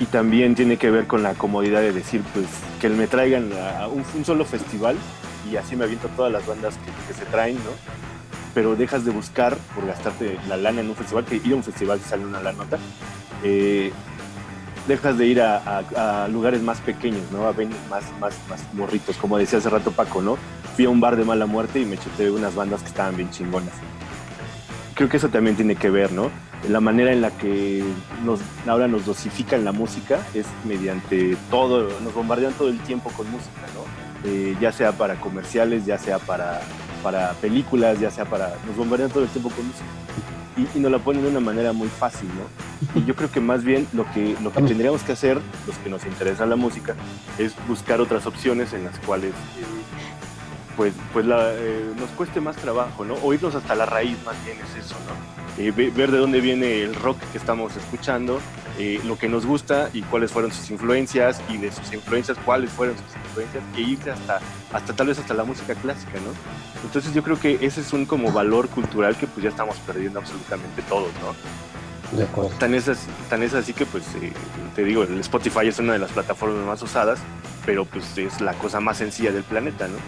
[0.00, 2.46] Y también tiene que ver con la comodidad de decir, pues,
[2.80, 4.96] que me traigan a un, solo festival
[5.50, 6.74] y así me aviento todas las bandas
[7.06, 7.70] que, se traen, ¿no?
[8.60, 11.64] Pero dejas de buscar por gastarte la lana en un festival, que ir a un
[11.64, 12.76] festival sale una la nota.
[13.42, 13.90] Eh,
[14.86, 17.46] dejas de ir a, lugares más pequeños, ¿no?
[17.46, 20.36] A ven más, más, más morritos, como decía hace rato Paco, ¿no?
[20.76, 23.30] Fui a un bar de mala muerte y me chuté unas bandas que estaban bien
[23.30, 23.72] chingonas.
[24.92, 26.30] Creo que eso también tiene que ver, ¿no?
[26.68, 27.82] la manera en la que
[28.22, 33.30] nos, ahora nos dosifican la música es mediante todo, nos bombardean todo el tiempo con
[33.30, 34.28] música, ¿no?
[34.30, 36.60] Eh, ya sea para comerciales, ya sea para,
[37.02, 38.56] para películas, ya sea para...
[38.66, 39.84] Nos bombardean todo el tiempo con música.
[40.56, 43.00] Y, y, nos la ponen de una manera muy fácil, ¿no?
[43.00, 45.88] Y yo creo que más bien lo que, lo que tendríamos que hacer, los que
[45.88, 46.94] nos interesa la música,
[47.38, 49.30] es buscar otras opciones en las cuales...
[49.30, 49.64] Eh,
[50.76, 53.14] pues, pues eh, nos cueste más trabajo, ¿no?
[53.22, 55.62] Oírnos hasta la raíz más bien es eso, ¿no?
[55.62, 58.40] Eh, ver de dónde viene el rock que estamos escuchando,
[58.82, 62.70] eh, lo que nos gusta y cuáles fueron sus influencias y de sus influencias cuáles
[62.70, 64.40] fueron sus influencias e irse hasta,
[64.72, 66.32] hasta tal vez hasta la música clásica, ¿no?
[66.82, 70.20] Entonces yo creo que ese es un como valor cultural que pues ya estamos perdiendo
[70.20, 72.16] absolutamente todos, ¿no?
[72.16, 72.56] De acuerdo.
[72.58, 74.32] Tan es, así, tan es así que pues eh,
[74.74, 77.20] te digo, el Spotify es una de las plataformas más usadas,
[77.66, 79.98] pero pues es la cosa más sencilla del planeta, ¿no?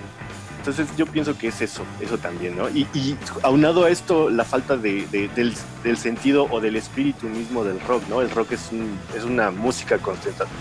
[0.62, 2.68] Entonces yo pienso que es eso, eso también, ¿no?
[2.68, 5.52] Y, y aunado a esto, la falta de, de, del,
[5.82, 8.22] del, sentido o del espíritu mismo del rock, ¿no?
[8.22, 9.98] El rock es, un, es una música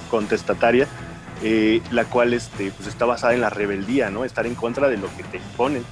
[0.10, 0.88] contestataria,
[1.44, 4.26] eh, la cual este, pues está basada en la rebeldía, ¿no?
[4.26, 5.84] Estar en contra de lo que te imponen.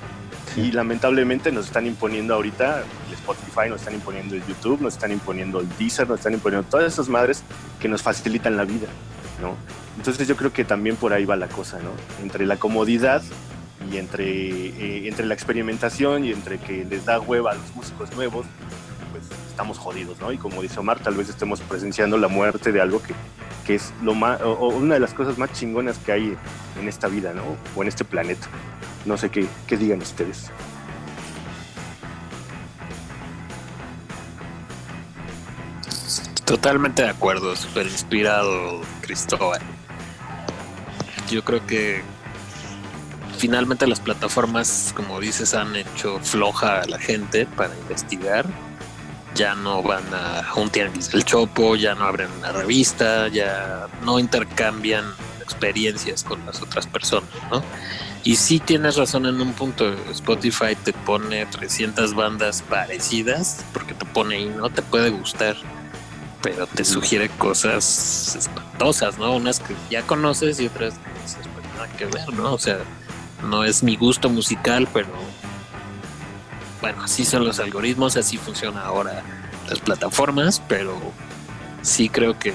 [0.55, 2.79] Y lamentablemente nos están imponiendo ahorita
[3.09, 6.67] el Spotify, nos están imponiendo el YouTube, nos están imponiendo el Deezer, nos están imponiendo
[6.67, 7.43] todas esas madres
[7.79, 8.87] que nos facilitan la vida,
[9.39, 9.55] ¿no?
[9.97, 11.91] Entonces yo creo que también por ahí va la cosa, ¿no?
[12.23, 13.21] Entre la comodidad
[13.91, 18.13] y entre, eh, entre la experimentación y entre que les da hueva a los músicos
[18.15, 18.45] nuevos,
[19.11, 20.31] pues estamos jodidos, ¿no?
[20.31, 23.13] Y como dice Omar, tal vez estemos presenciando la muerte de algo que,
[23.65, 26.37] que es lo más, o, una de las cosas más chingonas que hay
[26.79, 27.43] en esta vida, ¿no?
[27.75, 28.47] O en este planeta.
[29.05, 30.51] No sé qué, qué digan ustedes.
[36.45, 39.61] Totalmente de acuerdo, súper inspirado Cristóbal.
[41.29, 42.01] Yo creo que
[43.39, 48.45] finalmente las plataformas, como dices, han hecho floja a la gente para investigar.
[49.35, 54.19] Ya no van a un tianguis del chopo, ya no abren una revista, ya no
[54.19, 55.05] intercambian
[55.41, 57.63] experiencias con las otras personas, ¿no?
[58.23, 64.05] Y sí tienes razón en un punto, Spotify te pone 300 bandas parecidas, porque te
[64.05, 65.55] pone ahí, no te puede gustar,
[66.41, 69.35] pero te sugiere cosas espantosas, ¿no?
[69.35, 72.53] Unas que ya conoces y otras que dices, pues nada que ver, ¿no?
[72.53, 72.79] O sea,
[73.43, 75.09] no es mi gusto musical, pero
[76.81, 79.23] bueno, así son los algoritmos, así funciona ahora
[79.67, 80.97] las plataformas, pero
[81.81, 82.53] sí creo que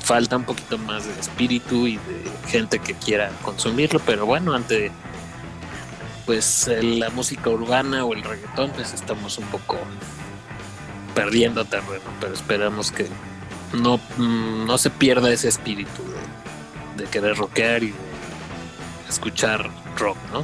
[0.00, 4.92] falta un poquito más de espíritu y de gente que quiera consumirlo, pero bueno, ante
[6.26, 9.78] pues la música urbana o el reggaetón, pues estamos un poco
[11.14, 13.08] perdiendo terreno, pero esperamos que
[13.72, 16.02] no, no se pierda ese espíritu
[16.96, 18.13] de, de querer rockear y de
[19.14, 20.42] escuchar rock, ¿no?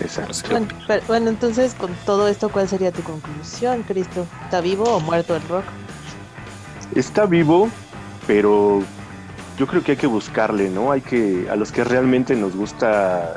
[0.00, 0.50] Exacto.
[0.50, 4.26] Bueno, pero, bueno, entonces con todo esto, ¿cuál sería tu conclusión, Cristo?
[4.44, 5.64] ¿Está vivo o muerto el rock?
[6.94, 7.68] Está vivo,
[8.26, 8.82] pero
[9.58, 10.92] yo creo que hay que buscarle, ¿no?
[10.92, 13.34] Hay que, a los que realmente nos gusta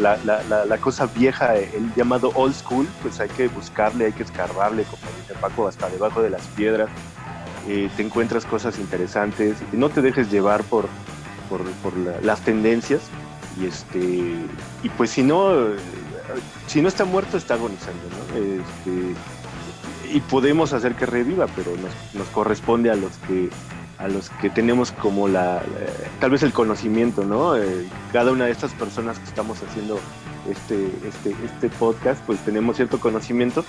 [0.00, 4.12] la, la, la, la cosa vieja, el llamado old school, pues hay que buscarle, hay
[4.12, 6.88] que escarbarle, como dice Paco, hasta debajo de las piedras.
[7.68, 10.88] Eh, te encuentras cosas interesantes, no te dejes llevar por,
[11.48, 11.92] por, por
[12.24, 13.02] las tendencias,
[13.58, 14.34] y este
[14.82, 15.52] y pues si no
[16.66, 18.38] si no está muerto está agonizando ¿no?
[18.38, 19.14] este,
[20.12, 21.72] y podemos hacer que reviva pero
[22.14, 23.50] nos, corresponde a los que
[23.98, 28.46] a los que tenemos como la eh, tal vez el conocimiento no eh, cada una
[28.46, 29.98] de estas personas que estamos haciendo
[30.48, 33.64] este este este podcast pues tenemos cierto conocimiento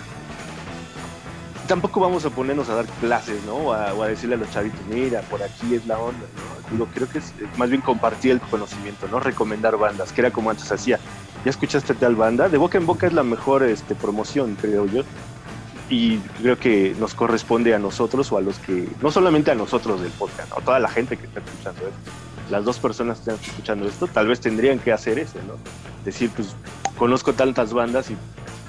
[1.71, 3.55] tampoco vamos a ponernos a dar clases, ¿no?
[3.55, 6.25] O a, decirle a los chavitos, mira, por aquí es la onda,
[6.77, 6.85] ¿no?
[6.87, 9.21] Creo que es, más bien compartir el conocimiento, ¿no?
[9.21, 10.99] Recomendar bandas, que era como antes hacía.
[11.45, 12.49] ¿Ya escuchaste tal banda?
[12.49, 15.03] De boca en boca es la mejor este, promoción, creo yo.
[15.89, 20.01] Y creo que nos corresponde a nosotros o a los que, no solamente a nosotros
[20.01, 20.51] del podcast.
[20.51, 22.11] A toda la gente que está escuchando esto.
[22.49, 25.53] Las dos personas que están escuchando esto, tal vez tendrían que hacer eso, ¿no?
[26.03, 26.53] Decir, pues,
[26.97, 28.17] conozco tantas bandas y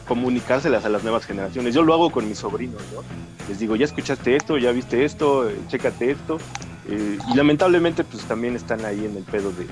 [0.07, 1.75] comunicárselas a las nuevas generaciones.
[1.75, 3.03] Yo lo hago con mis sobrinos, ¿no?
[3.49, 6.39] Les digo, ya escuchaste esto, ya viste esto, eh, chécate esto.
[6.89, 9.67] Eh, y lamentablemente, pues también están ahí en el pedo de,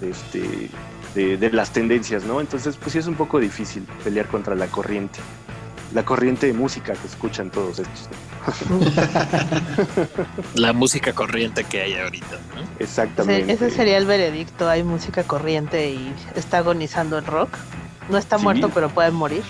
[0.00, 0.70] de este,
[1.14, 2.40] de, de, las tendencias, ¿no?
[2.40, 5.20] Entonces, pues sí es un poco difícil pelear contra la corriente.
[5.94, 8.08] La corriente de música que escuchan todos estos.
[10.54, 12.62] la música corriente que hay ahorita, ¿no?
[12.80, 13.52] Exactamente.
[13.52, 14.68] Ese sería el veredicto.
[14.68, 17.50] Hay música corriente y está agonizando el rock.
[18.10, 18.44] No está sí.
[18.44, 19.44] muerto, pero puede morir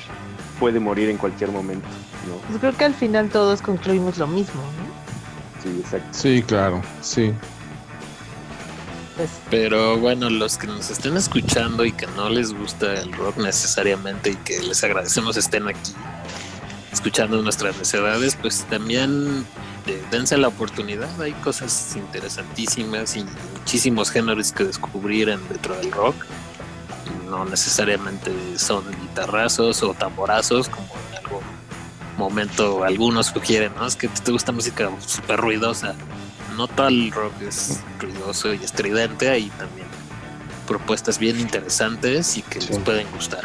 [0.58, 1.86] puede morir en cualquier momento.
[2.28, 2.36] ¿no?
[2.48, 5.62] Pues creo que al final todos concluimos lo mismo, ¿no?
[5.62, 6.08] Sí, exacto.
[6.12, 7.32] Sí, claro, sí.
[9.16, 13.38] Pues, Pero bueno, los que nos estén escuchando y que no les gusta el rock
[13.38, 15.94] necesariamente y que les agradecemos estén aquí
[16.96, 19.46] escuchando nuestras necesidades, pues también
[19.86, 21.20] eh, dense la oportunidad.
[21.20, 23.24] Hay cosas interesantísimas y
[23.58, 26.16] muchísimos géneros que descubrir en, dentro del rock
[27.28, 31.42] no necesariamente son guitarrazos o tamborazos como en algún
[32.16, 33.86] momento algunos sugieren, ¿no?
[33.86, 35.94] Es que te gusta música súper ruidosa.
[36.56, 39.86] No todo el rock es ruidoso y estridente, hay también
[40.66, 42.68] propuestas bien interesantes y que sí.
[42.68, 43.44] les pueden gustar.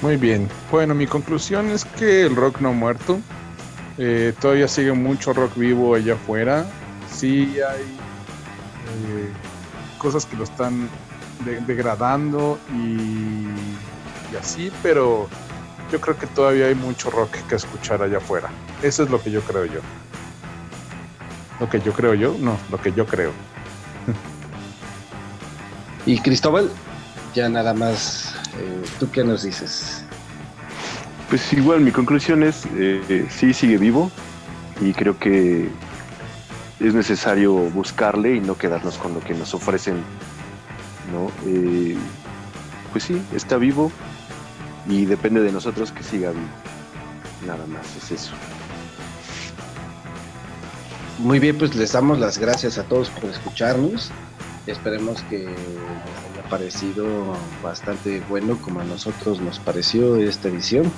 [0.00, 0.48] Muy bien.
[0.70, 3.20] Bueno, mi conclusión es que el rock no ha muerto.
[3.98, 6.66] Eh, todavía sigue mucho rock vivo allá afuera.
[7.14, 9.30] Sí hay eh,
[9.98, 10.88] cosas que lo están
[11.44, 13.46] degradando y,
[14.32, 15.28] y así, pero
[15.90, 18.50] yo creo que todavía hay mucho rock que escuchar allá afuera.
[18.82, 19.80] Eso es lo que yo creo yo.
[21.60, 23.30] Lo que yo creo yo, no, lo que yo creo.
[26.06, 26.70] y Cristóbal,
[27.34, 30.04] ya nada más, eh, ¿tú qué nos dices?
[31.28, 34.10] Pues igual, mi conclusión es, eh, sí sigue vivo
[34.80, 35.70] y creo que
[36.80, 40.02] es necesario buscarle y no quedarnos con lo que nos ofrecen,
[41.10, 41.30] ¿no?
[41.46, 41.96] Eh,
[42.92, 43.90] pues sí, está vivo
[44.88, 46.46] y depende de nosotros que siga vivo.
[47.46, 48.32] Nada más, es eso.
[51.18, 54.10] Muy bien, pues les damos las gracias a todos por escucharnos.
[54.66, 57.06] Esperemos que les haya parecido
[57.62, 60.90] bastante bueno como a nosotros nos pareció esta edición.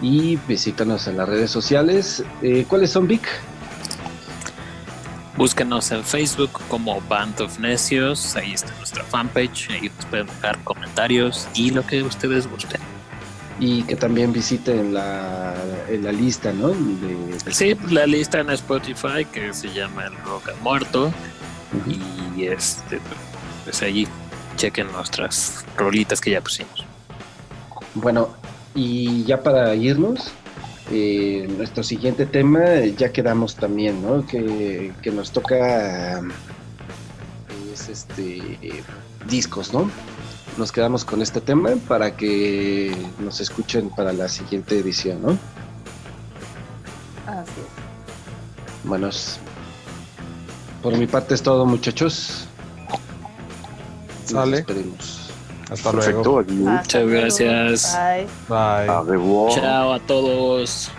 [0.00, 2.24] Y visítanos en las redes sociales.
[2.42, 3.26] Eh, ¿Cuáles son, Vic?
[5.38, 10.58] Búsquenos en Facebook como Band of Necios, ahí está nuestra fanpage, ahí nos pueden dejar
[10.64, 12.80] comentarios y lo que ustedes gusten.
[13.60, 15.54] Y que también visiten la,
[15.88, 16.72] en la lista, ¿no?
[17.52, 21.12] Sí, la lista en Spotify que se llama El Rock Muerto.
[21.86, 23.00] Y este,
[23.62, 24.08] pues allí
[24.56, 26.84] chequen nuestras rolitas que ya pusimos.
[27.94, 28.34] Bueno,
[28.74, 30.32] y ya para irnos,
[30.90, 34.26] eh, nuestro siguiente tema ya quedamos también, ¿no?
[34.26, 36.20] Que, nos toca
[37.72, 38.84] es este
[39.28, 39.90] discos, ¿no?
[40.56, 45.38] Nos quedamos con este tema para que nos escuchen para la siguiente edición, ¿no?
[47.26, 48.84] Así es.
[48.84, 49.10] Bueno,
[50.82, 52.46] por mi parte es todo, muchachos.
[54.24, 54.50] Sale.
[54.50, 55.17] Nos despedimos.
[55.70, 56.70] Hasta Perfecto, luego.
[56.70, 57.98] Muchas gracias.
[58.48, 58.86] Bye.
[58.86, 59.54] Bye.
[59.54, 60.90] Chao a todos.